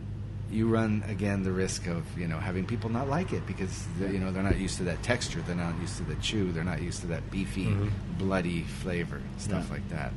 you 0.52 0.68
run 0.68 1.04
again 1.10 1.44
the 1.44 1.52
risk 1.52 1.88
of 1.88 2.04
you 2.18 2.28
know 2.28 2.38
having 2.40 2.66
people 2.66 2.90
not 2.90 3.10
like 3.10 3.34
it 3.34 3.46
because 3.46 3.86
you 4.00 4.18
know 4.20 4.32
they're 4.32 4.44
not 4.44 4.58
used 4.58 4.78
to 4.78 4.84
that 4.84 5.02
texture, 5.04 5.42
they're 5.46 5.56
not 5.56 5.78
used 5.82 5.98
to 5.98 6.04
the 6.04 6.16
chew, 6.16 6.52
they're 6.52 6.64
not 6.64 6.82
used 6.82 7.02
to 7.02 7.08
that 7.08 7.30
beefy, 7.32 7.66
Mhm. 7.66 7.90
bloody 8.18 8.62
flavor, 8.64 9.20
stuff 9.38 9.66
Yeah. 9.68 9.74
like 9.74 9.90
that. 9.90 10.14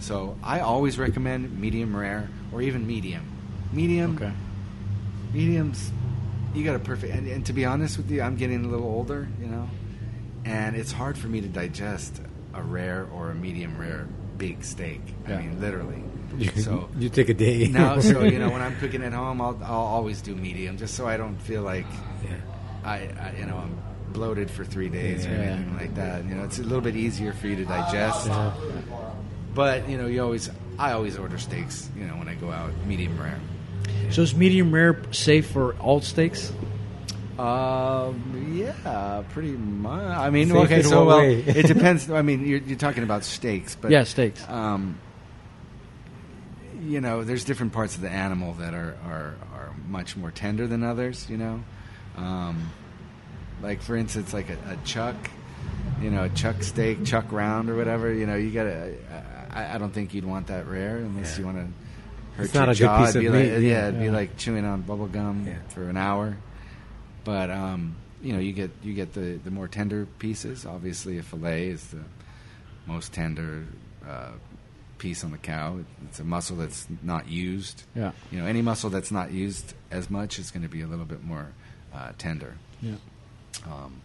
So 0.00 0.36
I 0.42 0.60
always 0.60 0.98
recommend 0.98 1.58
medium 1.58 1.96
rare 1.96 2.28
or 2.52 2.60
even 2.60 2.86
medium. 2.86 3.22
Medium, 3.72 4.16
Okay. 4.16 4.32
mediums, 5.32 5.90
you 6.54 6.64
got 6.64 6.76
a 6.76 6.78
perfect. 6.78 7.14
And, 7.14 7.26
and 7.28 7.46
to 7.46 7.52
be 7.52 7.64
honest 7.64 7.96
with 7.96 8.10
you, 8.10 8.20
I'm 8.20 8.36
getting 8.36 8.64
a 8.64 8.68
little 8.68 8.86
older, 8.86 9.28
you 9.40 9.46
know, 9.46 9.70
and 10.44 10.76
it's 10.76 10.92
hard 10.92 11.16
for 11.16 11.28
me 11.28 11.40
to 11.40 11.48
digest 11.48 12.20
a 12.52 12.62
rare 12.62 13.06
or 13.14 13.30
a 13.30 13.34
medium 13.34 13.78
rare 13.78 14.06
big 14.36 14.62
steak. 14.64 15.00
Yeah. 15.28 15.38
I 15.38 15.42
mean, 15.42 15.60
literally. 15.60 16.02
You, 16.36 16.50
so 16.62 16.88
you 16.98 17.08
take 17.08 17.28
a 17.28 17.34
day. 17.34 17.68
now, 17.68 18.00
so 18.00 18.22
you 18.22 18.38
know, 18.38 18.50
when 18.50 18.62
I'm 18.62 18.76
cooking 18.80 19.02
at 19.02 19.12
home, 19.12 19.40
I'll, 19.40 19.58
I'll 19.62 19.72
always 19.72 20.22
do 20.22 20.34
medium, 20.34 20.76
just 20.76 20.94
so 20.94 21.06
I 21.06 21.16
don't 21.16 21.36
feel 21.36 21.62
like 21.62 21.86
yeah. 22.24 22.36
I, 22.84 22.96
I 23.20 23.34
you 23.38 23.46
know, 23.46 23.56
I'm 23.56 23.76
bloated 24.12 24.50
for 24.50 24.64
three 24.64 24.88
days 24.88 25.26
or 25.26 25.30
anything 25.30 25.76
like 25.76 25.94
that. 25.94 26.24
You 26.24 26.34
know, 26.34 26.44
it's 26.44 26.58
a 26.58 26.62
little 26.62 26.80
bit 26.80 26.96
easier 26.96 27.32
for 27.32 27.46
you 27.46 27.56
to 27.56 27.64
digest. 27.64 28.26
Yeah. 28.26 28.52
But 29.54 29.88
you 29.88 29.98
know, 29.98 30.06
you 30.06 30.22
always, 30.22 30.50
I 30.78 30.92
always 30.92 31.18
order 31.18 31.38
steaks. 31.38 31.90
You 31.96 32.06
know, 32.06 32.14
when 32.16 32.28
I 32.28 32.34
go 32.34 32.50
out, 32.50 32.72
medium 32.86 33.20
rare. 33.20 33.40
So 34.10 34.22
is 34.22 34.34
medium 34.34 34.72
rare 34.72 35.02
safe 35.12 35.50
for 35.50 35.74
all 35.76 36.00
steaks? 36.00 36.52
Um, 37.38 38.52
yeah, 38.54 39.24
pretty 39.30 39.52
much. 39.52 40.00
I 40.00 40.30
mean, 40.30 40.48
Safe 40.48 40.56
okay, 40.64 40.82
so 40.82 41.06
well, 41.06 41.20
it 41.20 41.66
depends. 41.66 42.10
I 42.10 42.22
mean, 42.22 42.46
you're, 42.46 42.60
you're 42.60 42.78
talking 42.78 43.02
about 43.02 43.24
steaks, 43.24 43.74
but 43.74 43.90
yeah, 43.90 44.04
steaks. 44.04 44.46
um, 44.48 44.98
you 46.84 47.00
know, 47.00 47.24
there's 47.24 47.44
different 47.44 47.72
parts 47.72 47.94
of 47.96 48.02
the 48.02 48.10
animal 48.10 48.54
that 48.54 48.74
are 48.74 48.96
are, 49.06 49.34
are 49.54 49.74
much 49.88 50.16
more 50.16 50.30
tender 50.30 50.66
than 50.66 50.82
others. 50.82 51.28
You 51.30 51.36
know, 51.38 51.64
um, 52.16 52.70
like 53.62 53.82
for 53.82 53.96
instance, 53.96 54.32
like 54.34 54.48
a, 54.50 54.58
a 54.72 54.76
chuck, 54.84 55.16
you 56.00 56.10
know, 56.10 56.24
a 56.24 56.28
chuck 56.30 56.62
steak, 56.62 57.04
chuck 57.04 57.30
round 57.32 57.70
or 57.70 57.76
whatever. 57.76 58.12
You 58.12 58.26
know, 58.26 58.34
you 58.36 58.50
gotta. 58.50 58.94
I, 59.50 59.74
I 59.74 59.78
don't 59.78 59.92
think 59.92 60.14
you'd 60.14 60.24
want 60.24 60.46
that 60.46 60.66
rare 60.66 60.96
unless 60.96 61.34
Yeah. 61.34 61.40
you 61.40 61.44
want 61.46 61.58
to 61.58 62.36
hurt 62.38 62.44
It's 62.46 62.54
not 62.54 62.78
your 62.78 62.88
a 62.90 62.96
good 62.98 63.04
piece 63.04 63.14
it'd 63.16 63.26
of 63.26 63.32
be 63.34 63.38
meat, 63.38 63.52
Like, 63.52 63.62
yeah. 63.62 63.68
yeah, 63.68 63.88
it'd 63.88 64.00
be 64.00 64.10
like 64.10 64.36
chewing 64.38 64.64
on 64.64 64.80
bubble 64.80 65.08
gum 65.08 65.44
Yeah. 65.46 65.58
for 65.68 65.88
an 65.90 65.96
hour. 65.98 66.36
But 67.24 67.50
um, 67.50 67.94
you 68.22 68.32
know, 68.32 68.38
you 68.38 68.52
get 68.52 68.70
you 68.82 68.94
get 68.94 69.12
the 69.12 69.38
the 69.44 69.50
more 69.50 69.68
tender 69.68 70.06
pieces. 70.18 70.64
Obviously, 70.66 71.18
a 71.18 71.22
fillet 71.22 71.68
is 71.68 71.86
the 71.88 72.02
most 72.86 73.12
tender 73.12 73.64
uh, 74.08 74.30
piece 75.02 75.24
on 75.24 75.32
the 75.32 75.38
cow. 75.38 75.80
It's 76.06 76.20
a 76.20 76.24
muscle 76.24 76.56
that's 76.56 76.86
not 77.02 77.28
used. 77.28 77.82
Yeah. 77.96 78.12
You 78.30 78.38
know, 78.38 78.46
any 78.46 78.62
muscle 78.62 78.88
that's 78.88 79.10
not 79.10 79.32
used 79.32 79.74
as 79.90 80.08
much 80.08 80.38
is 80.38 80.52
going 80.52 80.62
to 80.62 80.68
be 80.68 80.80
a 80.80 80.86
little 80.86 81.04
bit 81.04 81.24
more 81.24 81.48
uh, 81.92 82.12
tender. 82.18 82.54
Yeah. 82.80 82.94
Um, 83.66 84.00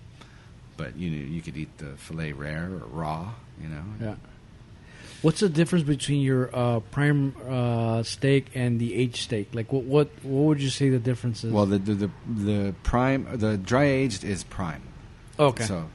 but 0.75 0.97
you 0.97 1.11
know, 1.11 1.23
you 1.35 1.41
could 1.41 1.55
eat 1.55 1.77
the 1.77 1.95
fillet 1.97 2.33
rare 2.33 2.65
or 2.65 2.87
raw. 2.87 3.29
You 3.61 3.69
know. 3.69 3.83
Yeah. 4.01 4.15
What's 5.21 5.39
the 5.39 5.49
difference 5.49 5.85
between 5.85 6.21
your 6.21 6.49
uh, 6.53 6.79
prime 6.79 7.35
uh, 7.47 8.01
steak 8.01 8.47
and 8.55 8.79
the 8.79 8.95
aged 8.95 9.17
steak? 9.17 9.49
Like, 9.53 9.71
what 9.71 9.83
what 9.83 10.09
what 10.23 10.45
would 10.47 10.61
you 10.61 10.69
say 10.69 10.89
the 10.89 10.99
difference 10.99 11.43
is? 11.43 11.53
Well, 11.53 11.67
the, 11.67 11.77
the 11.77 11.93
the 11.93 12.11
the 12.27 12.75
prime 12.81 13.27
the 13.37 13.55
dry 13.57 13.85
aged 13.85 14.23
is 14.23 14.43
prime. 14.43 14.81
okay. 15.39 15.63
So 15.63 15.89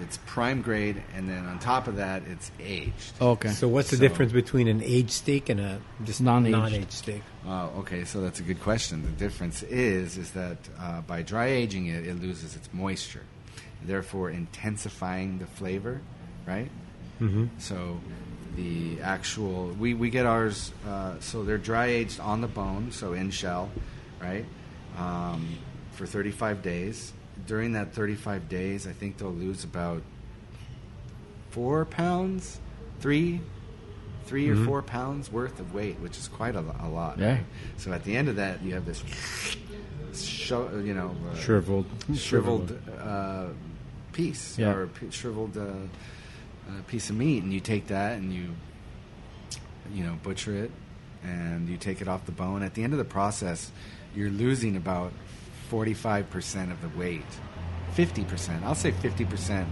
it's 0.00 0.18
prime 0.26 0.60
grade, 0.62 1.02
and 1.14 1.28
then 1.28 1.46
on 1.46 1.58
top 1.58 1.88
of 1.88 1.96
that, 1.96 2.22
it's 2.26 2.50
aged. 2.60 3.12
okay. 3.20 3.48
So 3.50 3.66
what's 3.68 3.90
the 3.90 3.96
So- 3.96 4.02
difference 4.06 4.32
between 4.32 4.68
an 4.68 4.82
aged 4.82 5.10
steak 5.10 5.48
and 5.48 5.58
a 5.60 5.80
just 6.04 6.20
Non-aged. 6.20 6.52
non-aged 6.52 6.92
steak? 6.92 7.22
Oh, 7.46 7.70
okay. 7.78 8.04
So 8.04 8.20
that's 8.20 8.38
a 8.40 8.42
good 8.42 8.60
question. 8.60 9.02
The 9.02 9.10
difference 9.10 9.62
is 9.62 10.18
is 10.18 10.32
that 10.32 10.58
uh, 10.78 11.00
by 11.02 11.22
dry 11.22 11.46
aging 11.46 11.86
it, 11.86 12.06
it 12.06 12.20
loses 12.20 12.56
its 12.56 12.68
moisture, 12.72 13.22
therefore 13.84 14.30
intensifying 14.30 15.38
the 15.38 15.46
flavor, 15.46 16.00
right? 16.46 16.70
Mm-hmm. 17.20 17.46
So 17.58 18.00
the 18.56 19.00
actual 19.00 19.68
we, 19.78 19.94
we 19.94 20.10
get 20.10 20.26
ours 20.26 20.72
uh, 20.86 21.14
so 21.20 21.42
they're 21.44 21.56
dry 21.58 21.86
aged 21.86 22.20
on 22.20 22.40
the 22.42 22.48
bone, 22.48 22.90
so 22.92 23.12
in 23.14 23.30
shell, 23.30 23.70
right? 24.20 24.44
Um, 24.98 25.56
for 25.92 26.04
35 26.06 26.62
days. 26.62 27.12
During 27.46 27.72
that 27.72 27.92
35 27.92 28.48
days, 28.48 28.86
I 28.86 28.92
think 28.92 29.18
they'll 29.18 29.30
lose 29.30 29.64
about 29.64 30.02
four 31.50 31.84
pounds, 31.84 32.58
three, 33.00 33.40
three 34.24 34.48
or 34.48 34.56
four 34.64 34.82
pounds 34.82 35.30
worth 35.30 35.60
of 35.60 35.72
weight, 35.74 35.98
which 36.00 36.16
is 36.18 36.28
quite 36.28 36.56
a, 36.56 36.64
a 36.80 36.88
lot. 36.88 37.18
Yeah. 37.18 37.38
So 37.76 37.92
at 37.92 38.04
the 38.04 38.16
end 38.16 38.28
of 38.28 38.36
that, 38.36 38.62
you 38.62 38.74
have 38.74 38.84
this, 38.86 39.02
sho- 40.14 40.78
you 40.84 40.94
know, 40.94 41.14
uh, 41.30 41.36
Shriveled. 41.36 41.86
shriveled 42.16 42.78
uh, 43.00 43.46
piece 44.12 44.58
Yeah. 44.58 44.72
or 44.74 44.86
p- 44.88 45.10
shriveled 45.10 45.56
uh, 45.56 45.60
uh, 45.62 46.82
piece 46.88 47.10
of 47.10 47.16
meat, 47.16 47.42
and 47.42 47.52
you 47.52 47.60
take 47.60 47.88
that 47.88 48.18
and 48.18 48.32
you, 48.32 48.48
you 49.94 50.04
know, 50.04 50.18
butcher 50.22 50.56
it, 50.56 50.70
and 51.22 51.68
you 51.68 51.76
take 51.76 52.00
it 52.00 52.08
off 52.08 52.26
the 52.26 52.32
bone. 52.32 52.62
At 52.62 52.74
the 52.74 52.82
end 52.82 52.92
of 52.92 52.98
the 52.98 53.04
process, 53.04 53.70
you're 54.14 54.30
losing 54.30 54.76
about 54.76 55.12
forty-five 55.68 56.30
percent 56.30 56.72
of 56.72 56.80
the 56.82 56.88
weight, 56.98 57.24
fifty 57.92 58.24
percent. 58.24 58.64
I'll 58.64 58.74
say 58.74 58.90
fifty 58.92 59.24
percent. 59.24 59.68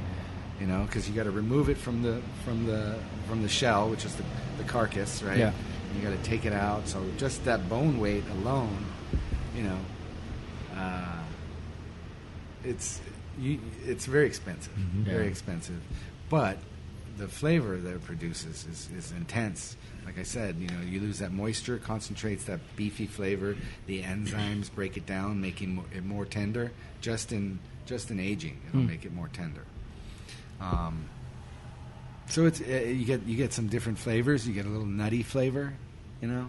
You 0.61 0.67
know, 0.69 0.85
because 0.85 1.09
you 1.09 1.15
got 1.17 1.25
to 1.25 1.33
remove 1.33 1.69
it 1.69 1.77
from 1.77 2.03
the 2.03 2.23
from 2.45 2.65
the 2.67 2.97
from 3.29 3.43
the 3.43 3.49
shell, 3.49 3.89
which 3.91 4.05
is 4.05 4.15
the, 4.15 4.25
the 4.59 4.65
carcass, 4.65 5.23
right? 5.23 5.39
Yeah. 5.39 5.53
You 5.97 6.03
got 6.03 6.17
to 6.17 6.23
take 6.29 6.45
it 6.45 6.53
out. 6.53 6.87
So 6.89 7.05
just 7.19 7.45
that 7.45 7.69
bone 7.69 7.99
weight 8.01 8.25
alone, 8.41 8.85
you 9.57 9.63
know, 9.65 9.79
uh, 10.77 11.19
it's 12.65 13.01
you, 13.39 13.59
it's 13.85 14.07
very 14.07 14.27
expensive, 14.27 14.73
very 14.73 15.25
Yeah. 15.25 15.31
expensive, 15.31 15.81
but 16.31 16.57
the 17.19 17.27
flavor 17.29 17.77
that 17.77 17.95
it 17.95 18.05
produces 18.05 18.67
is, 18.71 18.89
is 18.97 19.13
intense. 19.13 19.77
Like 20.05 20.19
I 20.19 20.23
said, 20.23 20.57
you 20.59 20.69
know, 20.69 20.81
you 20.83 21.01
lose 21.01 21.19
that 21.21 21.33
moisture, 21.33 21.79
concentrates 21.79 22.45
that 22.45 22.61
beefy 22.77 23.07
flavor. 23.07 23.57
The 23.87 24.03
enzymes 24.03 24.73
break 24.73 24.97
it 24.97 25.07
down, 25.07 25.41
making 25.41 25.83
it 25.95 26.05
more 26.05 26.25
tender. 26.25 26.73
Just 27.01 27.33
in 27.33 27.59
just 27.87 28.11
in 28.11 28.19
aging, 28.21 28.61
it'll 28.69 28.81
Hmm. 28.81 28.87
make 28.87 29.05
it 29.05 29.13
more 29.13 29.29
tender. 29.29 29.63
Um, 30.61 31.05
so 32.29 32.47
it's 32.47 32.61
uh, 32.61 32.65
you 32.65 33.05
get 33.05 33.23
you 33.27 33.37
get 33.37 33.53
some 33.53 33.69
different 33.69 33.99
flavors. 33.99 34.47
You 34.47 34.55
get 34.55 34.67
a 34.67 34.69
little 34.69 34.87
nutty 34.87 35.23
flavor, 35.23 35.75
you 36.23 36.29
know. 36.29 36.47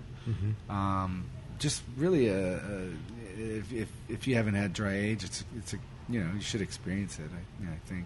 Um, 0.74 1.26
just 1.60 1.84
really 1.98 2.28
a, 2.30 2.56
a 2.58 2.90
if, 3.38 3.72
if 3.74 3.90
if 4.10 4.28
you 4.28 4.36
haven't 4.36 4.56
had 4.56 4.74
dry 4.74 4.96
age, 4.96 5.24
it's 5.24 5.44
it's 5.58 5.74
a 5.74 5.78
you 6.10 6.22
know 6.24 6.32
you 6.34 6.42
should 6.42 6.62
experience 6.62 7.20
it. 7.20 7.30
I, 7.34 7.62
you 7.64 7.68
know, 7.70 7.74
I 7.74 7.88
think 7.90 8.06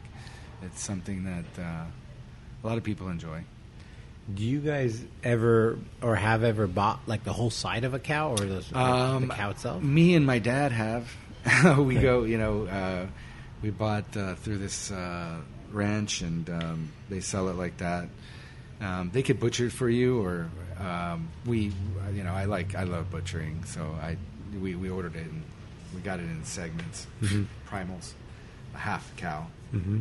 it's 0.64 0.82
something 0.82 1.24
that 1.26 1.62
uh, 1.62 1.86
a 2.64 2.68
lot 2.68 2.78
of 2.78 2.84
people 2.84 3.08
enjoy. 3.10 3.44
Do 4.34 4.44
you 4.44 4.60
guys 4.60 5.02
ever 5.24 5.80
or 6.02 6.16
have 6.16 6.44
ever 6.44 6.68
bought 6.68 7.02
like 7.08 7.24
the 7.24 7.34
whole 7.34 7.50
side 7.50 7.84
of 7.84 7.94
a 7.94 8.00
cow 8.00 8.32
or 8.32 8.38
the, 8.38 8.64
Um, 8.78 9.28
the 9.28 9.34
cow 9.34 9.50
itself? 9.52 9.82
Me 9.82 10.14
and 10.16 10.26
my 10.26 10.40
dad 10.40 10.72
have. 10.72 11.12
we 11.80 11.96
go, 11.96 12.24
you 12.24 12.38
know, 12.38 12.66
uh, 12.68 13.08
we 13.62 13.70
bought 13.72 14.16
uh, 14.16 14.36
through 14.36 14.58
this 14.60 14.92
uh, 14.92 15.38
ranch, 15.72 16.22
and 16.22 16.50
um, 16.50 16.92
they 17.10 17.22
sell 17.22 17.50
it 17.50 17.56
like 17.56 17.78
that. 17.78 18.08
Um, 18.82 19.10
they 19.12 19.24
could 19.24 19.40
butcher 19.40 19.66
it 19.68 19.72
for 19.72 19.90
you, 19.90 20.22
or 20.24 20.50
um, 20.80 21.30
we, 21.46 21.72
you 22.14 22.24
know, 22.24 22.34
I 22.34 22.46
like, 22.46 22.76
I 22.76 22.84
love 22.84 23.10
butchering, 23.12 23.64
so 23.66 23.82
I, 24.02 24.18
we, 24.62 24.76
we 24.76 24.90
ordered 24.90 25.16
it 25.16 25.26
and 25.28 25.44
we 25.94 26.02
got 26.02 26.20
it 26.20 26.24
in 26.24 26.44
segments, 26.46 27.08
primals, 27.70 28.14
a 28.76 28.78
half 28.78 29.16
cow, 29.18 29.48
Mm-hmm. 29.74 30.00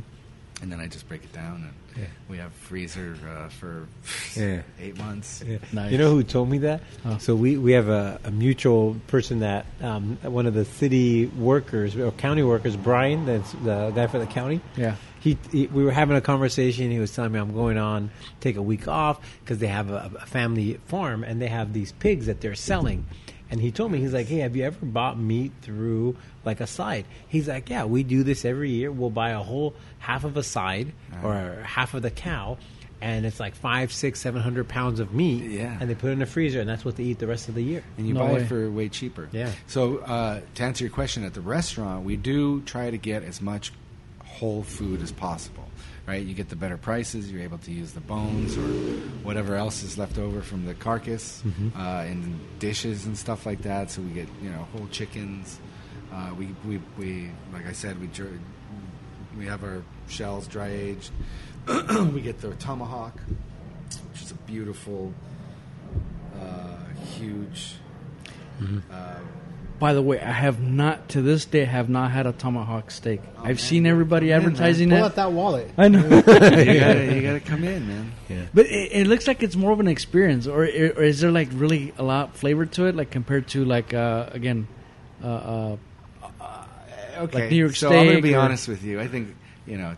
And 0.63 0.71
then 0.73 0.81
I 0.81 0.87
just 0.87 1.09
break 1.09 1.23
it 1.25 1.33
down, 1.33 1.63
and 1.65 1.73
Yeah. 2.03 2.09
we 2.29 2.39
have 2.39 2.53
freezer 2.53 3.17
uh, 3.29 3.49
for 3.49 3.87
Yeah. 4.37 4.63
eight 4.81 4.97
months. 4.99 5.43
Yeah. 5.47 5.59
Nice. 5.73 5.93
You 5.93 5.99
know 5.99 6.11
who 6.11 6.23
told 6.23 6.49
me 6.51 6.59
that? 6.59 6.81
Huh. 7.05 7.19
So 7.19 7.35
we, 7.35 7.57
we 7.57 7.73
have 7.73 7.89
a, 7.89 8.21
a 8.25 8.31
mutual 8.31 8.97
person 9.07 9.41
that 9.41 9.67
um, 9.81 10.19
one 10.23 10.47
of 10.47 10.55
the 10.55 10.65
city 10.65 11.27
workers 11.27 11.97
or 11.97 12.11
county 12.13 12.43
workers, 12.43 12.77
Brian, 12.77 13.27
that's 13.27 13.53
the 13.53 13.91
guy 13.95 14.07
for 14.07 14.19
the 14.19 14.27
county. 14.27 14.61
Yeah. 14.77 14.97
He, 15.21 15.37
he 15.51 15.67
we 15.67 15.83
were 15.83 15.91
having 15.91 16.17
a 16.17 16.21
conversation. 16.21 16.91
He 16.93 17.01
was 17.01 17.13
telling 17.13 17.33
me 17.33 17.41
I'm 17.41 17.53
going 17.53 17.77
on 17.77 18.11
take 18.41 18.57
a 18.57 18.63
week 18.63 18.87
off 18.87 19.21
because 19.41 19.59
they 19.59 19.67
have 19.67 19.91
a, 19.91 20.13
a 20.21 20.27
family 20.27 20.79
farm 20.87 21.25
and 21.25 21.43
they 21.43 21.49
have 21.49 21.73
these 21.73 21.91
pigs 21.93 22.27
that 22.27 22.41
they're 22.41 22.55
selling. 22.55 23.05
And 23.51 23.61
he 23.61 23.71
told 23.71 23.91
me 23.93 23.99
he's 23.99 24.13
like, 24.13 24.27
"Hey, 24.27 24.39
have 24.39 24.55
you 24.57 24.65
ever 24.65 24.85
bought 24.85 25.19
meat 25.19 25.53
through 25.63 26.17
like 26.45 26.61
a 26.61 26.67
side?" 26.67 27.07
He's 27.29 27.49
like, 27.49 27.71
"Yeah, 27.71 27.85
we 27.85 28.03
do 28.03 28.23
this 28.23 28.45
every 28.45 28.71
year. 28.71 28.93
We'll 28.93 29.11
buy 29.11 29.31
a 29.31 29.41
whole 29.41 29.75
half 29.99 30.25
of 30.25 30.37
a 30.37 30.43
side 30.43 30.93
or 31.23 31.63
half 31.65 31.95
of 31.95 32.03
the 32.03 32.11
cow." 32.11 32.59
And 33.01 33.25
it's 33.25 33.39
like 33.39 33.55
five, 33.55 33.93
six, 33.93 34.19
seven 34.21 34.43
hundred 34.43 34.67
pounds 34.69 34.99
of 34.99 35.15
meat, 35.15 35.45
Yeah. 35.53 35.77
And 35.81 35.89
they 35.89 35.95
put 35.95 36.09
it 36.09 36.15
in 36.15 36.19
the 36.19 36.27
freezer, 36.27 36.59
and 36.61 36.69
that's 36.69 36.85
what 36.85 36.97
they 36.97 37.05
eat 37.05 37.21
the 37.21 37.29
rest 37.29 37.49
of 37.49 37.55
the 37.55 37.63
year. 37.63 37.85
and 37.97 38.09
you 38.09 38.13
No 38.15 38.21
buy 38.27 38.33
way. 38.33 38.41
it 38.43 38.47
for 38.49 38.69
way 38.71 38.89
cheaper. 38.89 39.29
Yeah. 39.31 39.53
So 39.69 39.99
uh, 39.99 40.41
to 40.57 40.63
answer 40.65 40.83
your 40.85 40.91
question, 40.93 41.23
at 41.25 41.33
the 41.33 41.41
restaurant, 41.41 42.05
we 42.05 42.17
do 42.17 42.61
try 42.63 42.91
to 42.91 42.99
get 42.99 43.23
as 43.23 43.41
much 43.41 43.73
whole 44.25 44.65
food 44.65 45.01
as 45.01 45.13
possible. 45.13 45.65
Right, 46.09 46.25
you 46.25 46.33
get 46.33 46.49
the 46.49 46.57
better 46.57 46.79
prices. 46.79 47.31
You're 47.31 47.43
able 47.43 47.59
to 47.59 47.71
use 47.71 47.93
the 47.93 48.01
bones 48.01 48.57
or 48.57 48.63
whatever 49.23 49.57
else 49.57 49.83
is 49.83 49.99
left 49.99 50.17
over 50.17 50.41
from 50.41 50.65
the 50.65 50.73
carcass 50.73 51.43
uh, 51.77 52.07
in 52.09 52.41
dishes 52.59 53.05
and 53.05 53.15
stuff 53.15 53.45
like 53.45 53.61
that. 53.63 53.91
So 53.91 54.01
we 54.01 54.13
get 54.13 54.27
you 54.43 54.49
know 54.49 54.67
whole 54.73 54.87
chickens. 54.87 55.61
Uh, 56.11 56.31
we, 56.39 56.55
we 56.67 56.81
we 56.99 57.31
like 57.53 57.67
I 57.67 57.73
said 57.73 58.01
we 58.01 58.09
we 59.37 59.45
have 59.45 59.63
our 59.63 59.83
shells 60.09 60.47
dry 60.49 60.69
aged. 60.69 61.11
we 62.15 62.23
get 62.23 62.41
the 62.41 62.55
tomahawk, 62.55 63.21
which 64.11 64.23
is 64.23 64.31
a 64.31 64.35
beautiful, 64.47 65.13
uh, 66.41 66.79
huge. 67.19 67.75
Uh, 68.91 69.17
By 69.79 69.93
the 69.93 70.03
way, 70.03 70.19
I 70.21 70.33
have 70.33 70.61
not 70.61 71.11
to 71.11 71.23
this 71.23 71.45
day 71.45 71.65
have 71.65 71.89
not 71.89 72.11
had 72.11 72.27
a 72.27 72.33
tomahawk 72.33 72.91
steak. 72.91 73.21
Oh, 73.37 73.41
I've 73.41 73.45
man. 73.47 73.57
seen 73.59 73.87
everybody 73.87 74.29
Come 74.29 74.35
in, 74.35 74.43
man. 74.43 74.51
advertising 74.53 74.89
Pull 74.89 74.99
it. 74.99 75.03
out 75.03 75.15
that 75.15 75.33
wallet. 75.33 75.71
I 75.79 75.87
know, 75.89 76.01
you 76.09 76.23
gotta 76.23 77.15
you 77.15 77.23
gotta 77.23 77.41
come 77.45 77.63
in, 77.63 77.87
man. 77.87 78.13
Yeah. 78.29 78.47
but 78.53 78.67
it, 78.67 78.91
it 78.93 79.07
looks 79.07 79.29
like 79.29 79.43
it's 79.45 79.55
more 79.55 79.71
of 79.71 79.79
an 79.79 79.87
experience, 79.87 80.49
or, 80.49 80.63
or 80.63 80.67
is 80.67 81.21
there 81.21 81.31
like 81.31 81.49
really 81.53 81.93
a 81.97 82.03
lot 82.03 82.31
of 82.31 82.35
flavor 82.37 82.67
to 82.67 82.87
it, 82.87 82.97
like 82.97 83.11
compared 83.13 83.47
to 83.49 83.65
like 83.65 83.95
uh, 83.95 84.31
again, 84.33 84.67
uh, 85.23 85.27
uh, 85.27 85.77
Okay, 87.19 87.41
Like 87.43 87.51
New 87.51 87.57
York 87.57 87.75
so 87.77 87.89
I'm 87.93 88.07
gonna 88.07 88.21
be 88.21 88.35
or- 88.35 88.41
honest 88.41 88.67
with 88.69 88.83
you. 88.85 89.01
I 89.01 89.07
think 89.09 89.35
you 89.67 89.77
know, 89.79 89.95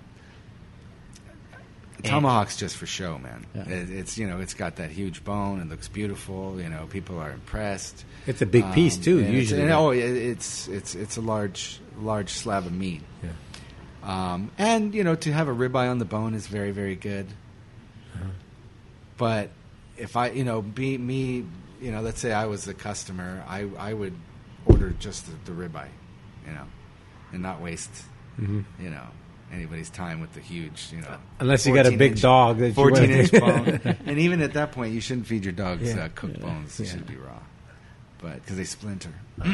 tomahawk's 2.03 2.57
just 2.57 2.77
for 2.77 2.87
show, 2.87 3.19
man. 3.19 3.47
Yeah. 3.55 3.69
It, 3.69 3.91
it's 3.91 4.19
you 4.19 4.27
know, 4.27 4.41
it's 4.41 4.55
got 4.55 4.77
that 4.77 4.91
huge 4.91 5.23
bone. 5.25 5.61
It 5.61 5.69
looks 5.69 5.89
beautiful. 5.89 6.61
You 6.61 6.69
know, 6.69 6.87
people 6.91 7.19
are 7.19 7.31
impressed. 7.33 8.05
It's 8.27 8.43
a 8.43 8.47
big 8.47 8.71
piece 8.73 8.97
too. 8.97 9.19
it's- 9.21 9.35
Usually, 9.35 9.63
and, 9.63 9.71
oh, 9.73 9.91
it's 9.91 10.69
it's 10.69 10.95
it's 10.95 11.17
a 11.17 11.21
large 11.21 11.81
large 11.99 12.31
slab 12.31 12.67
of 12.67 12.73
meat. 12.73 13.03
Um, 14.03 14.51
and 14.57 14.95
you 14.95 15.05
know, 15.05 15.15
to 15.17 15.33
have 15.33 15.49
a 15.49 15.55
ribeye 15.55 15.91
on 15.91 15.99
the 15.99 16.05
bone 16.07 16.35
is 16.35 16.47
very 16.47 16.71
very 16.71 16.97
good. 16.97 17.27
But 19.17 19.51
if 19.99 20.17
I, 20.17 20.31
you 20.31 20.45
know, 20.45 20.63
be 20.63 20.97
me, 20.97 21.45
you 21.81 21.93
know, 21.93 22.01
let's 22.01 22.21
say 22.21 22.33
I 22.33 22.47
was 22.47 22.65
the 22.65 22.75
customer, 22.75 23.45
I 23.47 23.69
I 23.79 23.93
would 23.93 24.15
order 24.67 24.91
just 24.99 25.27
the, 25.27 25.53
the 25.53 25.63
ribeye, 25.69 25.89
you 26.47 26.53
know, 26.53 26.65
and 27.33 27.43
not 27.43 27.61
waste, 27.61 27.91
Mhm. 28.41 28.65
you 28.81 28.91
know, 28.91 29.05
anybody's 29.53 29.91
time 29.91 30.21
with 30.21 30.33
the 30.33 30.41
huge, 30.41 30.89
you 30.93 31.03
know. 31.03 31.17
Unless 31.41 31.67
you 31.67 31.75
got 31.75 31.87
a 31.87 31.91
big 31.97 32.13
inch- 32.13 32.23
dog 32.23 32.59
that 32.59 32.75
14 32.75 33.11
wanna- 33.11 33.23
inch 33.23 33.33
bone. 33.85 33.97
and 34.07 34.19
even 34.19 34.41
at 34.41 34.55
that 34.55 34.73
point, 34.73 34.95
you 34.95 35.01
shouldn't 35.03 35.27
feed 35.27 35.45
your 35.45 35.53
dogs 35.53 35.83
Yeah. 35.95 36.05
uh, 36.05 36.09
cooked 36.15 36.39
Yeah. 36.39 36.47
bones. 36.47 36.77
They 36.79 36.85
Yeah. 36.85 36.91
should 36.93 37.07
be 37.07 37.17
raw, 37.17 37.39
but 38.21 38.35
because 38.37 38.57
they 38.57 38.65
splinter. 38.65 39.13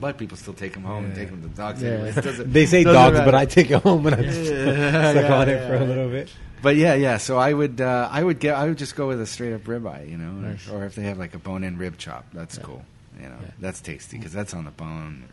but 0.00 0.18
people 0.18 0.36
still 0.36 0.54
take 0.54 0.72
them 0.72 0.82
home 0.84 1.04
and 1.06 1.14
take 1.14 1.30
them 1.30 1.42
to 1.42 1.48
the 1.48 1.54
dogs. 1.54 1.82
Yeah. 1.82 1.90
Anyways. 1.90 2.14
Doesn't- 2.16 2.52
They 2.52 2.66
say 2.66 2.82
doesn't 2.84 2.94
dogs, 3.00 3.14
matter. 3.18 3.24
but 3.30 3.34
I 3.34 3.46
take 3.46 3.70
it 3.70 3.82
home 3.82 4.06
and 4.06 4.16
I 4.16 4.20
Yeah, 4.20 4.32
suck 5.12 5.22
yeah, 5.24 5.34
on 5.34 5.48
it 5.48 5.52
yeah, 5.52 5.66
for 5.68 5.74
a 5.74 5.80
yeah. 5.80 5.84
little 5.86 6.08
bit. 6.08 6.28
But 6.62 6.76
yeah, 6.76 6.94
yeah. 6.94 7.16
So 7.18 7.38
I 7.38 7.52
would, 7.52 7.80
uh, 7.80 8.08
I 8.10 8.22
would 8.22 8.38
get, 8.38 8.54
I 8.56 8.66
would 8.68 8.78
just 8.78 8.94
go 8.96 9.08
with 9.08 9.20
a 9.20 9.26
straight 9.26 9.52
up 9.52 9.62
ribeye, 9.62 10.08
you 10.10 10.16
know, 10.16 10.30
or- 10.30 10.50
Nice. 10.52 10.68
or, 10.68 10.84
if 10.84 10.94
they 10.94 11.02
have 11.02 11.18
like 11.18 11.34
a 11.34 11.38
bone 11.38 11.64
in 11.64 11.76
rib 11.78 11.98
chop, 11.98 12.24
that's 12.32 12.56
Yeah. 12.56 12.62
cool. 12.64 12.84
You 13.20 13.28
know, 13.28 13.36
Yeah. 13.42 13.50
that's 13.60 13.80
tasty 13.80 14.16
because 14.16 14.32
that's 14.32 14.54
on 14.54 14.64
the 14.64 14.70
bone. 14.70 15.24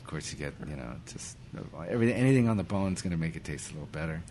Of 0.00 0.06
course, 0.06 0.32
you 0.32 0.38
get, 0.38 0.52
you 0.68 0.76
know, 0.76 0.92
just 1.10 1.36
everything, 1.88 2.14
anything 2.16 2.48
on 2.48 2.56
the 2.56 2.62
bone 2.64 2.92
is 2.92 3.02
going 3.02 3.10
to 3.12 3.16
make 3.18 3.36
it 3.36 3.44
taste 3.44 3.70
a 3.70 3.72
little 3.74 3.88
better. 3.92 4.22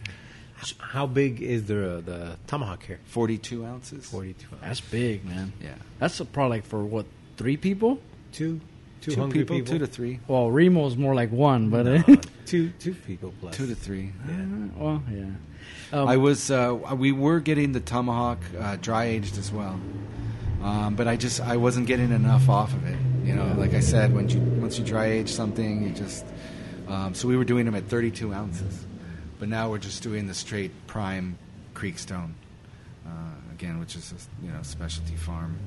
How 0.80 1.06
big 1.08 1.42
is 1.42 1.66
the 1.66 2.02
the 2.06 2.38
tomahawk 2.48 2.84
here? 2.86 3.00
Forty-two 3.08 3.66
ounces. 3.66 4.06
Forty-two. 4.10 4.48
That's 4.62 4.80
big, 4.80 5.26
man. 5.26 5.52
Yeah. 5.62 5.74
That's 6.00 6.18
a, 6.22 6.26
probably 6.26 6.58
like 6.60 6.66
for 6.66 6.82
what 6.86 7.06
three 7.38 7.58
people. 7.58 8.00
two, 8.32 8.60
two 9.02 9.16
hungry 9.16 9.40
people, 9.40 9.58
people, 9.58 9.72
two 9.74 9.80
to 9.80 9.88
three, 9.88 10.20
Well, 10.28 10.48
Remo's 10.48 10.96
more 10.98 11.14
like 11.16 11.32
one, 11.32 11.70
but 11.70 11.88
uh, 11.88 12.04
two, 12.46 12.70
two 12.80 12.94
people 12.94 13.34
two 13.52 13.68
to 13.68 13.76
three. 13.76 14.12
well, 14.78 15.04
yeah. 15.12 15.26
Um, 15.92 16.08
I 16.08 16.18
was, 16.18 16.50
uh, 16.50 16.78
we 16.98 17.12
were 17.12 17.40
getting 17.40 17.72
the 17.72 17.80
tomahawk 17.80 18.40
uh, 18.60 18.78
dry 18.82 19.06
aged 19.06 19.38
as 19.38 19.52
well, 19.52 19.80
um, 20.64 20.96
but 20.96 21.08
I 21.08 21.16
just, 21.16 21.40
I 21.42 21.58
wasn't 21.58 21.88
getting 21.88 22.12
enough 22.12 22.50
off 22.50 22.74
of 22.74 22.86
it. 22.88 22.98
You 23.24 23.36
know, 23.36 23.54
like 23.58 23.74
I 23.74 23.80
said, 23.80 24.14
when 24.14 24.28
you 24.28 24.40
once 24.62 24.78
you 24.78 24.84
dry 24.84 25.06
age 25.06 25.30
something, 25.30 25.84
you 25.84 25.92
just. 25.92 26.26
Um, 26.88 27.14
so 27.14 27.28
we 27.30 27.38
were 27.38 27.46
doing 27.46 27.66
them 27.66 27.76
at 27.76 27.86
32 27.86 28.34
ounces, 28.34 28.86
but 29.40 29.48
now 29.48 29.70
we're 29.70 29.78
just 29.78 30.04
doing 30.04 30.28
the 30.28 30.34
straight 30.34 30.72
prime 30.88 31.38
Creekstone, 31.74 32.34
uh, 33.08 33.10
again, 33.54 33.80
which 33.80 33.96
is 33.96 34.12
a 34.12 34.46
you 34.46 34.52
know 34.52 34.62
specialty 34.64 35.16
farm. 35.16 35.58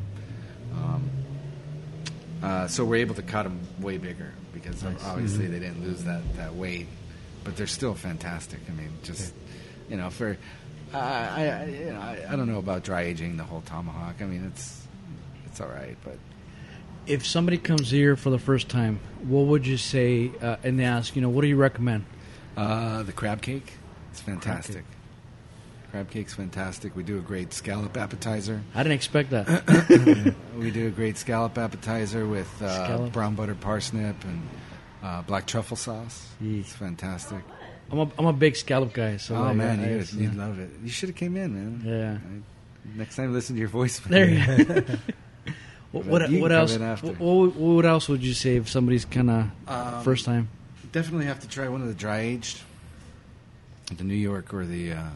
Uh, 2.43 2.69
so 2.69 2.85
we're 2.85 2.97
able 2.97 3.15
to 3.15 3.23
cut 3.23 3.45
them 3.45 3.61
way 3.81 3.99
bigger 3.99 4.33
because 4.53 4.85
obviously 5.05 5.47
they 5.47 5.59
didn't 5.59 5.83
lose 5.83 6.05
that, 6.05 6.23
that 6.37 6.55
weight, 6.55 6.87
but 7.45 7.57
they're 7.57 7.67
still 7.67 7.95
fantastic. 7.95 8.61
I 8.69 8.73
mean, 8.73 8.91
just 9.03 9.33
you 9.89 9.97
know, 9.97 10.11
for 10.11 10.37
uh, 10.93 10.97
I, 10.97 11.49
I, 11.49 11.65
you 11.67 11.93
know, 11.93 12.01
I, 12.01 12.27
I 12.31 12.37
don't 12.37 12.49
know 12.49 12.59
about 12.59 12.83
dry 12.85 13.03
aging 13.03 13.37
the 13.37 13.45
whole 13.45 13.63
tomahawk. 13.63 14.17
I 14.21 14.25
mean, 14.25 14.45
it's 14.47 14.87
it's 15.47 15.61
all 15.61 15.69
right, 15.69 15.97
but 16.05 16.19
if 17.07 17.27
somebody 17.27 17.57
comes 17.59 17.91
here 17.91 18.17
for 18.17 18.31
the 18.31 18.39
first 18.39 18.69
time, 18.69 19.01
what 19.25 19.47
would 19.47 19.67
you 19.67 19.77
say? 19.77 20.31
Uh, 20.43 20.57
and 20.63 20.79
they 20.79 20.85
ask, 20.85 21.15
you 21.17 21.23
know, 21.23 21.29
what 21.29 21.43
do 21.43 21.49
you 21.49 21.57
recommend? 21.57 22.05
uh, 22.57 23.03
the 23.03 23.13
crab 23.13 23.43
cake, 23.43 23.75
it's 24.11 24.21
fantastic. 24.21 24.85
Crab 25.97 26.11
cake's 26.11 26.35
fantastic. 26.35 26.95
We 26.95 27.03
do 27.05 27.17
a 27.17 27.23
great 27.23 27.55
scallop 27.55 27.97
appetizer. 27.97 28.61
I 28.75 28.83
didn't 28.83 28.97
expect 28.97 29.31
that. 29.31 30.35
We 30.59 30.71
do 30.71 30.89
a 30.89 30.91
great 30.91 31.17
scallop 31.17 31.57
appetizer 31.57 32.27
with 32.27 32.51
uh, 32.61 33.09
brown 33.09 33.35
butter 33.35 33.55
parsnip 33.55 34.23
and 34.25 34.43
uh, 35.03 35.23
black 35.23 35.47
truffle 35.47 35.79
sauce. 35.79 36.29
It's 36.39 36.75
fantastic. 36.75 37.39
I'm 37.91 38.01
a 38.01 38.11
I'm 38.19 38.27
a 38.27 38.35
big 38.35 38.57
scallop 38.57 38.93
guy. 38.93 39.17
So 39.17 39.37
oh 39.37 39.41
like, 39.41 39.57
man, 39.57 39.81
I- 39.81 39.91
you 39.91 39.97
would, 39.97 40.13
you'd 40.13 40.35
love 40.35 40.59
it. 40.59 40.69
You 40.83 40.91
should 40.91 41.09
have 41.09 41.17
came 41.17 41.35
in, 41.35 41.55
man. 41.55 41.83
Yeah. 41.83 42.19
I, 42.19 42.99
next 42.99 43.17
time, 43.17 43.33
listen 43.33 43.57
to 43.57 43.61
your 43.61 43.71
voice. 43.71 43.99
There 44.01 44.29
you 44.29 44.65
go. 44.65 44.75
what 45.93 46.05
what, 46.05 46.31
what 46.31 46.53
else? 46.53 46.77
What, 46.77 47.19
what, 47.19 47.57
what 47.57 47.87
else 47.87 48.07
would 48.11 48.23
you 48.23 48.35
say 48.35 48.57
if 48.57 48.69
somebody's 48.69 49.07
kind 49.07 49.31
of 49.31 49.51
Um, 49.67 50.05
first 50.05 50.27
time? 50.27 50.49
Definitely 50.93 51.25
have 51.25 51.41
to 51.41 51.49
try 51.49 51.69
one 51.69 51.81
of 51.81 51.89
the 51.89 51.95
dry 51.95 52.19
aged, 52.21 52.61
the 53.97 54.05
New 54.05 54.15
York 54.15 54.53
or 54.53 54.67
the 54.67 54.93
uh, 54.93 55.09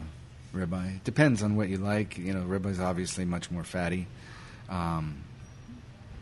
ribeye. 0.53 1.03
Depends 1.03 1.41
on 1.43 1.55
what 1.55 1.69
you 1.69 1.77
like. 1.77 2.17
You 2.17 2.33
know, 2.33 2.41
ribeye's 2.41 2.79
obviously 2.79 3.25
much 3.25 3.49
more 3.51 3.63
fatty. 3.63 4.07
Um, 4.69 5.17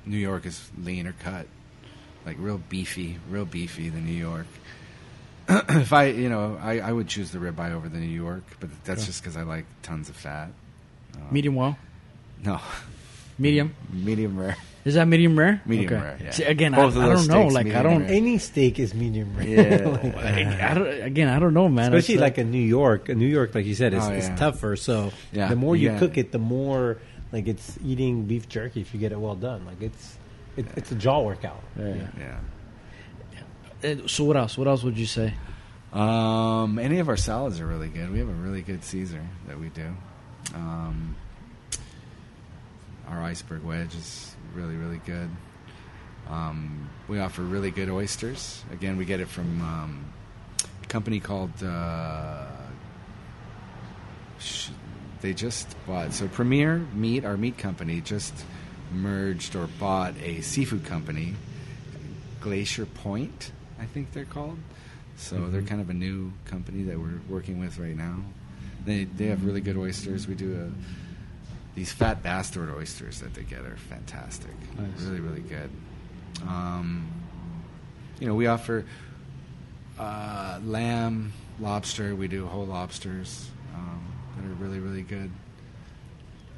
New 0.06 0.18
York 0.18 0.46
is 0.46 0.70
leaner 0.82 1.14
cut, 1.20 1.46
like 2.26 2.38
real 2.40 2.58
beefy, 2.70 3.18
real 3.30 3.46
beefy. 3.46 3.90
The 3.90 4.00
New 4.00 4.14
York. 4.14 4.48
if 5.50 5.94
I, 5.94 6.06
you 6.06 6.30
know, 6.30 6.60
I, 6.62 6.80
I 6.80 6.92
would 6.92 7.08
choose 7.08 7.32
the 7.32 7.40
ribeye 7.40 7.72
over 7.72 7.90
the 7.90 7.98
New 7.98 8.06
York, 8.08 8.44
but 8.60 8.70
that's 8.84 9.02
Okay. 9.02 9.08
just 9.08 9.22
because 9.24 9.36
I 9.36 9.42
like 9.44 9.66
tons 9.82 10.08
of 10.10 10.16
fat. 10.16 10.50
Um, 11.16 11.22
Medium 11.32 11.56
well, 11.56 11.78
No, 12.44 12.60
medium. 13.40 13.74
medium 13.92 14.38
rare. 14.40 14.56
Is 14.86 14.94
that 14.96 15.06
medium 15.08 15.38
rare? 15.38 15.62
Medium 15.66 15.94
Okay. 15.94 16.02
rare, 16.02 16.18
yeah. 16.24 16.30
See, 16.32 16.44
again, 16.44 16.72
Both 16.74 16.96
I, 16.96 17.04
of 17.06 17.10
I 17.12 17.14
don't 17.14 17.28
know. 17.28 17.48
Like 17.48 17.68
I 17.68 17.84
don't. 17.84 18.04
rare. 18.04 18.12
Any 18.12 18.38
steak 18.38 18.80
is 18.80 18.94
medium 18.94 19.36
rare. 19.36 19.48
Yeah. 19.48 20.12
I, 20.62 20.72
I 20.72 20.74
don't. 20.74 20.88
Again, 21.02 21.28
I 21.28 21.38
don't 21.40 21.54
know, 21.54 21.68
man. 21.68 21.94
Especially 21.94 22.16
It's, 22.16 22.22
uh, 22.22 22.26
like 22.26 22.38
a 22.38 22.44
New 22.46 22.62
York. 22.62 23.10
A 23.10 23.16
New 23.16 23.28
York, 23.28 23.54
like 23.56 23.66
you 23.66 23.76
said, 23.76 23.94
is, 23.94 24.04
Oh, 24.06 24.12
is 24.14 24.30
tougher. 24.40 24.76
So 24.76 25.12
Yeah, 25.34 25.48
the 25.50 25.56
more 25.58 25.76
you 25.76 25.90
yeah. 25.92 26.00
cook 26.00 26.18
it, 26.18 26.32
the 26.32 26.40
more 26.40 26.98
like 27.32 27.48
it's 27.48 27.78
eating 27.84 28.24
beef 28.26 28.48
jerky 28.48 28.82
if 28.82 28.94
you 28.94 29.00
get 29.00 29.12
it 29.12 29.20
well 29.20 29.36
done. 29.36 29.66
Like 29.66 29.82
it's 29.82 30.18
it, 30.56 30.66
it's 30.76 30.92
a 30.92 30.96
jaw 30.96 31.22
workout. 31.22 31.62
Yeah. 31.78 32.08
Yeah. 33.84 33.96
So 34.08 34.24
what 34.24 34.38
else? 34.38 34.58
What 34.58 34.68
else 34.68 34.84
would 34.84 34.98
you 34.98 35.06
say? 35.06 35.34
Um, 35.94 36.78
any 36.80 37.00
of 37.00 37.10
our 37.10 37.18
salads 37.18 37.60
are 37.60 37.66
really 37.68 37.88
good. 37.90 38.12
We 38.12 38.20
have 38.20 38.30
a 38.30 38.34
really 38.34 38.62
good 38.62 38.84
Caesar 38.84 39.26
that 39.48 39.60
we 39.60 39.70
do. 39.70 39.96
Um, 40.54 41.16
our 43.10 43.22
iceberg 43.22 43.64
wedge 43.64 43.96
is 43.96 44.36
really, 44.54 44.76
really 44.76 45.02
good. 45.06 45.30
Um, 46.30 46.90
we 47.08 47.20
offer 47.20 47.42
really 47.42 47.72
good 47.72 47.90
oysters. 47.90 48.64
Again, 48.72 48.98
we 48.98 49.06
get 49.06 49.20
it 49.20 49.28
from 49.28 49.62
um, 49.62 50.06
a 50.84 50.88
company 50.88 51.20
called. 51.20 51.52
Uh, 51.64 52.46
sh- 54.40 54.70
they 55.22 55.34
just 55.34 55.76
bought 55.86 56.14
so 56.14 56.28
Premier 56.28 56.78
Meat, 56.94 57.26
our 57.26 57.36
meat 57.36 57.58
company, 57.58 58.00
just 58.00 58.34
merged 58.94 59.56
or 59.56 59.68
bought 59.80 60.14
a 60.24 60.42
seafood 60.42 60.86
company, 60.86 61.34
Glacier 62.42 62.86
Point, 62.86 63.52
I 63.80 63.86
think 63.86 64.14
they're 64.14 64.26
called. 64.26 64.58
So 65.18 65.48
they're 65.50 65.62
kind 65.62 65.82
of 65.82 65.90
a 65.90 65.94
new 65.94 66.32
company 66.46 66.84
that 66.84 66.98
we're 66.98 67.20
working 67.28 67.60
with 67.60 67.78
right 67.78 67.96
now. 67.96 68.20
They 68.86 69.04
they 69.04 69.26
have 69.26 69.44
really 69.46 69.62
good 69.62 69.76
oysters. 69.76 70.28
We 70.28 70.36
do 70.36 70.56
a 70.56 71.09
these 71.80 71.94
fat 71.94 72.22
bastard 72.22 72.70
oysters 72.70 73.22
that 73.22 73.34
they 73.34 73.44
get 73.44 73.62
are 73.62 73.78
fantastic. 73.78 74.52
Nice. 74.78 75.02
Really 75.02 75.22
really 75.22 75.40
good. 75.40 75.70
Um, 76.46 77.10
you 78.20 78.28
know, 78.28 78.36
we 78.36 78.48
offer 78.48 78.84
uh, 79.98 80.60
lamb, 80.62 81.32
lobster. 81.58 82.16
We 82.16 82.28
do 82.28 82.46
whole 82.46 82.66
lobsters 82.66 83.50
um, 83.74 84.04
that 84.36 84.44
are 84.46 84.54
really 84.56 84.80
really 84.80 85.04
good. 85.04 85.32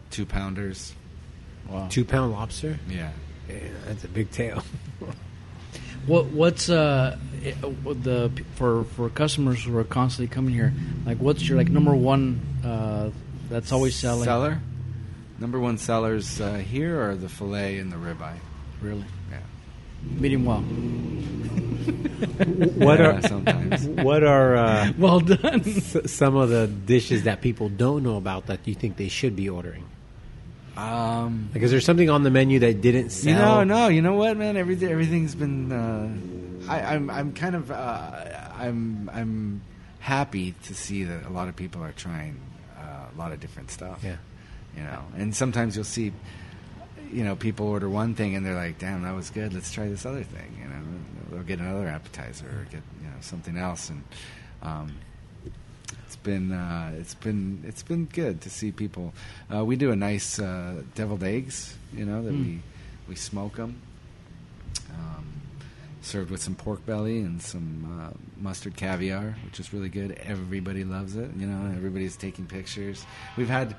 Two 0.10 0.26
pounders. 0.26 0.96
Wow. 1.70 1.88
Two 1.88 2.04
pound 2.04 2.32
lobster. 2.32 2.80
Yeah. 2.90 3.12
Yeah, 3.48 3.58
that's 3.86 4.04
a 4.04 4.08
big 4.08 4.32
tail. 4.32 4.64
What 6.08 6.26
what's 6.30 6.68
uh 6.68 7.16
eh, 7.46 7.54
the 7.62 8.32
for 8.56 8.86
for 8.86 9.08
customers 9.10 9.64
who 9.64 9.78
are 9.78 9.84
constantly 9.84 10.34
coming 10.34 10.52
here? 10.52 10.74
Like, 11.06 11.20
what's 11.20 11.48
your 11.48 11.60
like 11.60 11.70
number 11.70 11.94
one 11.94 12.42
uh 12.66 13.12
that's 13.52 13.72
always 13.72 13.96
selling? 13.96 14.24
Seller. 14.24 14.60
Number 15.42 15.60
one 15.60 15.78
sellers 15.80 16.40
uh, 16.40 16.54
here 16.56 17.02
are 17.02 17.16
the 17.16 17.28
fillet 17.28 17.80
and 17.80 17.92
the 17.92 17.98
ribeye. 17.98 18.38
Really, 18.82 19.06
Yeah. 19.32 19.40
medium 20.20 20.46
well. 20.46 20.62
what 22.86 23.00
Yeah, 23.00 23.18
are 23.18 23.22
sometimes? 23.24 23.88
what 24.06 24.24
are 24.24 24.56
uh, 24.56 24.94
Well 24.98 25.20
done. 25.20 25.62
s- 25.66 25.98
some 26.12 26.36
of 26.36 26.50
the 26.50 26.68
dishes 26.68 27.24
that 27.24 27.42
people 27.42 27.70
don't 27.70 28.04
know 28.04 28.18
about 28.18 28.48
that 28.48 28.68
you 28.68 28.76
think 28.76 28.98
they 28.98 29.10
should 29.10 29.36
be 29.36 29.50
ordering? 29.50 29.86
Um, 30.78 31.50
Like, 31.54 31.64
is 31.64 31.72
there 31.72 31.82
something 31.82 32.10
on 32.10 32.24
the 32.24 32.32
menu 32.32 32.60
that 32.60 32.82
didn't 32.82 33.06
you 33.06 33.10
sell? 33.10 33.66
know, 33.66 33.74
no, 33.76 33.88
you 33.90 34.02
know 34.02 34.14
what, 34.14 34.38
man? 34.38 34.58
Everything, 34.58 34.90
everything's 34.90 35.36
been. 35.36 35.72
Uh, 35.72 36.72
I, 36.72 36.96
I'm, 36.96 37.10
I'm 37.10 37.34
kind 37.34 37.56
of, 37.56 37.72
uh, 37.72 38.12
I'm, 38.58 39.10
I'm 39.12 39.62
happy 40.00 40.54
to 40.66 40.74
see 40.76 41.04
that 41.04 41.26
a 41.26 41.30
lot 41.30 41.50
of 41.50 41.56
people 41.56 41.84
are 41.84 41.92
trying 41.94 42.40
uh, 42.80 42.84
a 43.14 43.18
lot 43.18 43.32
of 43.32 43.40
different 43.40 43.72
stuff. 43.72 44.02
Yeah. 44.04 44.18
You 44.76 44.84
know, 44.84 45.04
and 45.18 45.36
sometimes 45.36 45.76
you'll 45.76 45.84
see, 45.86 46.14
you 47.12 47.24
know, 47.24 47.36
people 47.36 47.68
order 47.68 47.90
one 47.90 48.16
thing 48.16 48.36
and 48.36 48.46
they're 48.46 48.56
like, 48.56 48.80
"Damn, 48.80 49.04
that 49.04 49.14
was 49.16 49.30
good. 49.30 49.54
Let's 49.54 49.72
try 49.72 49.88
this 49.90 50.06
other 50.06 50.24
thing." 50.24 50.58
You 50.62 50.68
know, 50.70 50.82
they'll 51.32 51.44
get 51.44 51.60
another 51.60 51.88
appetizer 51.88 52.46
or 52.48 52.64
get 52.72 52.82
you 53.02 53.08
know 53.08 53.16
something 53.20 53.58
else, 53.58 53.90
and 53.90 54.04
um, 54.64 54.96
it's 56.06 56.16
been 56.16 56.52
uh, 56.54 56.94
it's 56.98 57.16
been 57.16 57.64
it's 57.68 57.84
been 57.84 58.06
good 58.06 58.42
to 58.42 58.50
see 58.50 58.72
people. 58.72 59.14
Uh, 59.54 59.66
we 59.66 59.76
do 59.76 59.92
a 59.92 59.96
nice 59.96 60.40
uh, 60.40 60.82
deviled 60.96 61.24
eggs, 61.24 61.76
you 61.94 62.06
know, 62.06 62.24
that 62.24 62.32
Mm. 62.34 62.46
we 62.46 62.62
we 63.10 63.16
smoke 63.16 63.58
them, 63.58 63.76
um, 64.92 65.26
served 66.02 66.32
with 66.32 66.42
some 66.42 66.56
pork 66.56 66.86
belly 66.86 67.20
and 67.20 67.42
some 67.42 68.00
uh, 68.02 68.18
mustard 68.42 68.76
caviar, 68.78 69.36
which 69.46 69.60
is 69.60 69.74
really 69.74 69.90
good. 69.90 70.12
Everybody 70.24 70.84
loves 70.86 71.16
it. 71.18 71.30
You 71.38 71.48
know, 71.48 71.72
everybody's 71.76 72.16
taking 72.16 72.46
pictures. 72.46 73.06
We've 73.36 73.50
had 73.50 73.76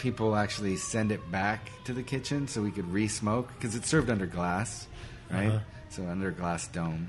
people 0.00 0.34
actually 0.34 0.76
send 0.76 1.12
it 1.12 1.30
back 1.30 1.70
to 1.84 1.92
the 1.92 2.02
kitchen 2.02 2.48
so 2.48 2.62
we 2.62 2.70
could 2.72 2.90
re-smoke 2.90 3.48
because 3.54 3.76
it's 3.76 3.88
served 3.88 4.10
under 4.10 4.26
glass, 4.26 4.88
right? 5.30 5.46
Uh-huh. 5.48 5.58
So 5.90 6.06
under 6.06 6.28
a 6.28 6.32
glass 6.32 6.66
dome. 6.68 7.08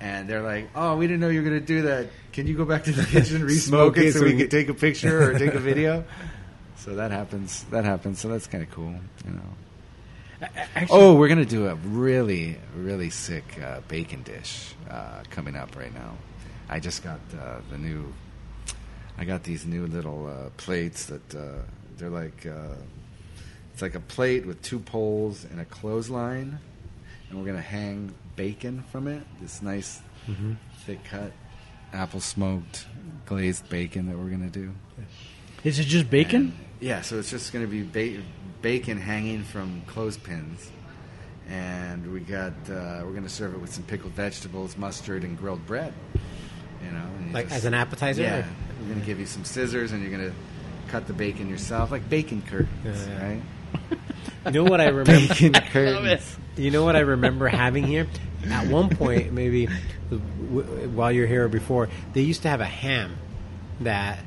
and 0.00 0.28
they're 0.28 0.42
like, 0.42 0.68
"Oh, 0.74 0.96
we 0.96 1.06
didn't 1.06 1.20
know 1.20 1.28
you 1.30 1.42
were 1.42 1.48
going 1.48 1.60
to 1.60 1.66
do 1.66 1.82
that. 1.82 2.08
Can 2.32 2.46
you 2.46 2.54
go 2.56 2.64
back 2.66 2.84
to 2.84 2.92
the 2.92 3.04
kitchen, 3.14 3.42
re-smoke 3.44 3.96
it, 3.96 4.06
it 4.08 4.12
so 4.12 4.24
we 4.24 4.36
could 4.36 4.50
take 4.50 4.68
a 4.68 4.74
picture 4.74 5.30
or 5.30 5.38
take 5.38 5.54
a 5.54 5.58
video?" 5.72 6.04
So 6.76 6.94
that 6.96 7.10
happens. 7.10 7.64
That 7.70 7.84
happens. 7.84 8.20
So 8.20 8.28
that's 8.28 8.46
kind 8.46 8.62
of 8.62 8.70
cool, 8.70 8.94
you 9.24 9.32
know. 9.32 10.48
Actually, 10.74 10.88
Oh, 10.90 11.14
we're 11.14 11.28
gonna 11.28 11.46
do 11.46 11.66
a 11.68 11.74
really, 11.76 12.58
really 12.76 13.08
sick 13.08 13.58
uh, 13.62 13.80
bacon 13.88 14.22
dish 14.22 14.74
uh, 14.90 15.22
coming 15.30 15.56
up 15.56 15.74
right 15.76 15.94
now. 15.94 16.12
I 16.68 16.78
just 16.80 17.02
got 17.02 17.20
uh, 17.40 17.60
the 17.70 17.78
new. 17.78 18.12
I 19.18 19.24
got 19.24 19.42
these 19.44 19.64
new 19.66 19.86
little 19.86 20.26
uh, 20.26 20.50
plates 20.56 21.06
that 21.06 21.34
uh, 21.34 21.62
they're 21.98 22.10
like. 22.10 22.46
Uh, 22.46 22.74
it's 23.72 23.82
like 23.82 23.94
a 23.94 24.00
plate 24.00 24.46
with 24.46 24.62
two 24.62 24.78
poles 24.78 25.44
and 25.44 25.60
a 25.60 25.64
clothesline, 25.66 26.58
and 27.28 27.38
we're 27.38 27.44
gonna 27.46 27.60
hang 27.60 28.14
bacon 28.34 28.82
from 28.90 29.06
it. 29.06 29.22
This 29.40 29.60
nice, 29.62 30.00
thick 30.86 31.04
cut, 31.04 31.32
apple 31.92 32.20
smoked 32.20 32.86
glazed 33.26 33.68
bacon 33.68 34.06
that 34.08 34.16
we're 34.16 34.30
gonna 34.30 34.48
do. 34.48 34.72
is 35.64 35.78
it 35.78 35.84
just 35.84 36.08
bacon? 36.10 36.40
And- 36.40 36.52
yeah, 36.80 37.00
so 37.00 37.18
it's 37.18 37.30
just 37.30 37.54
going 37.54 37.64
to 37.64 37.70
be 37.70 37.82
ba- 37.82 38.22
bacon 38.60 38.98
hanging 38.98 39.42
from 39.44 39.80
clothespins, 39.86 40.70
and 41.48 42.12
we 42.12 42.20
got 42.20 42.52
uh, 42.68 43.00
we're 43.02 43.12
going 43.12 43.22
to 43.22 43.30
serve 43.30 43.54
it 43.54 43.60
with 43.60 43.72
some 43.72 43.82
pickled 43.84 44.12
vegetables, 44.12 44.76
mustard, 44.76 45.24
and 45.24 45.38
grilled 45.38 45.64
bread. 45.66 45.94
You 46.84 46.90
know, 46.92 47.06
Like 47.32 47.46
just- 47.46 47.56
as 47.56 47.64
an 47.64 47.72
appetizer? 47.74 48.20
Yeah, 48.22 48.38
or- 48.40 48.46
we're 48.80 48.88
going 48.88 49.00
to 49.00 49.06
give 49.06 49.18
you 49.20 49.26
some 49.26 49.44
scissors, 49.44 49.92
and 49.92 50.02
you're 50.02 50.10
going 50.16 50.30
to 50.30 50.36
cut 50.88 51.06
the 51.06 51.12
bacon 51.12 51.48
yourself, 51.48 51.90
like 51.90 52.08
bacon 52.08 52.42
curtains, 52.42 52.68
Yeah, 52.84 52.94
yeah. 53.08 53.28
right? 53.28 53.42
You 54.46 54.52
know 54.52 54.64
what 54.64 54.80
I 54.80 54.86
remember? 54.88 55.12
Bacon 55.34 55.52
curtains. 55.54 56.36
You 56.56 56.70
know 56.70 56.84
what 56.84 56.94
I 56.96 57.00
remember 57.00 57.48
having 57.48 57.84
here? 57.84 58.06
At 58.48 58.68
one 58.68 58.88
point, 58.94 59.32
maybe 59.32 59.66
while 60.94 61.10
you're 61.10 61.26
here 61.26 61.44
or 61.46 61.48
before, 61.48 61.88
they 62.12 62.20
used 62.22 62.42
to 62.42 62.48
have 62.48 62.60
a 62.60 62.64
ham 62.66 63.16
that 63.80 64.20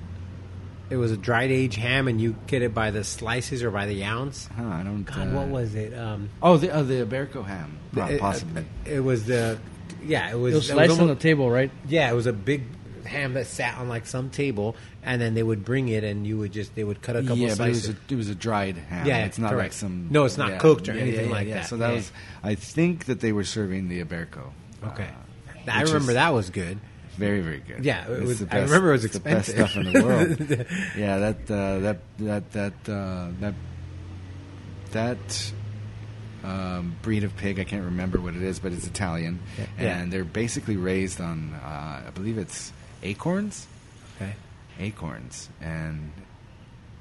it 0.89 0.97
was 0.97 1.11
a 1.11 1.17
dried 1.17 1.51
age 1.51 1.75
ham, 1.75 2.07
and 2.09 2.19
you 2.19 2.35
get 2.47 2.61
it 2.61 2.73
by 2.73 2.91
the 2.91 3.03
slices 3.05 3.63
or 3.63 3.71
by 3.71 3.85
the 3.85 4.03
ounce. 4.03 4.47
Huh, 4.55 4.63
I 4.67 4.83
don't. 4.83 5.03
God, 5.03 5.27
uh, 5.29 5.31
what 5.31 5.47
was 5.47 5.73
it? 5.75 5.97
Um, 5.97 6.29
Oh, 6.41 6.57
the 6.57 6.71
uh, 6.75 6.83
the 6.83 7.05
Iberico 7.05 7.45
ham, 7.45 7.77
the- 7.93 8.17
possibly. 8.19 8.65
It, 8.85 8.95
it 8.95 8.99
was 8.99 9.25
the 9.25 9.57
yeah. 10.03 10.29
It 10.31 10.35
was, 10.37 10.53
It 10.53 10.57
was 10.57 10.69
it 10.69 10.73
sliced 10.73 10.99
on 10.99 11.07
the 11.07 11.15
table, 11.15 11.49
right? 11.49 11.71
Yeah, 11.87 12.11
it 12.11 12.13
was 12.15 12.25
a 12.27 12.33
big 12.33 12.63
ham 13.09 13.33
that 13.33 13.47
sat 13.47 13.77
on 13.77 13.89
like 13.89 14.05
some 14.05 14.29
table, 14.29 14.75
and 15.03 15.21
then 15.21 15.33
they 15.33 15.43
would 15.43 15.65
bring 15.65 15.89
it, 15.89 16.03
and 16.03 16.25
you 16.25 16.37
would 16.37 16.51
just 16.53 16.75
they 16.75 16.83
would 16.83 17.01
cut 17.01 17.15
a 17.15 17.21
couple 17.21 17.37
yeah, 17.37 17.55
but 17.57 17.67
it 17.67 17.71
was 17.71 17.89
a, 17.89 17.95
it 18.09 18.15
was 18.15 18.29
a 18.29 18.35
dried 18.35 18.77
ham. 18.77 19.05
Yeah, 19.05 19.25
it's 19.25 19.37
not 19.37 19.55
like 19.55 19.73
some. 19.73 20.07
No, 20.09 20.25
it's 20.25 20.37
not 20.37 20.49
yeah, 20.51 20.57
cooked 20.59 20.87
or 20.87 20.93
yeah, 20.93 21.01
anything 21.01 21.25
yeah, 21.29 21.35
like 21.35 21.47
yeah. 21.47 21.55
that. 21.55 21.67
So 21.67 21.77
that 21.77 21.91
was. 21.91 22.11
I 22.43 22.55
think 22.55 23.05
that 23.05 23.19
they 23.19 23.31
were 23.31 23.43
serving 23.43 23.89
the 23.89 24.03
Iberico. 24.03 24.51
okay, 24.83 25.09
uh, 25.67 25.71
I 25.71 25.81
remember 25.81 26.13
that 26.13 26.29
was 26.29 26.49
good. 26.49 26.79
Very, 27.17 27.41
very 27.41 27.59
good. 27.59 27.83
Yeah, 27.83 28.05
it 28.07 28.11
It's 28.11 28.21
was- 28.27 28.39
the 28.39 28.55
I 28.55 28.59
remember 28.61 28.89
it 28.89 28.93
was 28.93 29.05
it's 29.05 29.13
the 29.15 29.19
best 29.19 29.49
stuff 29.51 29.75
in 29.75 29.91
the 29.91 30.01
world. 30.03 30.39
yeah, 30.97 31.17
that 31.17 31.51
uh, 31.51 31.79
that 31.79 31.97
that 32.19 32.51
that 32.53 32.73
uh, 32.89 33.27
that 33.41 33.53
that 34.91 35.51
um, 36.43 36.95
breed 37.01 37.23
of 37.23 37.35
pig. 37.35 37.59
I 37.59 37.63
can't 37.63 37.85
remember 37.85 38.19
what 38.21 38.35
it 38.35 38.41
is, 38.41 38.59
but 38.59 38.71
it's 38.71 38.87
Italian, 38.87 39.39
Yeah. 39.57 39.97
and 39.99 40.13
they're 40.13 40.23
basically 40.23 40.77
raised 40.77 41.19
on. 41.19 41.53
Uh, 41.53 42.03
I 42.07 42.09
believe 42.13 42.37
it's 42.37 42.71
acorns. 43.03 43.67
Okay. 44.15 44.33
Acorns, 44.79 45.49
and 45.61 46.11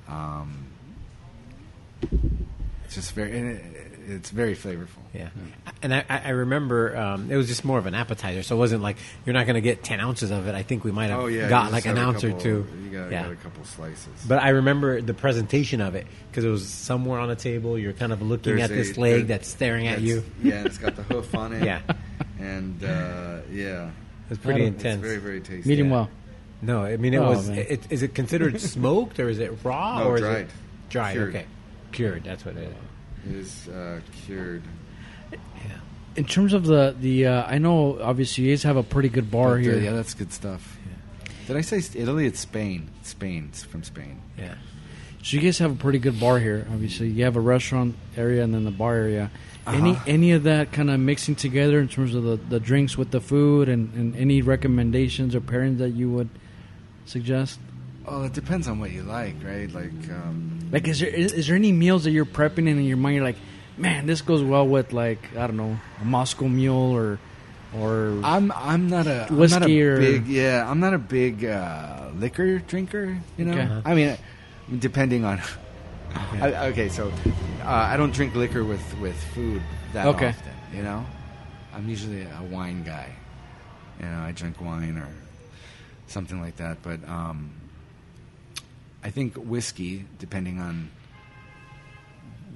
um, 0.08 0.66
it's 2.84 2.94
just 2.94 3.12
very. 3.14 3.38
and 3.38 3.50
it, 3.52 3.84
it's 4.08 4.30
very 4.30 4.56
flavorful. 4.56 5.02
Yeah, 5.12 5.28
and 5.82 5.92
I, 5.94 6.04
I 6.08 6.30
remember 6.30 6.96
um, 6.96 7.30
it 7.30 7.36
was 7.36 7.46
just 7.46 7.64
more 7.64 7.78
of 7.78 7.86
an 7.86 7.94
appetizer, 7.94 8.42
so 8.42 8.56
it 8.56 8.58
wasn't 8.58 8.82
like 8.82 8.96
you're 9.26 9.34
not 9.34 9.44
going 9.46 9.54
to 9.54 9.60
get 9.60 9.84
ten 9.84 10.00
ounces 10.00 10.30
of 10.30 10.46
it. 10.48 10.54
I 10.54 10.62
think 10.62 10.82
we 10.82 10.90
might 10.92 11.10
have 11.10 11.20
Oh 11.20 11.26
yeah, 11.26 11.48
got 11.48 11.72
like 11.72 11.84
an 11.86 11.98
a 11.98 12.00
ounce 12.00 12.24
or 12.24 12.32
two. 12.32 12.66
You 12.84 12.90
got, 12.90 13.10
yeah, 13.12 13.24
got 13.24 13.32
a 13.32 13.36
couple 13.36 13.64
slices. 13.64 14.08
but 14.26 14.42
I 14.42 14.50
remember 14.50 15.00
the 15.02 15.14
presentation 15.14 15.80
of 15.80 15.94
it 15.94 16.06
because 16.30 16.44
it 16.44 16.48
was 16.48 16.66
somewhere 16.66 17.20
on 17.20 17.30
a 17.30 17.36
table. 17.36 17.78
You're 17.78 17.92
kind 17.92 18.12
of 18.12 18.22
looking 18.22 18.56
There's 18.56 18.70
at 18.70 18.74
this 18.74 18.96
leg 18.96 19.26
that's 19.26 19.48
staring 19.48 19.86
at 19.88 20.00
you. 20.00 20.24
Yeah, 20.42 20.54
and 20.54 20.66
it's 20.66 20.78
got 20.78 20.96
the 20.96 21.02
hoof 21.02 21.34
on 21.34 21.52
it. 21.52 21.62
Yeah. 21.68 21.80
and 22.40 22.82
uh, 22.82 23.38
yeah, 23.52 23.90
It's 24.30 24.38
pretty 24.40 24.64
intense. 24.64 24.96
it's 25.02 25.06
very 25.06 25.18
very 25.18 25.40
tasty. 25.40 25.68
Medium 25.68 25.90
well. 25.90 26.10
No, 26.60 26.84
I 26.84 26.96
mean 26.96 27.14
it 27.14 27.18
Oh, 27.18 27.30
was. 27.30 27.48
man. 27.48 27.58
It, 27.58 27.86
is 27.90 28.02
it 28.02 28.14
considered 28.14 28.60
smoked 28.74 29.18
or 29.20 29.28
is 29.28 29.38
it 29.38 29.52
raw 29.64 30.00
No, 30.00 30.08
or 30.08 30.18
dried. 30.18 30.36
is 30.36 30.42
it 30.42 30.48
dried? 30.90 31.12
Cured. 31.12 31.28
Okay, 31.34 31.46
cured. 31.92 32.24
That's 32.24 32.44
what 32.44 32.56
it 32.56 32.64
is. 32.64 32.74
It 33.30 33.36
is 33.36 33.68
uh, 33.68 34.00
cured. 34.24 34.62
Yeah. 35.32 35.38
In 36.16 36.24
terms 36.24 36.52
of 36.52 36.64
the 36.66 36.96
the, 36.98 37.26
uh, 37.26 37.44
I 37.46 37.58
know 37.58 38.00
obviously 38.02 38.44
you 38.44 38.52
guys 38.52 38.62
have 38.64 38.76
a 38.76 38.82
pretty 38.82 39.08
good 39.08 39.30
bar 39.30 39.50
But, 39.50 39.54
uh, 39.54 39.58
here. 39.62 39.78
yeah, 39.78 39.92
that's 39.92 40.14
good 40.14 40.32
stuff. 40.32 40.76
Did 41.46 41.56
I 41.56 41.60
say 41.62 41.78
Italy? 41.98 42.26
It's 42.26 42.40
Spain. 42.40 42.90
It's 43.00 43.10
Spain. 43.10 43.46
It's 43.50 43.62
from 43.64 43.82
Spain. 43.82 44.20
Yeah. 44.36 44.54
So 45.22 45.36
you 45.36 45.42
guys 45.42 45.58
have 45.58 45.72
a 45.72 45.76
pretty 45.76 45.98
good 45.98 46.20
bar 46.20 46.38
here. 46.38 46.66
Obviously, 46.72 47.08
you 47.08 47.24
have 47.24 47.36
a 47.36 47.40
restaurant 47.40 47.96
area 48.16 48.42
and 48.44 48.52
then 48.52 48.64
the 48.64 48.70
bar 48.70 48.94
area. 48.94 49.30
Any 49.74 49.90
Uh-huh. 49.92 50.04
any 50.06 50.32
of 50.32 50.42
that 50.44 50.72
kind 50.72 50.90
of 50.90 50.98
mixing 51.00 51.34
together 51.34 51.78
in 51.80 51.88
terms 51.88 52.14
of 52.14 52.22
the, 52.24 52.36
the 52.36 52.60
drinks 52.60 52.96
with 52.96 53.10
the 53.10 53.20
food 53.20 53.68
and, 53.68 53.92
and 53.94 54.16
any 54.16 54.40
recommendations 54.42 55.34
or 55.34 55.40
pairings 55.40 55.78
that 55.78 55.90
you 55.90 56.10
would 56.10 56.28
suggest? 57.06 57.58
Oh, 58.06 58.24
it 58.24 58.32
depends 58.32 58.66
on 58.68 58.78
what 58.80 58.90
you 58.90 59.02
like, 59.02 59.34
right? 59.44 59.70
Like, 59.70 59.92
um, 60.10 60.60
Like, 60.72 60.88
is 60.88 61.00
there 61.00 61.10
is, 61.10 61.32
is 61.32 61.46
there 61.46 61.56
any 61.56 61.72
meals 61.72 62.04
that 62.04 62.10
you're 62.12 62.24
prepping 62.24 62.68
and 62.70 62.78
in 62.80 62.84
your 62.84 62.96
mind 62.96 63.16
you're 63.16 63.24
like, 63.24 63.36
man, 63.76 64.06
this 64.06 64.22
goes 64.22 64.42
well 64.42 64.66
with 64.66 64.92
like 64.92 65.36
I 65.36 65.46
don't 65.46 65.56
know 65.56 65.78
a 66.00 66.04
Moscow 66.04 66.48
mule 66.48 66.92
or 66.96 67.18
or 67.76 68.18
I'm 68.24 68.50
I'm 68.52 68.88
not 68.88 69.06
a 69.06 69.26
I'm 69.28 69.28
not 69.28 69.30
a 69.30 69.34
Whiskey 69.34 69.82
or- 69.82 69.98
big 70.00 70.26
yeah 70.26 70.64
I'm 70.68 70.80
not 70.80 70.94
a 70.94 70.98
big 70.98 71.44
uh, 71.44 72.08
liquor 72.16 72.58
drinker. 72.60 73.18
You 73.36 73.44
know, 73.44 73.52
Okay. 73.52 73.82
I 73.84 73.94
mean, 73.94 74.16
depending 74.78 75.24
on. 75.26 75.40
I, 76.14 76.66
okay, 76.68 76.88
so 76.88 77.12
uh, 77.64 77.68
I 77.68 77.96
don't 77.96 78.12
drink 78.12 78.34
liquor 78.34 78.64
with 78.64 78.82
with 79.00 79.16
food 79.34 79.62
that 79.92 80.06
Okay. 80.06 80.28
often. 80.28 80.52
You 80.74 80.82
know, 80.82 81.04
I'm 81.74 81.88
usually 81.88 82.22
a 82.22 82.42
wine 82.42 82.82
guy. 82.84 83.12
You 84.00 84.06
know, 84.06 84.20
I 84.20 84.32
drink 84.32 84.60
wine 84.60 84.96
or 84.98 85.08
something 86.06 86.40
like 86.40 86.56
that. 86.56 86.82
But 86.82 87.06
um, 87.08 87.50
I 89.02 89.10
think 89.10 89.34
whiskey, 89.36 90.04
depending 90.18 90.60
on 90.60 90.90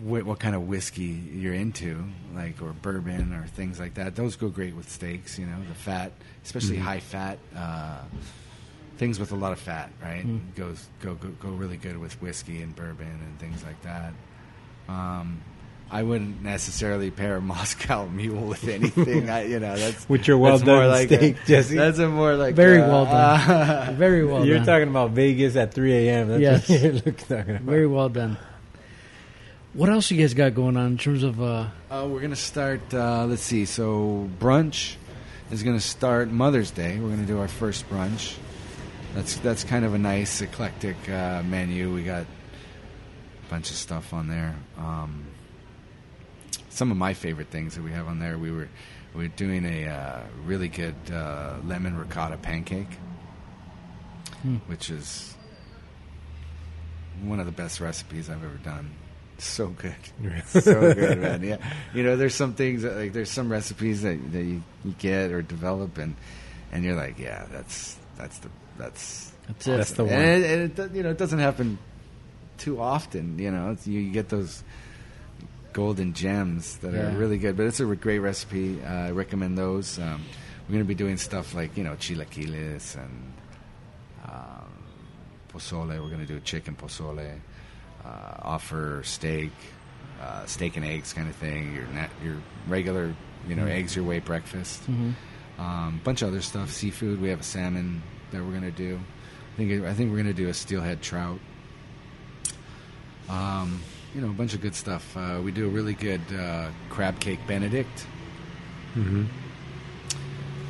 what, 0.01 0.25
what 0.25 0.39
kind 0.41 0.55
of 0.55 0.69
whiskey 0.69 1.03
you're 1.35 1.55
into, 1.55 2.05
like 2.35 2.61
or 2.63 2.73
bourbon 2.73 3.33
or 3.35 3.47
things 3.47 3.79
like 3.81 3.95
that. 3.95 4.17
Those 4.17 4.37
go 4.37 4.49
great 4.49 4.75
with 4.75 4.91
steaks. 4.91 5.39
You 5.39 5.47
know, 5.47 5.57
the 5.69 5.75
fat, 5.75 6.13
especially 6.45 6.77
high 6.77 7.01
fat 7.01 7.39
uh, 7.57 8.03
things 8.99 9.19
with 9.19 9.33
a 9.33 9.37
lot 9.37 9.53
of 9.53 9.59
fat, 9.59 9.91
right? 10.03 10.25
Goes 10.55 10.87
go, 11.01 11.15
go 11.15 11.29
go 11.41 11.49
really 11.51 11.77
good 11.77 11.99
with 11.99 12.21
whiskey 12.23 12.63
and 12.63 12.75
bourbon 12.75 13.07
and 13.07 13.39
things 13.39 13.63
like 13.65 13.81
that. 13.83 14.13
Um, 14.89 15.41
I 15.91 16.03
wouldn't 16.05 16.43
necessarily 16.43 17.11
pair 17.11 17.37
a 17.37 17.41
Moscow 17.55 18.07
Mule 18.09 18.47
with 18.47 18.67
anything. 18.67 19.29
I, 19.29 19.45
you 19.45 19.61
know, 19.61 19.77
that's 19.77 20.09
With 20.09 20.27
your 20.27 20.39
that's 20.39 20.63
well 20.65 20.81
done 20.81 20.89
like 20.89 21.09
steak, 21.09 21.37
a, 21.43 21.47
Jesse. 21.47 21.77
That's 21.77 21.99
a 21.99 22.09
more 22.09 22.35
like 22.35 22.55
very 22.55 22.81
uh, 22.81 22.89
well 22.89 23.05
done, 23.05 23.97
very 23.97 24.25
well 24.25 24.39
done. 24.39 24.47
You're 24.49 24.57
done, 24.59 24.67
talking 24.67 24.89
about 24.89 25.11
Vegas 25.11 25.55
at 25.57 25.75
3 25.75 25.93
a.m. 26.09 26.29
That's 26.29 26.41
Yes. 26.41 26.69
what 26.69 26.81
you're 26.81 26.93
looking- 26.95 27.15
talking 27.15 27.51
about. 27.57 27.63
very 27.63 27.87
well 27.87 28.09
done. 28.09 28.39
What 29.75 29.89
else 29.89 30.11
you 30.11 30.19
guys 30.21 30.35
got 30.35 30.55
going 30.55 30.77
on 30.77 30.87
in 30.87 30.99
terms 30.99 31.23
of? 31.23 31.41
Uh, 31.43 31.67
Uh, 31.91 32.07
we're 32.09 32.21
gonna 32.21 32.37
start. 32.37 32.81
Uh, 32.93 33.25
let's 33.27 33.43
see. 33.43 33.65
So 33.65 34.29
brunch 34.39 34.97
is 35.51 35.63
gonna 35.63 35.81
start 35.81 36.31
Mother's 36.31 36.71
Day. 36.71 36.99
We're 36.99 37.09
gonna 37.11 37.25
do 37.27 37.39
our 37.39 37.49
first 37.49 37.89
brunch. 37.89 38.37
That's 39.15 39.37
that's 39.37 39.65
kind 39.65 39.85
of 39.85 39.95
a 39.95 39.99
nice 39.99 40.41
eclectic 40.41 40.97
uh, 41.09 41.43
menu. 41.43 41.93
We 41.93 42.03
got 42.03 42.23
a 42.23 43.51
bunch 43.51 43.71
of 43.71 43.77
stuff 43.77 44.13
on 44.15 44.29
there. 44.29 44.55
Um, 44.79 45.27
some 46.71 46.91
of 46.91 46.97
my 46.97 47.13
favorite 47.13 47.49
things 47.51 47.75
that 47.75 47.83
we 47.83 47.93
have 47.93 48.09
on 48.09 48.19
there. 48.21 48.39
We 48.39 48.51
were 48.51 48.69
we 49.15 49.25
were 49.25 49.29
doing 49.29 49.67
a 49.67 49.87
uh, 49.87 50.21
really 50.47 50.69
good 50.69 50.95
uh, 51.13 51.57
lemon 51.65 51.97
ricotta 51.99 52.39
pancake, 52.39 52.89
Hmm. 54.43 54.57
which 54.67 54.89
is 54.89 55.37
one 57.23 57.39
of 57.39 57.45
the 57.47 57.53
best 57.53 57.81
recipes 57.81 58.31
I've 58.31 58.43
ever 58.43 58.57
done. 58.65 58.91
So 59.39 59.69
good, 59.69 59.95
so 60.47 60.95
good, 60.95 61.19
man. 61.21 61.43
Yeah, 61.43 61.59
you 61.93 62.03
know, 62.03 62.17
there's 62.17 62.35
some 62.35 62.55
things 62.55 62.83
that, 62.83 62.97
like 62.97 63.13
there's 63.13 63.31
some 63.31 63.53
recipes 63.53 64.01
that 64.03 64.33
that 64.33 64.43
you, 64.43 64.63
you 64.85 64.95
get 64.99 65.33
or 65.33 65.43
develop, 65.43 65.99
and 65.99 66.17
and 66.73 66.83
you're 66.83 66.97
like, 66.97 67.19
yeah, 67.19 67.45
that's 67.53 67.99
that's 68.17 68.39
the 68.39 68.49
that's 68.83 69.33
That's 69.49 69.67
it. 69.67 69.77
That's 69.77 69.93
the 69.93 70.05
one. 70.05 70.13
and 70.13 70.45
it, 70.45 70.51
and 70.79 70.79
it 70.79 70.93
you 70.97 71.03
know 71.03 71.11
it 71.11 71.19
doesn't 71.19 71.39
happen 71.39 71.79
too 72.59 72.81
often. 72.81 73.39
You 73.39 73.51
know, 73.51 73.71
it's, 73.73 73.87
you, 73.87 74.01
you 74.01 74.13
get 74.13 74.29
those 74.29 74.63
golden 75.73 76.13
gems 76.13 76.77
that 76.79 76.93
Yeah. 76.93 77.13
are 77.13 77.17
really 77.19 77.39
good. 77.39 77.57
But 77.57 77.67
it's 77.67 77.81
a 77.81 77.87
great 77.87 78.19
recipe. 78.21 78.81
Uh, 78.83 79.09
I 79.09 79.11
recommend 79.11 79.57
those. 79.59 79.99
Um, 79.99 80.23
we're 80.69 80.75
going 80.75 80.85
to 80.85 80.89
be 80.89 80.95
doing 80.95 81.17
stuff 81.17 81.55
like 81.55 81.77
you 81.77 81.85
know 81.85 81.95
chilaquiles 81.97 82.97
and 82.97 83.33
um, 84.25 84.73
pozole. 85.53 85.89
We're 85.89 86.09
going 86.09 86.27
to 86.27 86.27
do 86.27 86.41
chicken 86.41 86.77
pozole. 86.77 87.39
Uh, 88.05 88.09
offer 88.43 89.01
steak, 89.05 89.53
uh, 90.21 90.45
steak 90.47 90.77
and 90.77 90.85
eggs 90.85 91.13
kind 91.13 91.29
of 91.29 91.37
thing. 91.37 91.75
Your 91.75 91.87
na- 91.89 92.09
your 92.25 92.37
regular 92.69 93.15
you 93.49 93.55
know 93.55 93.67
eggs 93.67 93.95
your 93.97 94.05
way 94.05 94.19
breakfast. 94.21 94.83
mhm. 94.91 95.15
Um, 95.59 96.01
bunch 96.03 96.23
of 96.23 96.29
other 96.29 96.41
stuff, 96.41 96.71
seafood. 96.71 97.21
We 97.21 97.29
have 97.29 97.41
a 97.41 97.45
salmon 97.45 98.03
that 98.33 98.45
we're 98.45 98.53
gonna 98.53 98.71
do. 98.71 98.99
I 99.55 99.57
think 99.57 99.85
I 99.85 99.95
think 99.95 100.11
we're 100.11 100.19
gonna 100.19 100.33
do 100.33 100.49
a 100.49 100.55
steelhead 100.55 101.03
trout. 101.03 101.39
Um, 103.29 103.83
you 104.15 104.21
know, 104.21 104.29
a 104.29 104.35
bunch 104.35 104.55
of 104.55 104.61
good 104.61 104.75
stuff. 104.75 105.17
Uh, 105.17 105.41
we 105.43 105.53
do 105.53 105.67
a 105.67 105.71
really 105.71 105.95
good 105.95 106.21
uh, 106.33 106.69
crab 106.91 107.19
cake 107.21 107.41
Benedict. 107.47 108.07
Mm-hmm. 108.95 109.25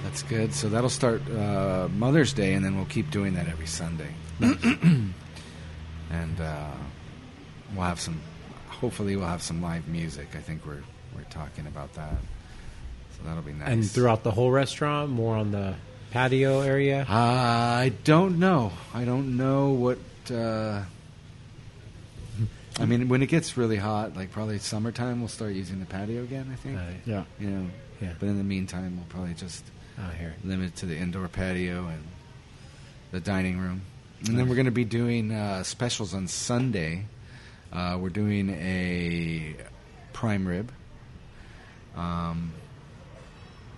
That's 0.04 0.22
good. 0.22 0.52
So 0.52 0.68
that'll 0.68 0.90
start 0.90 1.22
uh, 1.30 1.88
Mother's 1.92 2.32
Day, 2.32 2.54
and 2.54 2.64
then 2.64 2.76
we'll 2.76 2.86
keep 2.86 3.10
doing 3.10 3.34
that 3.34 3.48
every 3.48 3.66
Sunday. 3.66 4.14
and 4.40 5.14
uh, 6.40 6.70
we'll 7.74 7.84
have 7.84 8.00
some. 8.00 8.20
Hopefully, 8.68 9.16
we'll 9.16 9.26
have 9.26 9.42
some 9.42 9.62
live 9.62 9.88
music. 9.88 10.28
I 10.34 10.38
think 10.38 10.66
we're 10.66 10.82
we're 11.14 11.24
talking 11.30 11.66
about 11.66 11.94
that. 11.94 12.16
So 13.16 13.24
that'll 13.24 13.42
be 13.42 13.52
nice. 13.52 13.68
And 13.68 13.88
throughout 13.88 14.22
the 14.22 14.32
whole 14.32 14.50
restaurant, 14.50 15.10
more 15.10 15.36
on 15.36 15.50
the 15.52 15.74
patio 16.12 16.60
area. 16.60 17.06
Uh, 17.08 17.12
I 17.12 17.92
don't 18.04 18.38
know. 18.38 18.72
I 18.94 19.04
don't 19.04 19.36
know 19.36 19.70
what. 19.70 19.98
Uh, 20.30 20.82
I 22.78 22.84
mean, 22.86 23.08
when 23.08 23.22
it 23.22 23.26
gets 23.26 23.56
really 23.56 23.76
hot, 23.76 24.16
like 24.16 24.30
probably 24.32 24.58
summertime, 24.58 25.20
we'll 25.20 25.28
start 25.28 25.52
using 25.52 25.80
the 25.80 25.86
patio 25.86 26.22
again. 26.22 26.48
I 26.52 26.56
think. 26.56 26.76
Right. 26.78 27.00
Yeah. 27.04 27.24
You 27.40 27.50
know. 27.50 27.66
Yeah. 28.00 28.14
But 28.18 28.26
in 28.28 28.38
the 28.38 28.44
meantime, 28.44 28.96
we'll 28.96 29.06
probably 29.08 29.34
just 29.34 29.64
Oh, 29.98 30.08
here. 30.18 30.34
limit 30.42 30.68
it 30.68 30.76
to 30.76 30.86
the 30.86 30.96
indoor 30.96 31.28
patio 31.28 31.86
and 31.88 32.02
the 33.10 33.20
dining 33.20 33.58
room. 33.58 33.82
And 34.26 34.38
then 34.38 34.48
we're 34.48 34.54
going 34.54 34.66
to 34.66 34.70
be 34.70 34.84
doing 34.84 35.32
uh, 35.32 35.62
specials 35.64 36.14
on 36.14 36.28
Sunday. 36.28 37.04
Uh, 37.72 37.98
we're 38.00 38.08
doing 38.08 38.50
a 38.50 39.54
prime 40.12 40.46
rib. 40.48 40.72
Um, 41.96 42.52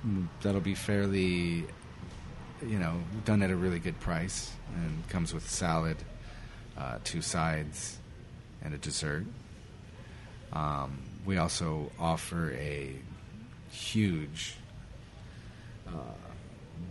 mm, 0.07 0.29
that'll 0.43 0.61
be 0.61 0.75
fairly, 0.75 1.65
you 2.63 2.79
know, 2.79 2.95
done 3.25 3.43
at 3.43 3.51
a 3.51 3.57
really 3.57 3.79
good 3.79 3.99
price 4.01 4.53
and 4.75 5.09
comes 5.09 5.35
with 5.35 5.49
salad, 5.49 5.97
uh, 6.77 6.99
two 7.05 7.23
sides, 7.23 7.99
and 8.63 8.75
a 8.75 8.79
dessert. 8.79 9.25
Um, 10.53 10.99
we 11.25 11.39
also 11.39 11.91
offer 11.99 12.53
a 12.53 12.95
huge 13.71 14.57
uh, 15.89 15.91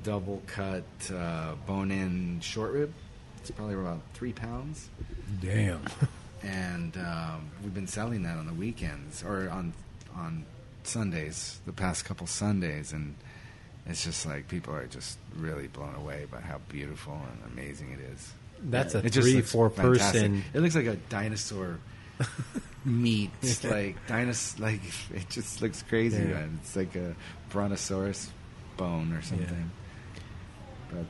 double 0.04 0.42
cut 0.48 0.84
uh, 1.14 1.54
bone 1.66 1.92
in 1.92 2.40
short 2.42 2.74
rib. 2.74 2.94
It's 3.40 3.52
probably 3.52 3.76
about 3.76 4.02
three 4.14 4.34
pounds. 4.34 4.90
Damn. 5.42 5.82
And 6.44 6.98
um, 6.98 7.50
we've 7.64 7.74
been 7.74 7.88
selling 7.88 8.24
that 8.24 8.38
on 8.38 8.46
the 8.46 8.54
weekends 8.54 9.24
or 9.24 9.50
on 9.50 9.74
on 10.14 10.46
Sundays, 10.84 11.60
the 11.66 11.72
past 11.72 12.04
couple 12.04 12.28
Sundays, 12.28 12.92
and 12.92 13.16
it's 13.88 14.04
just 14.04 14.26
like 14.26 14.48
people 14.48 14.74
are 14.74 14.88
just 14.88 15.18
really 15.38 15.68
blown 15.68 15.96
away 15.96 16.26
by 16.32 16.40
how 16.40 16.60
beautiful 16.70 17.14
and 17.14 17.54
amazing 17.54 17.92
it 17.92 18.00
is. 18.14 18.32
That's 18.64 18.96
a 18.96 19.06
It 19.06 19.14
three, 19.14 19.42
four 19.42 19.70
fantastic. 19.70 20.22
person. 20.22 20.44
It 20.54 20.62
looks 20.62 20.76
like 20.76 20.86
a 20.86 20.96
dinosaur 20.96 21.80
meat. 22.86 23.32
It's 23.42 23.64
like 23.64 23.98
dinos, 24.08 24.60
like 24.60 24.82
it 25.14 25.30
just 25.30 25.62
looks 25.62 25.84
crazy. 25.84 26.18
Yeah. 26.18 26.34
Man. 26.34 26.60
It's 26.62 26.76
like 26.76 26.96
a 26.96 27.16
brontosaurus 27.50 28.30
bone 28.78 29.14
or 29.14 29.22
something. 29.22 29.72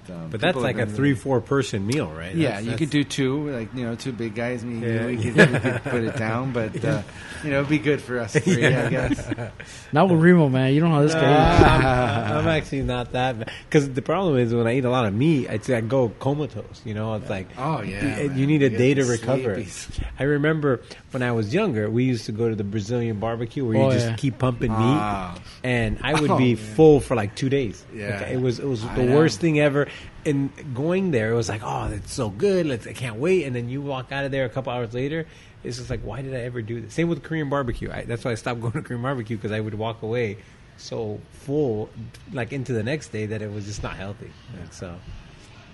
But 0.05 0.13
um, 0.13 0.29
But 0.29 0.41
that's 0.41 0.57
like 0.57 0.77
a 0.77 0.85
three, 0.85 1.09
really- 1.09 1.19
four 1.19 1.41
person 1.41 1.85
meal, 1.85 2.07
right? 2.07 2.33
Yeah, 2.35 2.47
That's- 2.49 2.63
you 2.63 2.71
that's- 2.71 2.79
could 2.79 2.89
do 2.89 3.03
two, 3.03 3.49
like 3.49 3.73
you 3.75 3.83
know, 3.85 3.95
two 3.95 4.11
big 4.11 4.33
guys. 4.35 4.63
Me, 4.63 4.79
Yeah. 4.87 5.05
we, 5.05 5.17
could, 5.17 5.35
we 5.35 5.59
could 5.59 5.83
put 5.83 6.03
it 6.03 6.15
down, 6.17 6.51
but 6.53 6.83
uh, 6.83 7.01
you 7.43 7.49
know, 7.51 7.57
it'd 7.59 7.69
be 7.69 7.79
good 7.79 8.01
for 8.01 8.19
us 8.19 8.33
three, 8.33 8.65
I 8.65 8.89
guess. 8.89 9.29
Not 9.93 10.09
with 10.09 10.19
Remo, 10.21 10.49
man. 10.49 10.73
You 10.73 10.79
don't 10.79 10.89
know 10.89 10.95
how 10.95 11.01
this 11.03 11.13
guy 11.13 11.21
is. 11.57 11.63
I'm, 11.63 12.37
I'm 12.37 12.47
actually 12.47 12.83
not 12.83 13.11
that 13.13 13.49
because 13.69 13.89
the 13.91 14.01
problem 14.01 14.37
is 14.37 14.53
when 14.53 14.67
I 14.67 14.75
eat 14.77 14.85
a 14.85 14.89
lot 14.89 15.05
of 15.05 15.13
meat, 15.13 15.49
I'd 15.49 15.63
say 15.65 15.75
I 15.75 15.81
go 15.81 16.09
comatose. 16.19 16.81
You 16.85 16.93
know, 16.93 17.13
it's 17.15 17.29
like 17.29 17.47
Oh 17.57 17.81
yeah, 17.81 18.01
you, 18.21 18.27
man. 18.29 18.37
you 18.37 18.47
need 18.47 18.63
a 18.63 18.69
get 18.69 18.77
day 18.77 18.93
to 18.95 19.03
recover. 19.05 19.55
sleepies. 19.55 20.03
I 20.19 20.23
remember 20.23 20.81
when 21.11 21.21
I 21.23 21.31
was 21.31 21.53
younger, 21.53 21.89
we 21.89 22.05
used 22.05 22.25
to 22.25 22.31
go 22.31 22.49
to 22.49 22.55
the 22.55 22.63
Brazilian 22.63 23.19
barbecue 23.19 23.65
where 23.65 23.75
you 23.75 23.81
Oh, 23.83 23.91
just 23.91 24.07
yeah. 24.07 24.15
keep 24.15 24.37
pumping 24.39 24.71
meat, 24.71 24.77
Ah. 24.79 25.37
and 25.63 25.99
I 26.01 26.19
would 26.19 26.31
Oh, 26.31 26.37
be 26.37 26.55
man. 26.55 26.63
full 26.75 26.99
for 26.99 27.15
like 27.15 27.35
two 27.35 27.49
days. 27.49 27.83
Yeah. 27.93 28.19
Like, 28.19 28.29
it 28.31 28.41
was 28.41 28.59
it 28.59 28.67
was 28.67 28.83
I 28.85 28.95
the 28.95 29.03
know. 29.03 29.15
worst 29.15 29.39
thing 29.39 29.59
ever. 29.59 29.72
And 30.25 30.51
going 30.73 31.11
there, 31.11 31.31
it 31.31 31.35
was 31.35 31.49
like, 31.49 31.61
oh, 31.63 31.89
that's 31.89 32.13
so 32.13 32.29
good. 32.29 32.65
Let's, 32.65 32.87
I 32.87 32.93
can't 32.93 33.17
wait. 33.17 33.45
And 33.45 33.55
then 33.55 33.69
you 33.69 33.81
walk 33.81 34.11
out 34.11 34.25
of 34.25 34.31
there 34.31 34.45
a 34.45 34.49
couple 34.49 34.71
hours 34.71 34.93
later. 34.93 35.27
It's 35.63 35.77
just 35.77 35.89
like, 35.89 36.01
why 36.01 36.21
did 36.21 36.33
I 36.35 36.39
ever 36.39 36.61
do 36.61 36.81
this? 36.81 36.93
Same 36.93 37.07
with 37.07 37.23
Korean 37.23 37.49
barbecue. 37.49 37.91
I, 37.91 38.03
that's 38.03 38.23
why 38.23 38.31
I 38.31 38.35
stopped 38.35 38.61
going 38.61 38.73
to 38.73 38.81
Korean 38.81 39.01
barbecue 39.01 39.37
because 39.37 39.51
I 39.51 39.59
would 39.59 39.73
walk 39.73 40.01
away 40.01 40.37
so 40.77 41.19
full, 41.31 41.89
like 42.31 42.51
into 42.51 42.73
the 42.73 42.83
next 42.83 43.09
day, 43.09 43.25
that 43.27 43.41
it 43.41 43.51
was 43.51 43.65
just 43.65 43.83
not 43.83 43.95
healthy. 43.95 44.31
And 44.59 44.73
so, 44.73 44.95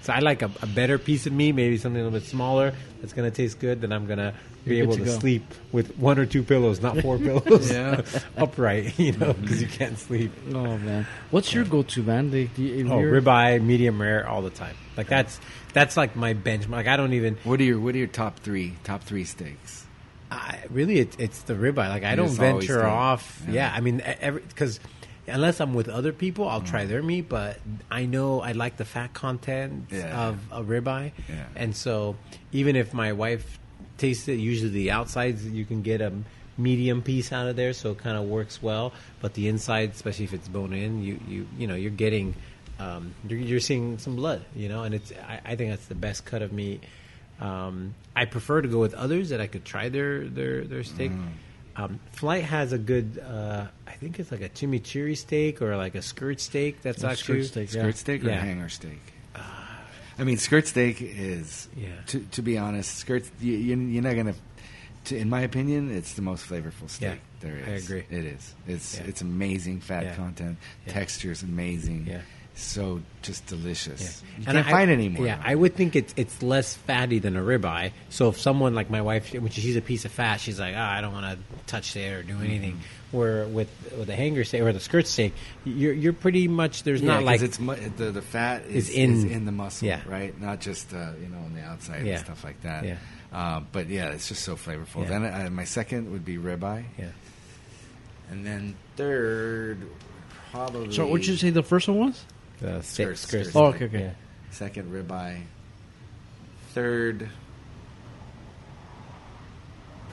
so 0.01 0.13
I 0.13 0.19
like 0.19 0.41
a, 0.41 0.51
a 0.61 0.67
better 0.67 0.97
piece 0.97 1.25
of 1.25 1.33
meat, 1.33 1.53
maybe 1.53 1.77
something 1.77 1.99
a 2.01 2.03
little 2.03 2.19
bit 2.19 2.27
smaller 2.27 2.73
that's 3.01 3.13
going 3.13 3.29
to 3.29 3.35
taste 3.35 3.59
good. 3.59 3.81
Then 3.81 3.91
I'm 3.91 4.05
going 4.05 4.19
to 4.19 4.33
be 4.65 4.79
able 4.79 4.93
to, 4.93 4.99
to 4.99 5.05
go. 5.05 5.19
sleep 5.19 5.43
with 5.71 5.97
one 5.97 6.19
or 6.19 6.25
two 6.25 6.43
pillows, 6.43 6.81
not 6.81 6.99
four 6.99 7.17
pillows, 7.19 7.71
Yeah. 7.71 8.01
upright. 8.37 8.97
You 8.99 9.13
know, 9.13 9.33
because 9.33 9.61
you 9.61 9.67
mm-hmm. 9.67 9.77
can't 9.77 9.97
sleep. 9.97 10.31
Oh 10.49 10.77
man, 10.77 11.07
what's 11.31 11.53
your 11.53 11.63
go-to, 11.63 12.03
man? 12.03 12.31
The, 12.31 12.45
the, 12.55 12.81
if 12.81 12.91
Oh, 12.91 12.99
you're- 12.99 13.21
ribeye, 13.21 13.61
medium 13.61 14.01
rare, 14.01 14.27
all 14.27 14.41
the 14.41 14.49
time. 14.49 14.75
Like 14.97 15.07
that's 15.07 15.39
that's 15.73 15.95
like 15.95 16.15
my 16.15 16.33
benchmark. 16.33 16.69
Like 16.71 16.87
I 16.87 16.97
don't 16.97 17.13
even. 17.13 17.37
What 17.43 17.59
are 17.59 17.63
your 17.63 17.79
What 17.79 17.95
are 17.95 17.97
your 17.97 18.07
top 18.07 18.39
three 18.39 18.75
top 18.83 19.03
three 19.03 19.23
steaks? 19.23 19.85
I, 20.31 20.59
really, 20.69 20.99
it's 20.99 21.15
it's 21.17 21.41
the 21.43 21.53
ribeye. 21.55 21.89
Like 21.89 22.03
I 22.03 22.11
You 22.11 22.17
don't 22.17 22.29
venture 22.29 22.85
off. 22.85 23.41
Yeah. 23.47 23.53
Yeah, 23.53 23.73
I 23.75 23.79
mean, 23.81 24.03
because 24.47 24.79
unless 25.29 25.59
I'm 25.61 25.73
with 25.73 25.87
other 25.89 26.11
people, 26.13 26.47
I'll 26.47 26.61
try 26.61 26.85
their 26.85 27.01
meat. 27.03 27.29
But 27.29 27.57
I 27.89 28.05
know 28.05 28.41
I 28.41 28.51
like 28.53 28.77
the 28.77 28.85
fat 28.85 29.13
content 29.13 29.87
Yeah. 29.91 30.27
of 30.29 30.39
a 30.51 30.61
ribeye, 30.63 31.11
Yeah. 31.29 31.45
and 31.55 31.75
so 31.75 32.15
even 32.51 32.75
if 32.75 32.93
my 32.93 33.13
wife 33.13 33.59
tastes 33.97 34.27
it, 34.27 34.39
usually 34.39 34.71
the 34.71 34.91
outsides 34.91 35.45
you 35.45 35.65
can 35.65 35.81
get 35.81 36.01
a 36.01 36.11
medium 36.57 37.01
piece 37.01 37.31
out 37.31 37.47
of 37.47 37.55
there, 37.55 37.71
so 37.73 37.91
it 37.91 37.97
kind 37.99 38.17
of 38.17 38.25
works 38.25 38.61
well. 38.61 38.91
But 39.21 39.33
the 39.33 39.47
inside, 39.47 39.91
especially 39.91 40.25
if 40.25 40.33
it's 40.33 40.47
bone 40.47 40.73
in, 40.73 41.01
you 41.03 41.19
you 41.27 41.47
you 41.57 41.67
know 41.67 41.75
you're 41.75 41.91
getting. 41.91 42.35
Um, 42.79 43.13
you're, 43.27 43.39
you're 43.39 43.59
seeing 43.59 43.97
some 43.97 44.15
blood, 44.15 44.45
you 44.55 44.69
know, 44.69 44.83
and 44.83 44.95
it's. 44.95 45.11
I, 45.27 45.41
I 45.43 45.55
think 45.57 45.69
that's 45.71 45.87
the 45.87 45.95
best 45.95 46.23
cut 46.23 46.41
of 46.41 46.53
meat. 46.53 46.81
Um, 47.41 47.93
I 48.15 48.23
prefer 48.23 48.61
to 48.61 48.67
go 48.69 48.79
with 48.79 48.93
others 48.93 49.29
that 49.29 49.41
I 49.41 49.47
could 49.47 49.65
try 49.65 49.89
their 49.89 50.23
their 50.25 50.63
their 50.63 50.83
steak. 50.83 51.11
Um, 51.79 51.99
Flight 52.11 52.43
has 52.43 52.73
a 52.73 52.77
good, 52.77 53.19
uh, 53.25 53.65
I 53.87 53.91
think 53.91 54.19
it's 54.19 54.31
like 54.31 54.41
a 54.41 54.49
chimichurri 54.49 55.15
steak 55.17 55.61
or 55.61 55.77
like 55.77 55.95
a 55.95 56.01
skirt 56.01 56.39
steak. 56.41 56.81
That's 56.81 57.03
A 57.03 57.07
actually 57.09 57.43
skirt 57.43 57.51
steak, 57.51 57.73
yeah. 57.73 57.81
Skirt 57.81 57.97
steak 57.97 58.23
or 58.25 58.29
Yeah. 58.29 58.39
hanger 58.39 58.69
steak? 58.69 58.99
I 60.17 60.25
mean, 60.25 60.37
skirt 60.37 60.67
steak 60.67 60.97
is. 61.01 61.69
Yeah. 61.77 61.87
To, 62.07 62.19
to 62.19 62.41
be 62.41 62.57
honest, 62.57 62.97
skirts. 62.97 63.31
You, 63.39 63.53
you're 63.53 64.03
not 64.03 64.15
gonna. 64.17 64.35
To, 65.05 65.17
in 65.17 65.29
my 65.29 65.41
opinion, 65.41 65.95
it's 65.95 66.15
the 66.15 66.21
most 66.21 66.45
flavorful 66.45 66.89
steak 66.89 67.21
Yeah, 67.41 67.49
there 67.49 67.55
is. 67.57 67.67
I 67.67 67.71
agree. 67.85 68.03
It 68.09 68.25
is. 68.25 68.53
It's 68.67 68.99
it's 68.99 69.21
amazing 69.21 69.79
fat 69.79 70.17
content. 70.17 70.57
Texture 70.87 71.31
is 71.31 71.41
amazing. 71.41 72.05
Yeah. 72.09 72.21
So 72.61 73.01
just 73.21 73.45
delicious. 73.47 74.01
Yeah. 74.23 74.29
You 74.29 74.35
And 74.47 74.55
can't 74.55 74.67
I- 74.67 74.71
find 74.71 74.89
it 74.91 74.93
anymore. 74.93 75.25
Yeah, 75.25 75.41
I 75.43 75.55
would 75.55 75.75
think 75.75 75.95
it's 75.95 76.13
it's 76.17 76.41
less 76.43 76.75
fatty 76.75 77.19
than 77.19 77.35
a 77.37 77.41
ribeye. 77.41 77.91
So 78.09 78.29
if 78.29 78.39
someone 78.39 78.75
like 78.75 78.89
my 78.89 79.01
wife, 79.01 79.33
when 79.33 79.49
she 79.49 79.61
sees 79.61 79.75
a 79.75 79.81
piece 79.81 80.05
of 80.05 80.11
fat, 80.11 80.39
she's 80.41 80.59
like, 80.59 80.73
"Ah, 80.77 80.93
I 80.97 81.01
don't 81.01 81.13
want 81.13 81.25
to 81.39 81.55
touch 81.67 81.95
it 81.95 82.11
or 82.13 82.23
do 82.23 82.37
anything." 82.39 82.73
Mm-hmm. 82.73 83.17
Where 83.17 83.45
with 83.47 83.69
with 83.97 84.05
the 84.07 84.15
hanger 84.15 84.43
steak 84.43 84.61
or 84.61 84.71
the 84.71 84.79
skirt 84.79 85.07
steak, 85.07 85.33
you're 85.65 85.93
you're 85.93 86.13
pretty 86.13 86.47
much 86.47 86.83
there's 86.83 87.01
Yeah, 87.01 87.07
not 87.07 87.17
'cause 87.19 87.25
like 87.25 87.41
it's 87.41 87.59
mu- 87.59 87.75
the 87.97 88.11
the 88.11 88.21
fat 88.21 88.65
is, 88.67 88.89
Is 88.89 88.95
in- 88.95 89.13
is 89.15 89.23
in 89.23 89.45
the 89.45 89.51
muscle, 89.51 89.87
Yeah. 89.87 90.01
right? 90.05 90.39
Not 90.39 90.59
just 90.59 90.93
uh, 90.93 91.13
you 91.21 91.27
know 91.27 91.39
on 91.39 91.55
the 91.55 91.61
outside 91.61 92.05
Yeah. 92.05 92.15
and 92.17 92.25
stuff 92.25 92.43
like 92.43 92.61
that. 92.61 92.85
Yeah. 92.85 92.97
Uh, 93.33 93.61
but 93.71 93.87
yeah, 93.87 94.09
it's 94.09 94.27
just 94.27 94.43
so 94.43 94.55
flavorful. 94.55 95.03
Yeah. 95.03 95.19
Then 95.19 95.25
uh, 95.25 95.49
my 95.51 95.63
second 95.65 96.11
would 96.11 96.23
be 96.25 96.37
ribeye, 96.37 96.83
yeah. 96.99 97.05
and 98.29 98.45
then 98.45 98.75
third 98.95 99.79
probably. 100.51 100.91
So 100.93 101.07
what'd 101.07 101.25
you 101.25 101.35
say 101.35 101.49
the 101.49 101.63
first 101.63 101.87
one 101.87 101.97
was? 101.97 102.23
The 102.61 102.81
Skirt- 102.81 103.17
steak, 103.17 103.45
skirt 103.45 103.55
Oh, 103.55 103.65
okay, 103.67 103.85
okay. 103.85 103.99
Yeah. 103.99 104.11
Second 104.51 104.91
ribeye. 104.91 105.41
Third, 106.73 107.29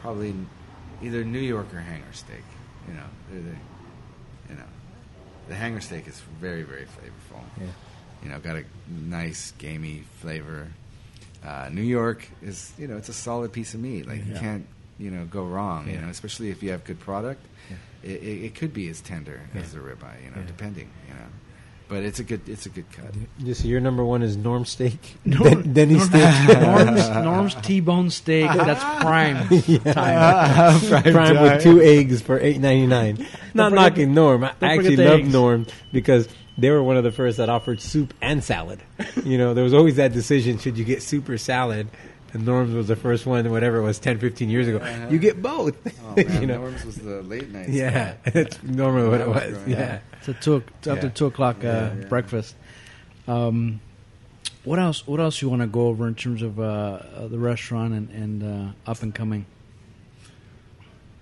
probably 0.00 0.34
either 1.02 1.24
New 1.24 1.40
York 1.40 1.72
or 1.74 1.80
hanger 1.80 2.12
steak. 2.12 2.42
You 2.88 2.94
know, 2.94 3.02
the, 3.30 3.36
you 4.50 4.56
know, 4.58 4.64
the 5.48 5.54
hanger 5.54 5.80
steak 5.80 6.06
is 6.06 6.20
very 6.40 6.62
very 6.62 6.84
flavorful. 6.84 7.42
Yeah. 7.60 7.66
You 8.22 8.28
know, 8.30 8.38
got 8.38 8.56
a 8.56 8.64
nice 8.88 9.52
gamey 9.58 10.04
flavor. 10.20 10.68
Uh, 11.44 11.68
New 11.70 11.82
York 11.82 12.26
is 12.42 12.72
you 12.78 12.86
know 12.88 12.96
it's 12.96 13.08
a 13.08 13.12
solid 13.14 13.52
piece 13.52 13.74
of 13.74 13.80
meat. 13.80 14.06
Like 14.06 14.24
you 14.26 14.34
can't 14.34 14.66
you 14.98 15.10
know 15.10 15.24
go 15.26 15.44
wrong. 15.44 15.88
You 15.90 15.98
know, 15.98 16.08
especially 16.08 16.50
if 16.50 16.62
you 16.62 16.70
have 16.70 16.84
good 16.84 17.00
product. 17.00 17.44
Yeah. 17.70 17.76
It, 18.02 18.22
it, 18.22 18.44
it 18.44 18.54
could 18.54 18.72
be 18.72 18.88
as 18.88 19.00
tender 19.00 19.40
as 19.54 19.74
Yeah. 19.74 19.80
the 19.80 19.86
ribeye. 19.88 20.24
You 20.24 20.30
know, 20.30 20.38
Yeah. 20.40 20.46
depending. 20.46 20.90
You 21.08 21.14
know, 21.14 21.26
but 21.88 22.02
it's 22.02 22.18
a 22.18 22.24
good 22.24 22.48
it's 22.48 22.66
a 22.66 22.68
good 22.68 22.90
cut. 22.92 23.12
Just 23.44 23.64
your 23.64 23.80
number 23.80 24.04
one 24.04 24.22
is 24.22 24.36
Norm 24.36 24.64
steak, 24.64 25.16
Norm- 25.24 25.62
Den- 25.62 25.72
Denny 25.72 25.98
steak, 25.98 26.60
Norm's, 26.60 27.08
Norm's 27.10 27.54
T-bone 27.56 28.10
steak. 28.10 28.50
That's 28.52 28.82
prime 29.02 29.48
time. 29.48 30.80
prime 31.12 31.40
with 31.42 31.62
two 31.62 31.80
eggs 31.80 32.22
for 32.22 32.38
eight 32.40 32.60
ninety 32.60 32.86
nine. 32.86 33.26
Not 33.54 33.70
forget 33.70 33.84
knocking 33.92 34.14
Norm. 34.14 34.44
I 34.44 34.52
actually 34.60 34.96
love 34.96 35.20
eggs. 35.20 35.32
Norm 35.32 35.66
because 35.92 36.28
they 36.58 36.70
were 36.70 36.82
one 36.82 36.96
of 36.96 37.04
the 37.04 37.12
first 37.12 37.36
that 37.36 37.48
offered 37.48 37.80
soup 37.80 38.14
and 38.20 38.42
salad. 38.42 38.80
you 39.24 39.36
know, 39.38 39.54
there 39.54 39.64
was 39.64 39.74
always 39.74 39.96
that 39.96 40.12
decision: 40.12 40.58
should 40.58 40.78
you 40.78 40.84
get 40.84 41.02
soup 41.02 41.28
or 41.28 41.38
salad? 41.38 41.88
And 42.36 42.44
Norm's 42.44 42.74
was 42.74 42.88
the 42.88 42.96
first 42.96 43.24
one, 43.24 43.50
whatever 43.50 43.78
it 43.78 43.82
was, 43.82 43.98
10, 43.98 44.18
15 44.18 44.50
years 44.50 44.68
ago. 44.68 44.76
Uh-huh. 44.76 45.06
You 45.08 45.18
get 45.18 45.40
both. 45.40 45.74
Oh, 46.04 46.14
man, 46.16 46.40
you 46.42 46.46
know, 46.46 46.58
Norm's 46.60 46.84
was 46.84 46.96
the 46.96 47.22
late 47.22 47.50
night. 47.50 47.70
yeah, 47.70 48.12
spot. 48.18 48.18
that's 48.34 48.62
normally 48.62 49.08
what 49.08 49.20
it 49.22 49.26
was 49.28 49.52
was. 49.54 49.66
Yeah. 49.68 49.94
up. 49.94 50.02
It's 50.18 50.28
a 50.28 50.34
two 50.34 50.56
it's 50.78 50.86
after 50.86 51.06
Yeah. 51.06 51.12
two 51.14 51.26
o'clock 51.26 51.64
uh, 51.64 51.66
Yeah, 51.68 51.94
yeah. 51.94 52.04
breakfast. 52.08 52.54
Um, 53.26 53.80
what 54.64 54.78
else? 54.78 55.06
What 55.06 55.18
else 55.18 55.40
you 55.40 55.48
want 55.48 55.62
to 55.62 55.66
go 55.66 55.86
over 55.86 56.06
in 56.06 56.14
terms 56.14 56.42
of 56.42 56.60
uh, 56.60 56.62
uh, 57.16 57.28
the 57.28 57.38
restaurant 57.38 57.94
and, 57.94 58.10
and 58.10 58.42
uh, 58.86 58.90
up 58.90 59.02
and 59.02 59.14
coming? 59.14 59.46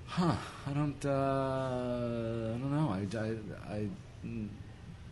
Huh. 0.06 0.34
I 0.66 0.72
don't. 0.72 1.04
Uh, 1.04 2.54
I 2.54 2.58
don't 2.58 2.72
know. 2.72 2.88
I. 2.90 3.06
I, 3.18 3.74
I 3.76 3.88
mm, 4.26 4.48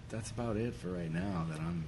that's 0.08 0.32
about 0.32 0.56
it 0.56 0.74
for 0.74 0.88
right 0.88 1.12
now 1.12 1.46
that 1.48 1.60
I'm 1.60 1.84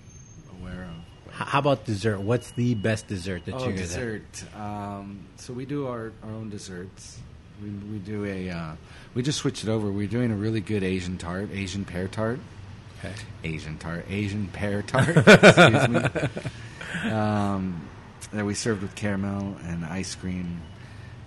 aware 0.61 0.85
of. 0.85 1.14
How 1.35 1.59
about 1.59 1.85
dessert? 1.85 2.21
What's 2.21 2.53
the 2.53 2.75
best 2.75 3.09
dessert 3.09 3.45
that 3.47 3.57
oh, 3.57 3.67
you 3.69 3.77
dessert. 3.77 4.23
Um, 4.55 5.27
so 5.35 5.53
we 5.53 5.67
do 5.67 5.89
our, 5.89 6.13
our 6.23 6.31
own 6.31 6.49
desserts. 6.49 7.19
We, 7.61 7.71
we 7.71 7.99
do 7.99 8.25
a. 8.25 8.51
Uh, 8.51 8.77
we 9.15 9.23
just 9.23 9.39
switched 9.39 9.65
it 9.65 9.69
over. 9.69 9.91
We're 9.91 10.07
doing 10.07 10.31
a 10.31 10.37
really 10.37 10.61
good 10.61 10.85
Asian 10.85 11.19
tart, 11.19 11.49
Asian 11.53 11.85
pear 11.85 12.07
tart. 12.07 12.39
Okay. 13.01 13.15
Asian 13.43 13.79
tart, 13.79 14.07
Asian 14.09 14.47
pear 14.49 14.83
tart. 14.83 15.17
excuse 15.17 15.89
me. 15.89 16.01
Um, 17.11 17.89
that 18.33 18.47
we 18.47 18.55
served 18.55 18.83
with 18.83 18.95
caramel 18.95 19.57
and 19.65 19.85
ice 19.85 20.15
cream. 20.15 20.63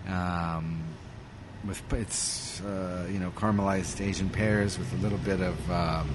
Um, 0.07 0.81
with 1.65 1.81
it's 1.91 2.61
uh, 2.61 3.05
you 3.11 3.19
know 3.19 3.31
caramelized 3.31 3.99
Asian 3.99 4.29
pears 4.29 4.79
with 4.79 4.91
a 4.93 4.95
little 4.95 5.17
bit 5.17 5.41
of 5.41 5.69
um, 5.69 6.09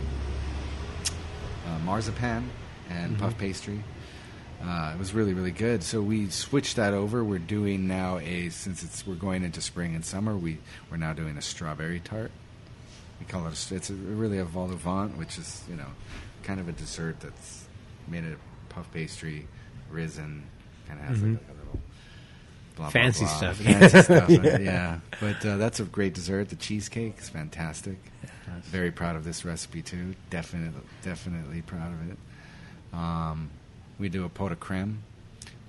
uh, 1.66 1.78
marzipan 1.84 2.50
and 2.92 3.18
puff 3.18 3.36
pastry. 3.38 3.82
Uh, 4.64 4.92
it 4.94 4.98
was 4.98 5.12
really 5.12 5.34
really 5.34 5.50
good. 5.50 5.82
So 5.82 6.00
we 6.00 6.28
switched 6.30 6.76
that 6.76 6.94
over. 6.94 7.24
We're 7.24 7.38
doing 7.40 7.88
now 7.88 8.18
a 8.18 8.48
since 8.50 8.82
it's 8.82 9.06
we're 9.06 9.14
going 9.16 9.42
into 9.42 9.60
spring 9.60 9.94
and 9.94 10.04
summer. 10.04 10.36
We 10.36 10.58
we're 10.90 10.98
now 10.98 11.12
doing 11.12 11.36
a 11.36 11.42
strawberry 11.42 12.00
tart. 12.00 12.30
We 13.18 13.26
call 13.26 13.46
it 13.46 13.70
a, 13.70 13.74
it's 13.74 13.90
a, 13.90 13.94
really 13.94 14.38
a 14.38 14.44
vol 14.44 14.70
au 14.70 14.76
vent, 14.76 15.16
which 15.18 15.38
is 15.38 15.64
you 15.68 15.76
know 15.76 15.88
kind 16.44 16.60
of 16.60 16.68
a 16.68 16.72
dessert 16.72 17.20
that's 17.20 17.66
made 18.08 18.24
of 18.24 18.38
puff 18.68 18.90
pastry, 18.92 19.46
risen, 19.90 20.44
kind 20.88 21.00
of 21.00 21.06
has 21.06 21.18
Mhm. 21.18 21.32
like 21.34 21.42
a, 21.48 21.52
a 21.52 21.56
little 21.58 21.80
blah, 22.76 22.84
blah, 22.86 22.90
Fancy 22.90 23.24
blah, 23.24 23.36
stuff. 23.36 23.56
fancy 23.56 24.02
stuff. 24.02 24.30
Yeah. 24.30 24.58
yeah. 24.58 25.00
But 25.20 25.44
uh, 25.44 25.56
that's 25.56 25.78
a 25.80 25.84
great 25.84 26.14
dessert. 26.14 26.48
The 26.50 26.56
cheesecake 26.56 27.18
is 27.18 27.28
fantastic. 27.28 27.96
Very 28.64 28.90
proud 28.92 29.16
of 29.16 29.24
this 29.24 29.44
recipe 29.44 29.82
too. 29.82 30.14
Definitely, 30.30 30.80
definitely 31.02 31.62
proud 31.62 31.92
of 31.92 32.10
it. 32.10 32.18
Um, 32.92 33.50
we 33.98 34.08
do 34.08 34.24
a 34.24 34.28
pot 34.28 34.50
de 34.50 34.56
creme, 34.56 35.02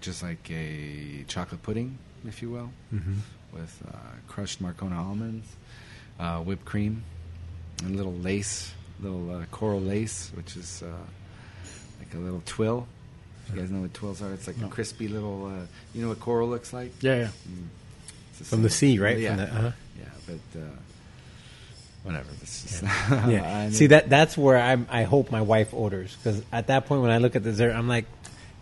just 0.01 0.23
like 0.23 0.49
a 0.51 1.23
chocolate 1.27 1.61
pudding, 1.63 1.97
if 2.27 2.41
you 2.41 2.49
will, 2.49 2.71
Mm-hmm. 2.93 3.13
with 3.53 3.81
uh, 3.87 3.97
crushed 4.27 4.61
Marcona 4.61 4.97
almonds, 4.97 5.47
uh, 6.19 6.39
whipped 6.39 6.65
cream, 6.65 7.03
and 7.83 7.95
little 7.95 8.13
lace, 8.13 8.73
little 9.01 9.29
uh, 9.35 9.45
coral 9.51 9.81
lace, 9.81 10.31
which 10.35 10.55
is 10.57 10.83
uh, 10.83 10.87
like 11.99 12.13
a 12.13 12.17
little 12.17 12.41
tuile. 12.45 12.85
If 13.47 13.55
You 13.55 13.61
guys 13.61 13.71
know 13.71 13.81
what 13.81 13.93
tuiles 13.93 14.21
are? 14.21 14.33
It's 14.33 14.47
like 14.47 14.57
No. 14.57 14.67
a 14.67 14.69
crispy 14.69 15.07
little. 15.07 15.47
Uh, 15.47 15.65
you 15.93 16.01
know 16.01 16.09
what 16.09 16.19
coral 16.19 16.47
looks 16.49 16.71
like? 16.73 16.91
Yeah, 17.01 17.15
yeah. 17.15 17.27
Mm. 17.49 17.67
From 18.45 18.63
the 18.63 18.69
sea, 18.69 18.97
right? 18.99 19.17
Yeah, 19.19 19.29
From 19.29 19.37
the- 19.37 19.43
uh-huh. 19.53 19.71
yeah, 19.99 20.09
but 20.53 20.59
whatever. 22.03 22.29
This 22.39 22.65
is 22.65 22.81
yeah. 22.83 23.69
See 23.71 23.87
that 23.87 24.09
that's 24.09 24.37
where 24.37 24.57
I'm. 24.57 24.87
I 24.89 25.03
hope 25.03 25.31
my 25.31 25.41
wife 25.41 25.73
orders 25.73 26.15
because 26.15 26.41
at 26.51 26.67
that 26.67 26.85
point 26.85 27.01
when 27.01 27.11
I 27.11 27.17
look 27.17 27.35
at 27.35 27.43
dessert, 27.43 27.73
I'm 27.73 27.87
like, 27.87 28.05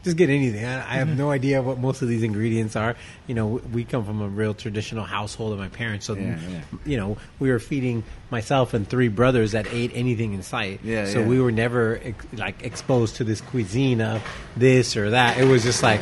just 0.04 0.18
get 0.18 0.30
anything. 0.30 0.66
I, 0.66 0.78
I 0.78 0.94
have 0.96 1.10
Mm-hmm. 1.10 1.18
no 1.18 1.30
idea 1.32 1.62
what 1.62 1.78
most 1.78 2.02
of 2.02 2.08
these 2.08 2.24
ingredients 2.24 2.76
are. 2.76 2.96
You 3.28 3.36
know, 3.36 3.48
we- 3.48 3.62
we 3.74 3.84
come 3.84 4.04
from 4.06 4.22
a 4.22 4.28
real 4.28 4.54
traditional 4.56 5.04
household 5.04 5.54
of 5.54 5.60
my 5.60 5.68
parents, 5.70 6.06
so 6.08 6.16
Yeah, 6.16 6.40
yeah. 6.50 6.62
you 6.86 6.98
know 6.98 7.18
we 7.40 7.50
were 7.52 7.60
feeding 7.60 8.04
myself 8.32 8.74
and 8.74 8.88
three 8.88 9.10
brothers 9.10 9.52
that 9.52 9.68
ate 9.72 9.92
anything 9.94 10.34
in 10.34 10.42
sight. 10.44 10.80
Yeah, 10.84 11.06
so 11.06 11.20
yeah. 11.20 11.28
we 11.28 11.40
were 11.40 11.52
never 11.52 12.00
ex- 12.04 12.26
like 12.34 12.64
exposed 12.64 13.18
to 13.18 13.24
this 13.24 13.42
cuisine 13.42 14.02
of 14.02 14.24
this 14.58 14.96
or 14.98 15.12
that. 15.12 15.38
It 15.38 15.46
was 15.46 15.64
just 15.64 15.84
like. 15.84 16.02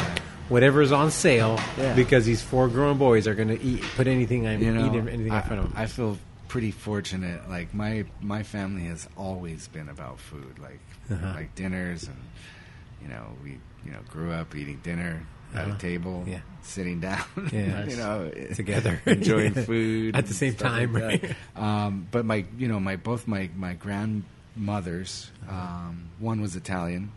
Whatever's 0.49 0.91
on 0.91 1.11
sale, 1.11 1.59
Yeah. 1.77 1.93
because 1.93 2.25
these 2.25 2.41
four 2.41 2.69
grown 2.69 2.97
boys 2.97 3.27
are 3.27 3.35
going 3.35 3.49
to 3.49 3.61
eat, 3.61 3.83
put 3.95 4.07
anything 4.07 4.47
I'm 4.47 4.59
you 4.63 4.73
know, 4.73 4.87
eating, 4.87 5.07
anything 5.07 5.31
I, 5.31 5.41
in 5.41 5.43
front 5.47 5.63
of 5.63 5.69
them. 5.71 5.73
I 5.79 5.85
feel 5.85 6.17
pretty 6.49 6.71
fortunate. 6.71 7.47
Like 7.47 7.73
my 7.73 8.03
my 8.21 8.43
family 8.43 8.83
has 8.91 9.07
always 9.15 9.69
been 9.69 9.87
about 9.87 10.19
food, 10.19 10.59
like 10.59 10.81
Uh-huh. 11.09 11.31
like 11.33 11.55
dinners, 11.55 12.03
and 12.03 12.19
you 13.01 13.07
know 13.07 13.25
we 13.43 13.51
you 13.85 13.91
know 13.93 14.01
grew 14.11 14.31
up 14.33 14.53
eating 14.55 14.79
dinner 14.83 15.23
at 15.55 15.65
Uh-huh. 15.65 15.75
a 15.75 15.79
table, 15.79 16.25
Yeah. 16.27 16.41
sitting 16.61 16.99
down, 16.99 17.25
Yeah. 17.53 17.85
you 17.87 17.95
know, 17.95 18.29
Together. 18.53 19.01
enjoying 19.05 19.53
food 19.55 20.15
At 20.15 20.27
the 20.27 20.33
same 20.35 20.53
time, 20.55 20.93
like 20.93 21.01
right? 21.03 21.35
Um, 21.55 22.05
but 22.11 22.25
my 22.25 22.45
you 22.57 22.67
know 22.67 22.79
my 22.79 22.97
both 22.97 23.25
my 23.27 23.49
my 23.55 23.73
grandmothers, 23.73 25.31
Uh-huh. 25.47 25.55
um, 25.55 26.09
one 26.19 26.41
was 26.41 26.55
Italian, 26.55 27.11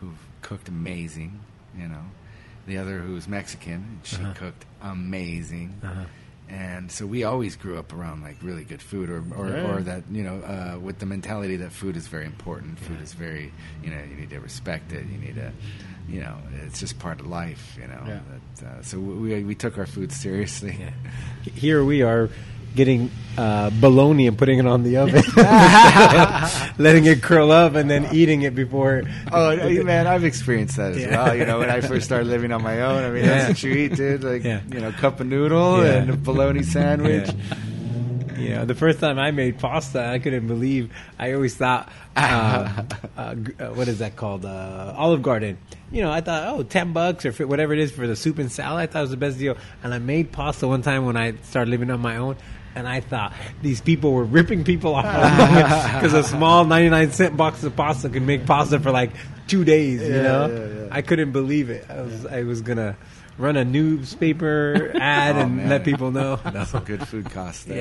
who 0.00 0.12
cooked 0.42 0.68
amazing, 0.68 1.40
you 1.76 1.88
know. 1.88 2.04
The 2.66 2.78
other 2.78 2.98
who 2.98 3.14
was 3.14 3.28
Mexican, 3.28 4.00
she 4.02 4.16
Uh-huh. 4.16 4.34
cooked 4.34 4.64
amazing 4.82 5.80
Uh-huh. 5.82 6.04
And 6.48 6.90
so 6.92 7.04
we 7.06 7.24
always 7.24 7.56
grew 7.56 7.76
up 7.78 7.92
around 7.92 8.22
like 8.22 8.36
really 8.42 8.64
good 8.64 8.80
food 8.82 9.10
or 9.10 9.24
or, 9.36 9.48
Yeah. 9.48 9.66
or 9.74 9.82
that 9.82 10.04
you 10.10 10.22
know 10.22 10.36
uh, 10.42 10.78
with 10.78 10.98
the 10.98 11.06
mentality 11.06 11.56
that 11.56 11.72
food 11.72 11.96
is 11.96 12.06
very 12.06 12.24
important 12.26 12.78
food 12.78 13.00
is 13.00 13.12
very 13.14 13.52
you 13.82 13.90
know 13.90 14.00
you 14.08 14.14
need 14.16 14.30
to 14.30 14.38
respect 14.40 14.92
it 14.92 15.04
you 15.06 15.18
need 15.18 15.34
to 15.34 15.52
you 16.08 16.20
know 16.20 16.36
it's 16.64 16.78
just 16.78 16.98
part 17.00 17.18
of 17.20 17.26
life 17.26 17.76
you 17.80 17.88
know 17.88 18.02
Yeah. 18.06 18.20
that, 18.60 18.66
uh, 18.66 18.82
so 18.82 18.98
we 18.98 19.42
we 19.42 19.54
took 19.56 19.76
our 19.78 19.86
food 19.86 20.12
seriously 20.12 20.76
Yeah. 20.78 20.90
Here 21.54 21.84
we 21.84 22.02
are 22.02 22.28
getting 22.76 23.10
uh, 23.36 23.70
bologna 23.80 24.26
and 24.28 24.38
putting 24.38 24.58
it 24.60 24.66
on 24.66 24.82
the 24.84 24.96
oven, 24.98 25.22
letting 26.78 27.04
it 27.06 27.22
curl 27.22 27.50
up, 27.50 27.74
and 27.74 27.90
then 27.90 28.08
eating 28.14 28.42
it 28.42 28.54
before. 28.54 29.02
oh 29.32 29.56
man 29.82 30.06
i've 30.06 30.24
experienced 30.24 30.76
that 30.76 30.92
as 30.92 30.98
Yeah. 30.98 31.24
well 31.24 31.34
you 31.36 31.44
know 31.44 31.58
when 31.58 31.70
i 31.70 31.80
first 31.80 32.04
started 32.06 32.28
living 32.28 32.52
on 32.52 32.62
my 32.62 32.82
own 32.82 33.02
i 33.02 33.10
mean 33.10 33.24
Yeah. 33.24 33.38
that's 33.38 33.48
what 33.48 33.62
you 33.64 33.72
eat 33.72 33.96
dude 33.96 34.22
like 34.24 34.44
Yeah. 34.44 34.60
you 34.72 34.80
know 34.80 34.92
cup 34.92 35.20
of 35.20 35.26
noodle 35.26 35.80
and 35.80 36.10
a 36.10 36.16
bologna 36.16 36.62
sandwich 36.76 37.28
Yeah. 37.28 37.54
You 38.38 38.50
know, 38.50 38.64
the 38.66 38.74
first 38.74 39.00
time 39.00 39.18
I 39.18 39.30
made 39.30 39.58
pasta, 39.58 40.04
I 40.08 40.18
couldn't 40.18 40.46
believe. 40.46 40.92
I 41.18 41.32
always 41.32 41.56
thought, 41.56 41.88
uh, 42.14 42.82
uh, 43.16 43.20
uh, 43.22 43.34
what 43.72 43.88
is 43.88 44.00
that 44.00 44.14
called? 44.14 44.44
Uh, 44.44 44.92
Olive 44.94 45.22
Garden. 45.22 45.56
You 45.90 46.02
know, 46.02 46.12
I 46.12 46.20
thought, 46.20 46.46
oh, 46.54 46.62
10 46.62 46.92
bucks 46.92 47.24
or 47.24 47.32
whatever 47.46 47.72
it 47.72 47.78
is 47.78 47.92
for 47.92 48.06
the 48.06 48.14
soup 48.14 48.38
and 48.38 48.52
salad. 48.52 48.82
I 48.82 48.86
thought 48.92 48.98
it 48.98 49.02
was 49.08 49.10
the 49.10 49.16
best 49.16 49.38
deal. 49.38 49.56
And 49.82 49.94
I 49.94 49.98
made 50.00 50.32
pasta 50.32 50.68
one 50.68 50.82
time 50.82 51.06
when 51.06 51.16
I 51.16 51.32
started 51.44 51.70
living 51.70 51.90
on 51.90 52.00
my 52.00 52.18
own. 52.18 52.36
And 52.76 52.86
I 52.86 53.00
thought 53.00 53.32
these 53.62 53.80
people 53.80 54.12
were 54.12 54.22
ripping 54.24 54.62
people 54.62 54.94
off 54.94 55.04
because 55.94 56.12
a 56.12 56.22
small 56.22 56.64
99 56.66 57.10
cent 57.12 57.36
box 57.36 57.64
of 57.64 57.74
pasta 57.74 58.08
could 58.10 58.22
make 58.22 58.44
pasta 58.46 58.78
for 58.78 58.90
like 58.90 59.10
two 59.48 59.64
days, 59.64 60.02
you 60.02 60.14
Yeah, 60.14 60.22
know? 60.22 60.46
yeah, 60.48 60.82
yeah. 60.82 60.88
I 60.90 61.00
couldn't 61.02 61.32
believe 61.32 61.70
it. 61.70 61.86
I 61.88 62.02
was, 62.02 62.26
I 62.26 62.42
was 62.42 62.60
going 62.60 62.76
to 62.78 62.94
run 63.38 63.56
a 63.56 63.64
newspaper 63.64 64.92
ad 65.00 65.36
Oh, 65.36 65.40
and 65.40 65.56
man. 65.56 65.68
let 65.70 65.84
people 65.84 66.10
know. 66.10 66.36
that's 66.44 66.70
some 66.70 66.84
good 66.84 67.06
food 67.08 67.30
costs 67.30 67.64
there. 67.64 67.78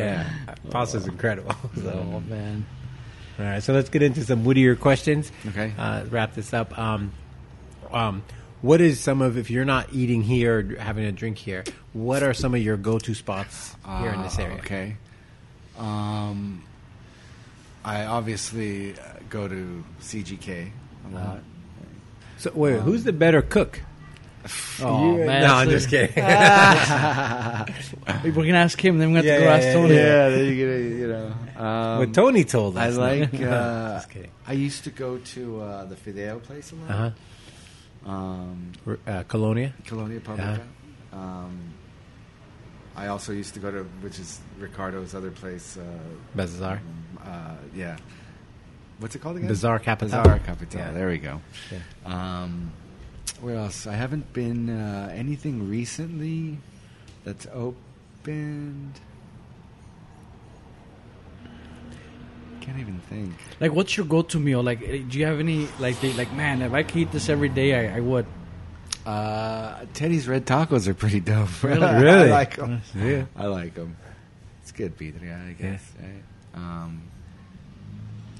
Yeah, 0.47 0.55
pasta's 0.71 1.07
incredible. 1.07 1.53
So, 1.75 1.89
Oh 2.13 2.19
man. 2.21 2.65
all 3.37 3.45
right, 3.45 3.61
so 3.61 3.73
let's 3.73 3.89
get 3.89 4.01
into 4.01 4.23
some 4.23 4.45
woodier 4.45 4.79
questions. 4.79 5.29
Okay. 5.49 5.73
uh, 5.77 6.05
wrap 6.09 6.35
this 6.35 6.53
up. 6.53 6.77
Um, 6.79 7.11
um, 7.91 8.23
what 8.66 8.82
is 8.82 8.99
some 8.99 9.22
of 9.22 9.38
if 9.38 9.49
you're 9.51 9.66
not 9.66 9.88
eating 9.93 10.24
here, 10.24 10.59
or 10.59 10.76
having 10.82 11.05
a 11.05 11.11
drink 11.11 11.38
here? 11.38 11.63
What 11.93 12.24
are 12.24 12.34
some 12.34 12.55
of 12.55 12.61
your 12.61 12.78
go-to 12.78 13.13
spots 13.13 13.76
here 14.01 14.11
in 14.13 14.22
this 14.24 14.38
Ah, 14.39 14.41
area? 14.41 14.57
Okay. 14.59 14.95
Um, 15.78 16.63
I 17.84 18.05
obviously 18.05 18.93
uh, 18.93 18.97
go 19.30 19.47
to 19.47 19.84
CGK 20.01 20.70
a 21.11 21.16
lot. 21.16 21.39
So 22.38 22.51
wait, 22.55 22.80
who's 22.82 23.03
the 23.03 23.13
better 23.13 23.41
cook? 23.41 23.82
Oh 24.82 25.18
You- 25.18 25.26
man. 25.26 25.41
no, 25.43 25.53
I'm 25.55 25.70
just 25.70 25.89
kidding. 25.89 26.16
We 28.36 28.45
can 28.45 28.55
ask 28.55 28.80
him. 28.84 28.99
Then 28.99 29.09
we 29.09 29.16
have 29.16 29.26
Yeah, 29.26 29.36
to 29.38 29.41
go 29.41 29.45
yeah, 29.49 29.55
ask 29.55 29.68
Tony. 29.74 29.95
yeah, 29.95 30.30
then 30.30 30.45
you 30.45 30.55
get 30.55 30.70
a, 30.70 30.80
you 30.82 31.07
know. 31.07 31.34
Um, 31.63 31.99
what 31.99 32.13
Tony 32.13 32.43
told 32.43 32.78
I 32.78 32.89
like. 32.89 33.34
Uh, 33.34 33.95
Just 33.95 34.09
kidding. 34.11 34.32
I 34.47 34.53
used 34.53 34.84
to 34.84 34.91
go 34.91 35.18
to 35.18 35.61
uh, 35.61 35.86
the 35.86 35.95
Fideo 35.95 36.41
place 36.43 36.72
a 36.72 36.76
lot. 36.76 36.89
Uh-huh. 36.91 37.09
Um, 38.06 38.72
Uh, 39.08 39.24
Colonia. 39.28 39.74
Colonia 39.86 40.20
Publica. 40.20 40.62
Um, 41.12 41.74
I 42.95 43.08
also 43.08 43.32
used 43.34 43.53
to 43.56 43.60
go 43.60 43.72
to, 43.72 43.84
which 44.01 44.20
is 44.20 44.39
Ricardo's 44.60 45.14
other 45.16 45.32
place. 45.32 45.78
Uh, 45.78 45.84
Bizarra. 46.38 46.80
uh, 47.26 47.56
yeah. 47.74 47.97
What's 48.99 49.16
it 49.16 49.20
called 49.22 49.38
again? 49.38 49.49
Bizarra 49.49 49.82
Capital. 49.82 50.18
Bizarra 50.24 50.43
Capital. 50.45 50.80
Yeah. 50.80 50.91
There 50.91 51.08
we 51.10 51.18
go. 51.18 51.41
Yeah. 51.72 51.80
Um, 52.06 52.72
where 53.41 53.56
else? 53.56 53.88
I 53.88 53.93
haven't 53.93 54.32
been 54.34 54.70
uh, 54.70 55.10
anything 55.14 55.68
recently 55.70 56.60
that's 57.26 57.47
opened. 57.53 58.93
Can't 62.66 62.80
even 62.80 62.99
think. 63.09 63.34
Like, 63.59 63.72
what's 63.74 63.95
your 63.95 64.05
go-to 64.05 64.39
meal? 64.39 64.63
Like, 64.63 64.82
eh, 64.82 65.01
do 65.07 65.20
you 65.20 65.26
have 65.26 65.39
any 65.39 65.68
like 65.80 65.99
they, 66.01 66.13
like 66.13 66.32
man? 66.34 66.61
If 66.61 66.74
I 66.74 66.84
could 66.84 66.97
eat 66.97 67.11
this 67.11 67.30
every 67.30 67.49
day, 67.49 67.89
I, 67.89 67.97
I 67.97 67.99
would. 67.99 68.26
Uh, 69.05 69.86
Teddy's 69.93 70.28
red 70.28 70.45
tacos 70.45 70.88
are 70.88 70.93
pretty 70.95 71.20
dope. 71.20 71.61
Really? 71.63 71.84
I 71.86 71.99
Really? 72.01 72.30
like 72.30 72.55
them. 72.55 72.82
Yeah. 72.95 73.26
I 73.36 73.45
like 73.45 73.76
them. 73.76 73.95
It's 74.63 74.72
good 74.72 74.97
birria, 74.97 75.49
I 75.49 75.53
guess. 75.53 75.84
Right? 76.01 76.24
Um, 76.55 77.03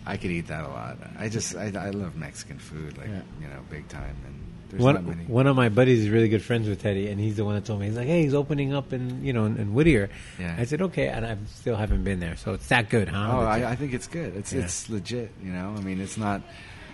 I 0.07 0.17
could 0.17 0.32
eat 0.32 0.47
that 0.47 0.63
a 0.63 0.67
lot. 0.69 0.97
I 1.19 1.30
just 1.30 1.55
I, 1.55 1.71
I 1.78 1.89
love 1.91 2.15
Mexican 2.15 2.57
food, 2.57 2.97
like 2.97 3.07
Yeah. 3.07 3.21
you 3.41 3.47
know, 3.47 3.59
big 3.69 3.88
time. 3.89 4.15
And 4.26 4.34
there's 4.70 4.82
One, 4.82 4.95
not 4.95 5.03
many. 5.05 5.24
one 5.26 5.47
of 5.47 5.55
my 5.55 5.70
buddies 5.70 5.99
is 6.03 6.09
really 6.09 6.28
good 6.30 6.41
friends 6.43 6.68
with 6.68 6.82
Teddy, 6.82 7.07
and 7.09 7.20
he's 7.20 7.36
the 7.38 7.45
one 7.45 7.55
that 7.55 7.66
told 7.66 7.80
me 7.80 7.88
he's 7.88 7.95
like, 7.97 8.07
"Hey, 8.07 8.24
he's 8.24 8.34
opening 8.34 8.74
up 8.74 8.93
in 8.93 9.24
you 9.24 9.32
know 9.34 9.45
in, 9.45 9.57
in 9.57 9.74
Whittier." 9.74 10.09
Yeah. 10.39 10.55
I 10.57 10.66
said, 10.66 10.82
"Okay," 10.82 11.07
and 11.07 11.26
I 11.26 11.38
still 11.53 11.76
haven't 11.76 12.03
been 12.03 12.20
there, 12.20 12.36
so 12.36 12.53
it's 12.53 12.68
that 12.70 12.89
good, 12.89 13.07
huh? 13.09 13.30
Oh, 13.32 13.45
I, 13.45 13.72
I 13.72 13.76
think 13.76 13.93
it's 13.93 14.07
good. 14.07 14.36
It's 14.36 14.51
Yeah. 14.53 14.63
it's 14.63 14.89
legit. 14.89 15.32
You 15.43 15.51
know, 15.51 15.76
I 15.78 15.82
mean, 15.82 16.01
it's 16.01 16.18
not. 16.18 16.41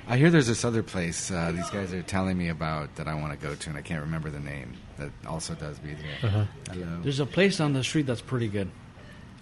I 0.07 0.17
hear 0.17 0.29
there's 0.29 0.47
this 0.47 0.65
other 0.65 0.83
place 0.83 1.31
uh, 1.31 1.51
these 1.55 1.69
guys 1.69 1.93
are 1.93 2.01
telling 2.01 2.37
me 2.37 2.49
about 2.49 2.95
that 2.95 3.07
I 3.07 3.13
want 3.13 3.39
to 3.39 3.47
go 3.47 3.55
to, 3.55 3.69
and 3.69 3.77
I 3.77 3.81
can't 3.81 4.01
remember 4.01 4.29
the 4.29 4.39
name. 4.39 4.73
That 4.97 5.11
also 5.27 5.53
does 5.55 5.79
birria. 5.79 6.23
Uh-huh. 6.23 6.45
Hello. 6.71 6.99
There's 7.03 7.19
a 7.19 7.25
place 7.25 7.59
on 7.59 7.73
the 7.73 7.83
street 7.83 8.07
that's 8.07 8.21
pretty 8.21 8.47
good. 8.47 8.69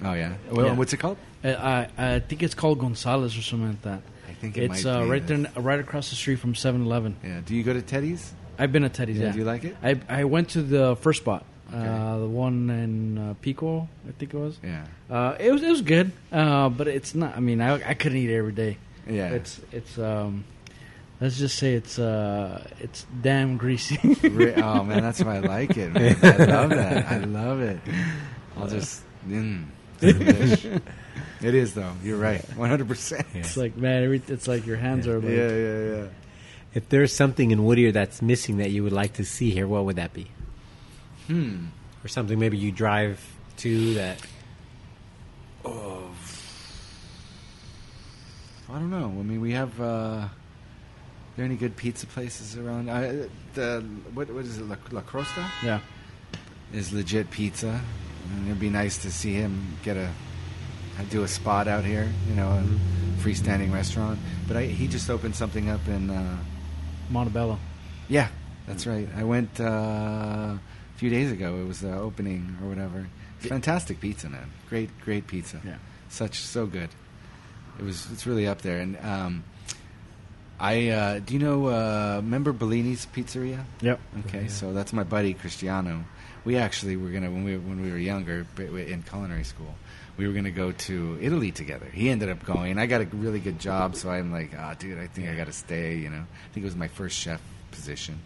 Oh 0.03 0.13
yeah. 0.13 0.35
Well, 0.51 0.67
Yeah. 0.67 0.73
what's 0.73 0.93
it 0.93 0.97
called? 0.97 1.17
Uh, 1.43 1.87
I 1.97 2.15
I 2.15 2.19
think 2.19 2.43
it's 2.43 2.53
called 2.55 2.79
Gonzalez 2.79 3.37
or 3.37 3.41
something 3.41 3.69
like 3.69 3.81
that. 3.81 4.01
Think 4.39 4.57
it 4.57 4.63
It's 4.71 4.83
might 4.85 4.89
uh, 4.91 5.03
be 5.03 5.09
right 5.09 5.27
there, 5.27 5.45
right 5.57 5.79
across 5.79 6.09
the 6.09 6.15
street 6.15 6.37
from 6.39 6.53
7-Eleven. 6.53 7.17
Yeah. 7.23 7.41
Do 7.45 7.55
you 7.55 7.63
go 7.63 7.73
to 7.73 7.81
Teddy's? 7.81 8.33
I've 8.57 8.71
been 8.71 8.83
at 8.83 8.93
Teddy's. 8.93 9.17
Yeah, 9.17 9.27
Yeah, 9.27 9.31
do 9.33 9.37
you 9.39 9.45
like 9.45 9.63
it? 9.63 9.75
I 9.83 9.99
I 10.09 10.23
went 10.25 10.49
to 10.49 10.61
the 10.61 10.95
first 10.97 11.21
spot, 11.21 11.45
Okay. 11.73 11.77
uh, 11.87 12.17
the 12.19 12.27
one 12.27 12.69
in 12.69 13.17
uh, 13.17 13.33
Pico, 13.41 13.87
I 14.07 14.11
think 14.11 14.33
it 14.33 14.37
was. 14.37 14.57
Yeah. 14.63 14.85
Uh, 15.09 15.35
it 15.39 15.51
was 15.51 15.63
it 15.63 15.69
was 15.69 15.81
good, 15.81 16.11
uh, 16.31 16.69
but 16.69 16.87
it's 16.87 17.15
not. 17.15 17.37
I 17.37 17.39
mean, 17.39 17.61
I, 17.61 17.75
I 17.89 17.93
couldn't 17.93 18.17
eat 18.17 18.29
it 18.29 18.35
every 18.37 18.51
day. 18.51 18.77
Yeah. 19.07 19.29
It's 19.29 19.61
it's 19.71 19.97
um, 19.97 20.43
let's 21.21 21.37
just 21.37 21.57
say 21.57 21.73
it's 21.73 21.97
uh, 21.99 22.67
it's 22.79 23.05
damn 23.21 23.57
greasy. 23.57 23.97
Oh 24.61 24.83
man, 24.89 25.01
that's 25.03 25.23
why 25.23 25.37
I 25.37 25.39
like 25.39 25.77
it. 25.77 25.93
Man. 25.93 26.17
I 26.21 26.37
love 26.45 26.69
that. 26.71 27.05
I 27.11 27.17
love 27.19 27.61
it. 27.61 27.79
I'll 28.57 28.67
just. 28.67 29.03
Mm. 29.27 29.65
it 31.41 31.55
is 31.55 31.73
though. 31.73 31.93
You're 32.03 32.17
right. 32.17 32.41
100. 32.55 32.87
percent 32.87 33.25
it's 33.33 33.57
like 33.57 33.75
man, 33.77 34.03
every, 34.03 34.21
it's 34.27 34.47
like 34.47 34.65
your 34.65 34.77
hands 34.77 35.07
are 35.07 35.19
like 35.19 35.29
Yeah, 35.29 35.49
yeah, 35.49 35.95
yeah. 36.01 36.07
if 36.73 36.89
there's 36.89 37.13
something 37.13 37.51
in 37.51 37.65
Whittier 37.65 37.91
that's 37.91 38.21
missing 38.21 38.57
that 38.57 38.71
you 38.71 38.83
would 38.83 38.93
like 38.93 39.13
to 39.13 39.25
see 39.25 39.51
here, 39.51 39.67
what 39.67 39.85
would 39.85 39.95
that 39.97 40.13
be? 40.13 40.27
Hmm. 41.27 41.67
Or 42.03 42.07
something 42.07 42.39
maybe 42.39 42.57
you 42.57 42.71
drive 42.71 43.19
to 43.57 43.93
that. 43.95 44.21
Oh, 45.65 46.09
I 48.69 48.73
don't 48.73 48.89
know. 48.89 49.05
I 49.05 49.23
mean, 49.23 49.41
we 49.41 49.51
have. 49.53 49.79
Uh, 49.79 49.83
are 49.83 50.31
there 51.35 51.45
any 51.45 51.55
good 51.55 51.75
pizza 51.75 52.05
places 52.05 52.57
around? 52.57 52.89
I, 52.89 53.27
the 53.53 53.83
what 54.13 54.29
what 54.31 54.45
is 54.45 54.57
it? 54.57 54.67
La, 54.67 54.75
La 54.91 55.01
Crosta 55.01 55.45
yeah. 55.63 55.79
is 56.73 56.93
legit 56.93 57.29
pizza. 57.31 57.81
And 58.31 58.47
it'd 58.47 58.59
be 58.59 58.69
nice 58.69 58.99
to 58.99 59.11
see 59.11 59.33
him 59.33 59.77
get 59.83 59.97
a 59.97 60.11
do 61.05 61.23
a 61.23 61.27
spot 61.27 61.67
out 61.67 61.83
here. 61.85 62.07
You 62.27 62.35
know, 62.35 62.47
a 62.49 63.21
freestanding 63.21 63.73
restaurant. 63.73 64.19
But 64.47 64.57
I, 64.57 64.63
he 64.65 64.87
just 64.87 65.09
opened 65.09 65.35
something 65.35 65.69
up 65.69 65.87
in. 65.87 66.09
Uh, 66.09 66.37
Montebello. 67.09 67.57
yeah, 68.07 68.27
that's 68.67 68.85
right. 68.85 69.09
I 69.17 69.23
went 69.23 69.59
uh, 69.59 69.63
a 69.63 70.59
few 70.97 71.09
days 71.09 71.31
ago. 71.31 71.55
It 71.59 71.67
was 71.67 71.79
the 71.81 71.93
opening 71.93 72.55
or 72.61 72.69
whatever. 72.69 73.07
Fantastic 73.39 73.99
pizza, 73.99 74.29
man. 74.29 74.51
Great, 74.69 74.89
great 75.01 75.25
pizza. 75.25 75.59
Yeah. 75.65 75.77
such 76.09 76.39
so 76.39 76.65
good. 76.67 76.89
It 77.79 77.83
was 77.85 78.05
it's 78.11 78.27
really 78.27 78.47
up 78.47 78.61
there. 78.61 78.79
And 78.79 78.97
um, 79.03 79.43
I 80.59 80.89
uh, 80.89 81.19
do 81.19 81.33
you 81.33 81.39
know 81.39 81.67
uh, 81.67 82.17
remember 82.17 82.51
Bellini's 82.53 83.05
Pizzeria? 83.07 83.63
Yep. 83.81 83.99
Okay, 84.27 84.47
so 84.49 84.73
that's 84.73 84.91
my 84.93 85.03
buddy 85.03 85.33
Cristiano. 85.33 86.03
We 86.45 86.57
actually 86.57 86.95
were 86.97 87.09
gonna 87.09 87.31
when 87.31 87.43
we 87.43 87.57
when 87.57 87.81
we 87.81 87.91
were 87.91 87.97
younger 87.97 88.45
in 88.57 89.03
culinary 89.03 89.45
school. 89.45 89.73
We 90.19 90.27
were 90.27 90.33
gonna 90.33 90.51
go 90.51 90.73
to 90.73 91.17
Italy 91.21 91.51
together. 91.53 91.85
He 91.93 92.09
ended 92.09 92.27
up 92.27 92.43
going. 92.43 92.77
I 92.77 92.87
got 92.87 92.99
a 92.99 93.05
really 93.05 93.39
good 93.39 93.57
job, 93.57 93.95
so 93.95 94.09
I'm 94.09 94.33
like, 94.33 94.51
ah, 94.57 94.73
dude, 94.77 94.99
I 94.99 95.07
think 95.07 95.29
I 95.29 95.35
got 95.35 95.45
to 95.47 95.53
stay. 95.53 95.95
You 95.95 96.09
know, 96.09 96.17
I 96.17 96.53
think 96.53 96.63
it 96.63 96.67
was 96.67 96.75
my 96.75 96.89
first 96.89 97.17
chef 97.17 97.39
position. 97.71 98.19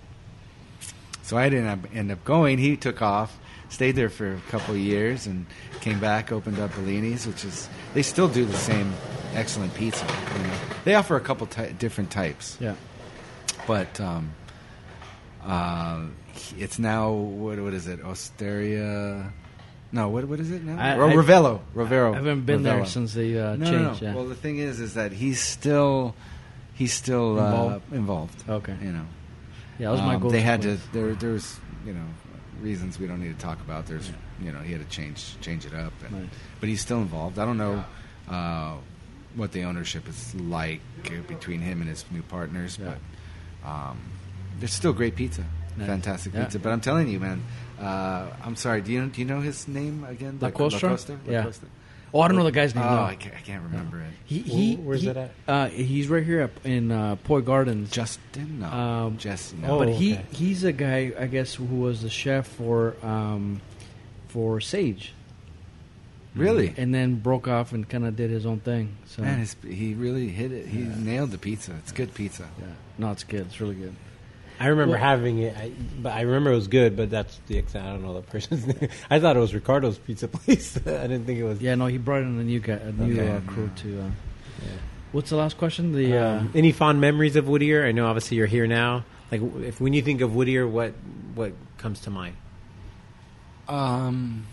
So 1.21 1.37
I 1.37 1.49
didn't 1.49 1.67
end 1.67 1.85
up- 1.85 1.95
end 1.95 2.11
up 2.11 2.25
going. 2.25 2.57
He 2.57 2.75
took 2.77 3.03
off, 3.03 3.37
stayed 3.69 3.91
there 3.91 4.09
for 4.09 4.33
a 4.33 4.39
couple 4.49 4.73
of 4.73 4.79
years, 4.81 5.27
and 5.27 5.45
came 5.81 5.99
back. 5.99 6.31
Opened 6.31 6.57
up 6.57 6.71
Bellini's, 6.75 7.27
which 7.27 7.45
is 7.45 7.69
they 7.93 8.01
still 8.01 8.27
do 8.27 8.43
the 8.43 8.57
same 8.57 8.91
excellent 9.35 9.75
pizza. 9.75 10.03
You 10.37 10.43
know, 10.47 10.53
they 10.85 10.95
offer 10.95 11.15
a 11.15 11.21
couple 11.21 11.45
ty- 11.45 11.73
different 11.73 12.09
types, 12.09 12.57
Yeah. 12.59 12.73
but 13.67 14.01
um, 14.01 14.31
uh, 15.45 16.05
it's 16.57 16.79
now 16.79 17.11
what 17.11 17.59
what 17.59 17.73
is 17.75 17.85
it? 17.87 18.03
Osteria. 18.03 19.31
No, 19.93 20.09
what 20.09 20.25
what 20.25 20.39
is 20.39 20.49
it 20.51 20.63
now? 20.63 20.77
I- 20.81 20.95
I- 20.95 20.97
Ravello. 20.97 21.61
Ravero. 21.75 22.13
I 22.13 22.15
haven't 22.17 22.45
been 22.45 22.63
there 22.63 22.85
since 22.85 23.13
they 23.13 23.39
uh, 23.39 23.55
No, 23.55 23.65
changed. 23.65 23.71
no, 23.71 23.91
no. 23.91 23.97
Yeah. 24.01 24.15
Well, 24.15 24.25
the 24.25 24.35
thing 24.35 24.57
is, 24.57 24.79
is 24.79 24.95
that 24.95 25.11
he's 25.13 25.39
still 25.39 26.15
he's 26.73 26.91
still 26.93 27.37
Involved? 27.37 27.83
Uh, 27.91 27.95
involved. 27.95 28.43
Okay. 28.49 28.75
You 28.81 28.91
know, 28.91 29.05
yeah, 29.79 29.85
that 29.87 29.91
was 29.91 30.01
my 30.01 30.15
um, 30.15 30.21
goal. 30.21 30.31
They 30.31 30.41
had 30.41 30.63
to. 30.63 30.77
There, 30.91 31.13
there's 31.13 31.57
you 31.85 31.93
know 31.93 32.05
reasons 32.59 32.99
we 32.99 33.05
don't 33.07 33.21
need 33.21 33.37
to 33.37 33.41
talk 33.45 33.59
about. 33.61 33.85
There's 33.85 34.11
you 34.41 34.51
know 34.51 34.59
he 34.59 34.71
had 34.73 34.81
to 34.81 34.89
change 34.89 35.39
change 35.41 35.63
it 35.65 35.75
up, 35.75 35.93
and, 36.07 36.11
Right. 36.21 36.29
but 36.59 36.69
he's 36.69 36.81
still 36.81 36.97
involved. 36.99 37.37
I 37.37 37.45
don't 37.45 37.57
know 37.59 37.83
uh, 38.29 38.73
what 39.35 39.51
the 39.51 39.63
ownership 39.65 40.07
is 40.09 40.33
like 40.35 40.81
uh, 41.05 41.21
between 41.27 41.61
him 41.61 41.81
and 41.81 41.89
his 41.89 42.03
new 42.09 42.23
partners, 42.23 42.79
Yeah. 42.81 42.95
but 43.63 43.69
um, 43.69 43.99
there's 44.59 44.73
still 44.73 44.93
great 44.93 45.15
pizza, 45.15 45.45
Nice. 45.77 45.85
fantastic 45.87 46.33
Yeah. 46.33 46.45
pizza. 46.45 46.57
But 46.57 46.71
I'm 46.71 46.81
telling 46.81 47.07
you, 47.09 47.19
man. 47.19 47.43
Uh, 47.83 48.27
I'm 48.43 48.55
sorry. 48.55 48.81
Do 48.81 48.91
you 48.91 49.05
do 49.07 49.21
you 49.21 49.27
know 49.27 49.41
his 49.41 49.67
name 49.67 50.03
again? 50.05 50.37
La 50.41 50.51
Costa? 50.51 50.87
Costa? 50.87 51.19
La 51.25 51.31
Yeah. 51.31 51.43
Costa? 51.43 51.65
Oh, 52.15 52.21
I 52.21 52.27
don't 52.27 52.37
know 52.37 52.43
the 52.43 52.51
guy's 52.51 52.75
Oh, 52.75 52.79
name. 52.79 52.89
no. 52.89 53.01
I, 53.01 53.15
can't, 53.15 53.35
I 53.35 53.39
can't 53.39 53.63
remember 53.63 53.99
it. 53.99 54.05
He, 54.25 54.37
he, 54.39 54.75
Where's 54.75 55.01
he- 55.01 55.07
that 55.07 55.17
at? 55.17 55.31
Uh, 55.47 55.67
he's 55.69 56.07
right 56.09 56.23
here 56.23 56.43
up 56.43 56.63
in 56.63 56.91
uh, 56.91 57.15
Poi 57.23 57.41
Gardens. 57.41 57.89
Justin? 57.89 58.59
No. 58.59 58.67
Um, 58.67 59.17
Jesse. 59.17 59.57
oh, 59.63 59.67
No. 59.67 59.79
but 59.79 59.89
he 59.89 60.13
okay. 60.13 60.25
he's 60.31 60.63
a 60.63 60.71
guy, 60.71 61.11
I 61.19 61.25
guess, 61.25 61.55
who 61.55 61.65
was 61.65 62.03
the 62.03 62.11
chef 62.11 62.45
for 62.47 62.95
um, 63.01 63.61
for 64.27 64.61
Sage, 64.61 65.11
really? 66.35 66.73
and 66.77 66.93
then 66.93 67.15
broke 67.15 67.47
off 67.47 67.71
and 67.73 67.87
kind 67.89 68.05
of 68.05 68.15
did 68.15 68.29
his 68.29 68.45
own 68.45 68.59
thing. 68.59 68.95
So 69.07 69.23
Man, 69.23 69.47
he 69.67 69.95
really 69.95 70.29
hit 70.29 70.51
it. 70.51 70.67
He 70.67 70.79
nailed 70.81 71.31
the 71.31 71.37
pizza. 71.39 71.73
It's 71.79 71.91
good 71.91 72.13
pizza. 72.13 72.47
yeah, 72.59 72.65
no, 72.99 73.11
it's 73.11 73.23
good. 73.23 73.41
It's 73.47 73.59
really 73.59 73.75
good. 73.75 73.95
I 74.59 74.67
remember 74.67 74.93
Well- 74.93 75.01
having 75.03 75.39
it, 75.39 75.55
I, 75.57 75.71
but 76.01 76.13
I 76.13 76.21
remember 76.21 76.51
it 76.51 76.55
was 76.55 76.67
good. 76.67 76.95
But 76.95 77.09
that's 77.09 77.39
the 77.47 77.57
extent. 77.57 77.85
I 77.85 77.91
don't 77.91 78.01
know 78.03 78.13
the 78.13 78.21
person's 78.21 78.65
name. 78.81 78.89
I 79.09 79.19
thought 79.19 79.35
it 79.35 79.39
was 79.39 79.53
Ricardo's 79.53 79.97
Pizza 79.97 80.27
Place. 80.27 80.77
I 80.87 81.07
didn't 81.07 81.25
think 81.25 81.39
it 81.39 81.43
was. 81.43 81.61
Yeah, 81.61 81.75
no, 81.75 81.87
he 81.87 81.97
brought 81.97 82.21
in 82.21 82.39
a 82.39 82.43
new 82.43 82.59
guy, 82.59 82.73
a 82.73 82.91
new 82.91 83.19
Okay, 83.19 83.29
uh, 83.31 83.39
crew 83.41 83.69
to. 83.77 84.01
Uh, 84.01 84.09
What's 85.11 85.29
the 85.29 85.35
last 85.35 85.57
question? 85.57 85.91
The 85.93 86.17
uh, 86.17 86.39
Um, 86.39 86.51
any 86.55 86.71
fond 86.71 86.99
memories 86.99 87.35
of 87.35 87.47
Whittier? 87.47 87.85
I 87.85 87.91
know 87.91 88.07
obviously 88.07 88.37
you're 88.37 88.47
here 88.47 88.65
now. 88.65 89.05
Like 89.31 89.41
if 89.61 89.79
when 89.79 89.93
you 89.93 90.01
think 90.01 90.21
of 90.21 90.33
Whittier, 90.35 90.67
what 90.67 90.93
what 91.35 91.53
comes 91.77 91.99
to 92.01 92.09
mind? 92.09 92.35
Um, 93.67 94.45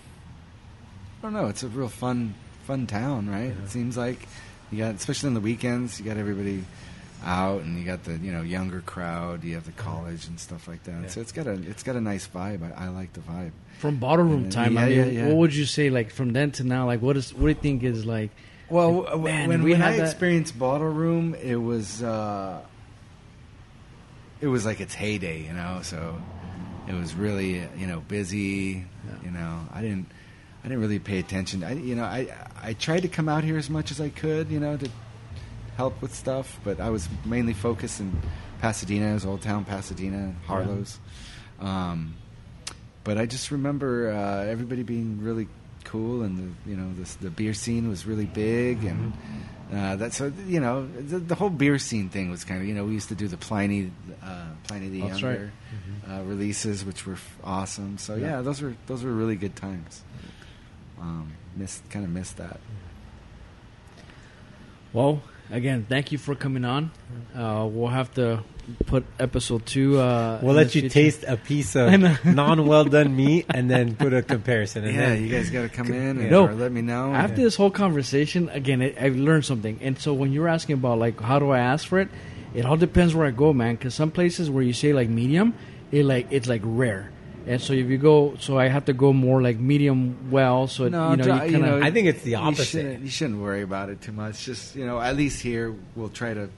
I 1.18 1.22
don't 1.22 1.32
know. 1.32 1.46
It's 1.46 1.62
a 1.62 1.68
real 1.68 1.88
fun, 1.88 2.34
fun 2.64 2.86
town, 2.86 3.28
right? 3.28 3.54
It 3.64 3.68
seems 3.68 3.96
like 3.96 4.18
you 4.70 4.78
got, 4.78 4.94
especially 4.94 5.28
on 5.28 5.34
the 5.34 5.40
weekends, 5.40 5.98
you 5.98 6.04
got 6.06 6.16
everybody 6.16 6.64
out, 7.24 7.62
and 7.62 7.78
you 7.78 7.84
got 7.84 8.04
the 8.04 8.16
you 8.18 8.32
know 8.32 8.42
younger 8.42 8.80
crowd. 8.80 9.44
You 9.44 9.54
have 9.54 9.66
the 9.66 9.72
college 9.72 10.26
and 10.26 10.38
stuff 10.40 10.66
like 10.68 10.82
that. 10.84 11.02
Yeah. 11.02 11.08
So 11.08 11.20
it's 11.20 11.32
got 11.32 11.46
a 11.46 11.52
it's 11.52 11.82
got 11.82 11.96
a 11.96 12.00
nice 12.00 12.26
vibe. 12.28 12.62
I, 12.76 12.86
I 12.86 12.88
like 12.88 13.12
the 13.12 13.20
vibe. 13.20 13.52
from 13.78 13.96
bottle 13.96 14.24
room 14.24 14.44
Yeah, 14.44 14.50
time. 14.50 14.78
I 14.78 14.88
yeah, 14.88 15.04
mean, 15.04 15.14
yeah. 15.14 15.26
what 15.28 15.36
would 15.36 15.54
you 15.54 15.64
say? 15.66 15.90
Like 15.90 16.10
from 16.10 16.32
then 16.32 16.50
to 16.52 16.64
now, 16.64 16.86
like 16.86 17.00
what 17.02 17.16
is 17.16 17.32
what 17.34 17.42
do 17.42 17.48
you 17.48 17.54
think 17.54 17.82
is 17.82 18.04
like? 18.06 18.30
Well, 18.68 18.92
Like, 19.02 19.06
w- 19.10 19.24
man, 19.24 19.48
when, 19.48 19.62
we 19.64 19.72
when 19.72 19.80
had 19.80 19.94
I 19.94 19.96
that- 19.98 20.04
experienced 20.04 20.58
Bottle 20.58 20.88
Room, 20.88 21.34
it 21.34 21.56
was 21.56 22.02
uh, 22.02 22.60
it 24.40 24.46
was 24.46 24.64
like 24.64 24.80
its 24.80 24.94
heyday, 24.94 25.42
you 25.46 25.52
know. 25.52 25.80
So 25.82 26.20
it 26.88 26.94
was 26.94 27.14
really 27.14 27.62
you 27.76 27.86
know 27.86 28.00
busy. 28.00 28.84
You 29.24 29.30
know, 29.30 29.60
I 29.72 29.82
didn't 29.82 30.06
I 30.64 30.68
didn't 30.68 30.80
really 30.80 30.98
pay 30.98 31.18
attention. 31.18 31.62
I 31.64 31.72
you 31.74 31.94
know 31.94 32.04
I 32.04 32.28
I 32.62 32.72
tried 32.74 33.00
to 33.02 33.08
come 33.08 33.28
out 33.28 33.44
here 33.44 33.56
as 33.58 33.68
much 33.68 33.90
as 33.90 34.00
I 34.00 34.08
could, 34.08 34.50
you 34.50 34.60
know, 34.60 34.76
to 34.76 34.88
help 35.80 36.02
with 36.02 36.14
stuff, 36.14 36.60
but 36.62 36.78
I 36.78 36.90
was 36.90 37.08
mainly 37.24 37.54
focused 37.54 38.00
in 38.00 38.12
Pasadena, 38.60 39.16
it 39.16 39.24
Old 39.24 39.40
Town 39.40 39.64
Pasadena, 39.64 40.34
Harlow's. 40.46 40.98
Um, 41.58 42.16
but 43.02 43.16
I 43.16 43.24
just 43.24 43.50
remember 43.50 44.10
uh, 44.12 44.44
everybody 44.44 44.82
being 44.82 45.22
really 45.22 45.48
cool, 45.84 46.22
and 46.22 46.36
the 46.36 46.70
you 46.70 46.76
know 46.76 46.92
the, 46.92 47.24
the 47.24 47.30
beer 47.30 47.54
scene 47.54 47.88
was 47.88 48.04
really 48.04 48.26
big, 48.26 48.84
and 48.84 49.14
uh, 49.72 49.96
that's 49.96 50.18
so 50.18 50.30
you 50.46 50.60
know 50.60 50.86
the, 50.86 51.18
the 51.18 51.34
whole 51.34 51.48
beer 51.48 51.78
scene 51.78 52.10
thing 52.10 52.30
was 52.30 52.44
kind 52.44 52.60
of 52.60 52.68
you 52.68 52.74
know 52.74 52.84
we 52.84 52.92
used 52.92 53.08
to 53.08 53.14
do 53.14 53.26
the 53.26 53.38
Pliny 53.38 53.90
uh, 54.22 54.48
Pliny 54.68 54.90
the 54.90 55.00
That's 55.00 55.22
Younger 55.22 55.50
uh, 56.10 56.20
releases, 56.24 56.84
which 56.84 57.06
were 57.06 57.14
f- 57.14 57.38
awesome. 57.42 57.96
So 57.96 58.16
yeah. 58.16 58.26
Yeah. 58.26 58.40
those 58.42 58.60
were 58.60 58.74
those 58.86 59.02
were 59.02 59.12
really 59.12 59.36
good 59.36 59.56
times. 59.56 60.04
Um, 61.00 61.32
missed 61.56 61.88
kind 61.88 62.04
of 62.04 62.10
missed 62.10 62.36
that. 62.36 62.60
Well, 64.92 65.22
again, 65.50 65.86
thank 65.88 66.12
you 66.12 66.18
for 66.18 66.34
coming 66.34 66.64
on. 66.64 66.90
Uh, 67.34 67.66
we'll 67.70 67.88
have 67.88 68.12
to 68.14 68.42
put 68.86 69.04
episode 69.18 69.66
two. 69.66 69.98
Uh, 69.98 70.38
We'll 70.42 70.54
let 70.54 70.74
you 70.74 70.82
future. 70.82 70.92
taste 70.94 71.24
a 71.26 71.36
piece 71.36 71.74
of 71.80 71.90
non 72.24 72.66
well 72.66 72.84
done 72.84 73.16
meat 73.16 73.46
and 73.52 73.70
then 73.70 73.96
put 73.96 74.12
a 74.14 74.22
comparison. 74.22 74.84
And 74.84 74.94
Yeah, 74.94 75.08
then, 75.10 75.24
you 75.24 75.28
guys 75.30 75.50
got 75.50 75.62
to 75.62 75.68
come 75.68 75.88
in 75.92 76.18
and 76.18 76.30
No. 76.30 76.44
let 76.44 76.70
me 76.72 76.82
know. 76.82 77.12
After 77.12 77.36
this 77.42 77.56
whole 77.56 77.70
conversation, 77.70 78.48
again, 78.50 78.80
I, 78.82 78.94
I've 79.00 79.16
learned 79.16 79.44
something. 79.44 79.78
And 79.82 79.98
so 79.98 80.14
when 80.14 80.32
you're 80.32 80.48
asking 80.48 80.74
about 80.74 80.98
like 80.98 81.20
how 81.20 81.38
do 81.38 81.50
I 81.50 81.58
ask 81.58 81.86
for 81.86 81.98
it, 82.00 82.08
it 82.54 82.64
all 82.64 82.76
depends 82.76 83.14
where 83.14 83.26
I 83.26 83.30
go, 83.32 83.52
man. 83.52 83.74
Because 83.76 83.94
some 83.94 84.10
places 84.10 84.50
where 84.50 84.62
you 84.62 84.72
say 84.72 84.92
like 84.92 85.08
medium, 85.08 85.54
it 85.90 86.04
like 86.04 86.28
it's 86.30 86.48
like 86.48 86.62
rare. 86.64 87.10
And 87.46 87.60
so 87.60 87.72
if 87.72 87.88
you 87.88 87.98
go, 87.98 88.34
so 88.38 88.58
I 88.58 88.68
have 88.68 88.84
to 88.86 88.92
go 88.92 89.12
more 89.12 89.40
like 89.42 89.58
medium 89.58 90.30
well. 90.30 90.66
So 90.68 90.84
it, 90.84 90.90
No, 90.90 91.10
you 91.12 91.16
know, 91.16 91.24
try- 91.24 91.44
you 91.46 91.52
you 91.52 91.58
kind 91.60 91.72
of. 91.74 91.80
know, 91.80 91.86
I 91.86 91.90
think 91.90 92.06
it's 92.08 92.22
the 92.22 92.30
You 92.32 92.36
opposite. 92.36 92.64
shouldn't, 92.66 93.00
you 93.02 93.10
shouldn't 93.10 93.40
worry 93.40 93.62
about 93.62 93.88
it 93.88 94.00
too 94.02 94.12
much. 94.12 94.44
Just 94.44 94.76
you 94.76 94.84
know, 94.86 95.00
at 95.00 95.16
least 95.16 95.42
here 95.42 95.74
we'll 95.96 96.10
try 96.10 96.34
to 96.34 96.48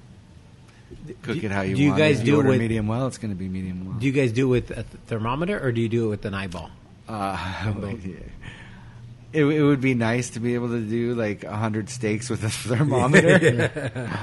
cook 1.23 1.41
Do- 1.41 1.47
it 1.47 1.51
how 1.53 1.63
you 1.63 1.75
do 1.77 1.83
you 1.83 1.89
want. 1.91 1.99
guys 2.01 2.19
if 2.19 2.25
do 2.25 2.33
you 2.33 2.41
it 2.41 2.47
with- 2.47 2.59
medium 2.59 2.87
well? 2.89 3.07
It's 3.07 3.19
going 3.19 3.33
to 3.33 3.39
be 3.39 3.49
medium 3.49 3.87
well. 3.87 3.99
Do 3.99 4.07
you 4.07 4.13
guys 4.13 4.33
do 4.33 4.47
it 4.47 4.69
with 4.69 4.71
a 4.79 4.83
thermometer 5.07 5.59
or 5.65 5.73
do 5.73 5.81
you 5.81 5.89
do 5.89 6.07
it 6.07 6.09
with 6.09 6.25
an 6.27 6.35
eyeball? 6.35 6.71
Uh, 7.09 7.37
yeah. 8.05 8.15
It, 9.33 9.45
it 9.45 9.63
would 9.63 9.81
be 9.81 9.95
nice 9.95 10.31
to 10.31 10.41
be 10.41 10.55
able 10.55 10.69
to 10.69 10.81
do 10.81 11.15
like 11.15 11.45
a 11.45 11.57
hundred 11.57 11.89
steaks 11.89 12.29
with 12.29 12.45
a 12.45 12.51
thermometer, 13.07 13.71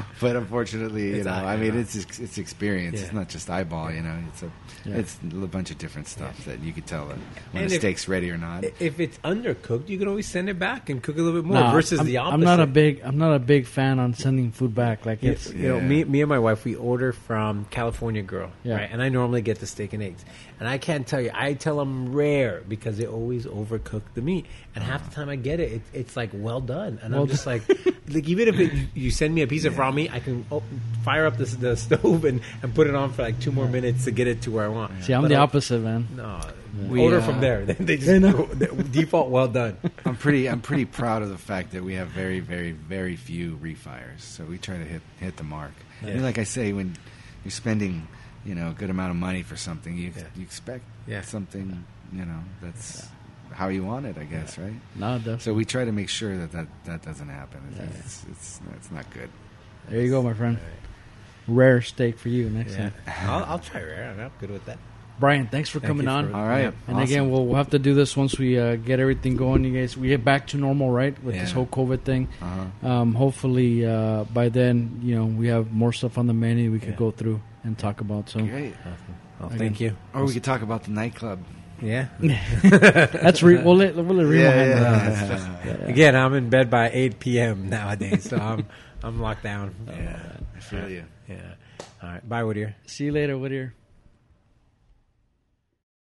but 0.22 0.36
unfortunately, 0.36 1.18
you 1.18 1.24
know, 1.24 1.32
I 1.32 1.57
mean, 1.57 1.78
it's 1.78 1.95
it's 2.20 2.38
experience. 2.38 2.97
Yeah. 2.99 3.05
It's 3.05 3.14
not 3.14 3.30
just 3.30 3.49
eyeball. 3.49 3.91
You 3.91 4.01
know, 4.01 4.18
it's 4.28 4.43
a 4.43 4.51
Yeah. 4.86 4.95
it's 4.97 5.18
a 5.24 5.47
bunch 5.47 5.72
of 5.72 5.78
different 5.78 6.07
stuff 6.07 6.45
that 6.45 6.60
you 6.62 6.72
could 6.74 6.86
tell 6.86 7.07
when 7.07 7.20
And 7.53 7.64
a 7.72 7.76
if- 7.76 7.82
steak's 7.82 8.07
ready 8.07 8.30
or 8.32 8.38
not. 8.38 8.64
If 8.80 8.99
it's 8.99 9.18
undercooked, 9.20 9.89
you 9.89 9.97
can 9.97 10.07
always 10.07 10.28
send 10.28 10.47
it 10.49 10.60
back 10.60 10.89
and 10.89 11.01
cook 11.01 11.18
a 11.18 11.22
little 11.22 11.41
bit 11.41 11.45
more. 11.47 11.57
Nah, 11.60 11.72
versus 11.72 11.99
I'm, 11.99 12.05
the 12.05 12.18
opposite. 12.18 12.34
I'm 12.36 12.41
not 12.41 12.60
a 12.60 12.68
big. 12.68 13.01
I'm 13.03 13.18
not 13.18 13.34
a 13.34 13.39
big 13.39 13.66
fan 13.66 13.99
on 13.99 14.14
sending 14.14 14.51
food 14.51 14.76
back. 14.76 15.05
Like 15.05 15.24
You, 15.24 15.32
it's. 15.32 15.51
you 15.51 15.68
know, 15.70 15.80
me, 15.82 16.03
me 16.03 16.22
and 16.22 16.30
my 16.30 16.39
wife, 16.39 16.66
we 16.66 16.76
order 16.76 17.12
from 17.14 17.66
California 17.72 18.22
Girl, 18.22 18.51
Yeah. 18.64 18.76
right? 18.76 18.89
And 18.91 19.01
I 19.01 19.10
normally 19.10 19.41
get 19.41 19.60
the 19.60 19.68
steak 19.68 19.93
and 19.93 20.03
eggs, 20.03 20.24
and 20.60 20.70
I 20.70 20.78
can't 20.78 21.05
tell 21.07 21.20
you, 21.22 21.32
I 21.34 21.53
tell 21.53 21.78
them 21.78 22.14
rare 22.14 22.62
because 22.68 22.97
they 22.97 23.05
always 23.07 23.45
overcook 23.45 24.03
the 24.14 24.22
meat, 24.22 24.45
and 24.76 24.84
half 24.84 24.99
the 25.06 25.12
time 25.16 25.30
I 25.30 25.36
get 25.36 25.60
it, 25.60 25.72
it 25.74 25.82
it's 25.93 26.16
like 26.18 26.32
well 26.34 26.62
done, 26.62 27.00
and 27.02 27.14
Well 27.14 27.24
I'm 27.24 27.28
just 27.30 27.45
like, 27.45 27.64
like 28.10 28.28
even 28.28 28.47
if 28.47 28.60
it, 28.60 28.72
you 28.93 29.12
send 29.12 29.34
me 29.36 29.41
a 29.41 29.47
piece 29.47 29.66
of 29.66 29.78
raw 29.78 29.91
meat, 29.91 30.12
I 30.14 30.20
can 30.20 30.45
oh, 30.52 30.64
fire 31.04 31.26
up 31.26 31.38
the, 31.38 31.45
the 31.45 31.76
stove 31.86 32.26
and, 32.26 32.41
and 32.64 32.74
put 32.74 32.88
it 32.88 32.95
on 32.95 33.12
for 33.14 33.24
like 33.24 33.39
two 33.39 33.52
more 33.52 33.68
minutes 33.68 34.06
to 34.06 34.12
get 34.12 34.28
it 34.28 34.41
to 34.43 34.52
where 34.52 34.66
I 34.66 34.70
want. 34.70 35.04
See, 35.04 35.14
I'm 35.14 35.22
But 35.24 35.28
the 35.30 35.36
I- 35.36 35.41
opposite, 35.41 35.80
man. 35.80 36.08
No, 36.16 36.39
We, 36.88 37.00
order 37.02 37.20
uh, 37.20 37.24
from 37.26 37.39
there. 37.41 37.66
They 37.66 37.74
they 37.86 37.97
just 37.97 38.10
I 38.10 38.18
know. 38.20 38.45
default 38.91 39.30
well 39.30 39.47
done. 39.47 39.78
I'm 40.06 40.16
pretty 40.16 40.47
I'm 40.47 40.62
pretty 40.62 40.86
proud 40.86 41.22
of 41.24 41.30
the 41.30 41.38
fact 41.38 41.72
that 41.72 41.84
we 41.84 41.95
have 41.95 42.08
very 42.10 42.39
very 42.41 42.72
very 42.72 43.16
few 43.16 43.58
refires. 43.58 44.20
So 44.22 44.43
we 44.43 44.58
try 44.58 44.78
to 44.78 44.86
hit 44.86 45.02
hit 45.20 45.38
the 45.38 45.43
mark. 45.43 45.72
I 46.02 46.06
mean, 46.06 46.24
like 46.24 46.38
I 46.38 46.43
say, 46.45 46.74
when 46.74 46.95
you're 47.43 47.52
spending 47.52 48.08
you 48.45 48.56
know 48.56 48.70
a 48.70 48.74
good 48.74 48.89
amount 48.89 49.12
of 49.12 49.18
money 49.18 49.43
for 49.43 49.56
something, 49.58 49.97
you 49.97 50.12
Yeah. 50.16 50.24
you 50.36 50.43
expect 50.43 50.84
Yeah. 51.08 51.22
something 51.22 51.84
you 52.14 52.26
know 52.26 52.39
that's 52.62 53.08
how 53.52 53.68
you 53.70 53.84
want 53.84 54.06
it, 54.06 54.18
I 54.18 54.24
guess, 54.24 54.58
right? 54.58 54.74
No, 54.95 55.18
definitely. 55.18 55.39
So 55.41 55.54
we 55.54 55.66
try 55.66 55.86
to 55.86 55.91
make 55.91 56.10
sure 56.10 56.38
that 56.38 56.52
that, 56.52 56.68
that 56.86 57.02
doesn't 57.04 57.30
happen. 57.30 57.60
It's, 58.00 58.26
it's 58.32 58.62
it's 58.78 58.91
not 58.91 59.10
good. 59.12 59.30
There 59.89 60.02
you 60.02 60.10
go, 60.12 60.22
my 60.22 60.34
friend. 60.34 60.58
Rare 61.47 61.82
steak 61.82 62.18
for 62.20 62.30
you 62.30 62.50
next 62.50 62.74
Yeah, 62.74 62.91
time. 62.91 62.93
I'll, 63.30 63.43
I'll 63.45 63.60
try 63.60 63.82
rare. 63.82 64.16
I'm 64.20 64.32
good 64.39 64.52
with 64.52 64.66
that. 64.66 64.78
Brian, 65.20 65.47
thanks 65.47 65.68
for 65.70 65.80
Thank 65.82 65.89
coming 65.89 66.06
you 66.06 66.12
on. 66.12 66.30
for- 66.30 66.36
All 66.38 66.47
right. 66.47 66.62
Yeah. 66.62 66.72
And 66.88 66.95
awesome. 66.95 67.04
again, 67.04 67.30
we'll, 67.32 67.45
we'll 67.45 67.56
have 67.58 67.72
to 67.72 67.80
do 67.80 67.93
this 67.93 68.16
once 68.16 68.38
we 68.39 68.58
uh, 68.58 68.78
get 68.78 69.02
everything 69.02 69.36
going. 69.36 69.66
You 69.66 69.78
guys, 69.78 69.97
we 69.97 70.08
get 70.08 70.24
back 70.24 70.47
to 70.47 70.58
normal, 70.58 70.91
right, 70.91 71.22
with 71.22 71.36
this 71.36 71.52
whole 71.52 71.66
COVID 71.66 72.04
thing. 72.04 72.30
Uh-huh. 72.41 72.88
Um, 72.88 73.16
hopefully, 73.16 73.86
uh, 73.86 74.24
by 74.26 74.47
then, 74.47 75.02
you 75.04 75.16
know, 75.16 75.26
we 75.26 75.47
have 75.47 75.74
more 75.74 75.91
stuff 75.91 76.18
on 76.18 76.28
the 76.28 76.34
menu 76.34 76.72
we 76.72 76.80
could 76.80 76.89
Yeah. 76.91 76.95
go 76.95 77.12
through 77.12 77.41
and 77.66 77.78
talk 77.78 78.00
about. 78.00 78.30
So 78.30 78.39
Great. 78.39 78.76
Oh, 79.41 79.47
Again. 79.47 79.58
thank 79.58 79.80
you. 79.82 79.97
Or 80.14 80.24
we 80.24 80.32
could 80.34 80.43
talk 80.43 80.62
about 80.62 80.84
the 80.86 80.91
nightclub. 80.91 81.39
Yeah. 81.82 82.08
that's 82.64 83.42
re- 83.44 83.62
we'll 83.64 83.76
let, 83.76 83.96
we'll 83.96 84.06
handle 84.20 84.80
that. 84.80 85.66
yeah. 85.66 85.74
Again, 85.88 86.16
I'm 86.16 86.34
in 86.34 86.50
bed 86.50 86.70
by 86.70 86.90
8 86.92 87.20
p.m. 87.20 87.70
nowadays, 87.70 88.30
so 88.30 88.38
I'm 88.38 88.66
I'm 89.04 89.22
locked 89.22 89.44
down. 89.44 89.76
Oh, 89.88 89.94
yeah, 89.94 90.20
I 90.56 90.60
feel 90.60 90.90
you. 90.90 91.04
Yeah. 91.28 91.36
All 92.04 92.10
right. 92.10 92.28
Bye, 92.28 92.44
Whittier. 92.44 92.76
See 92.86 93.06
you 93.06 93.12
later, 93.12 93.38
Whittier. 93.38 93.74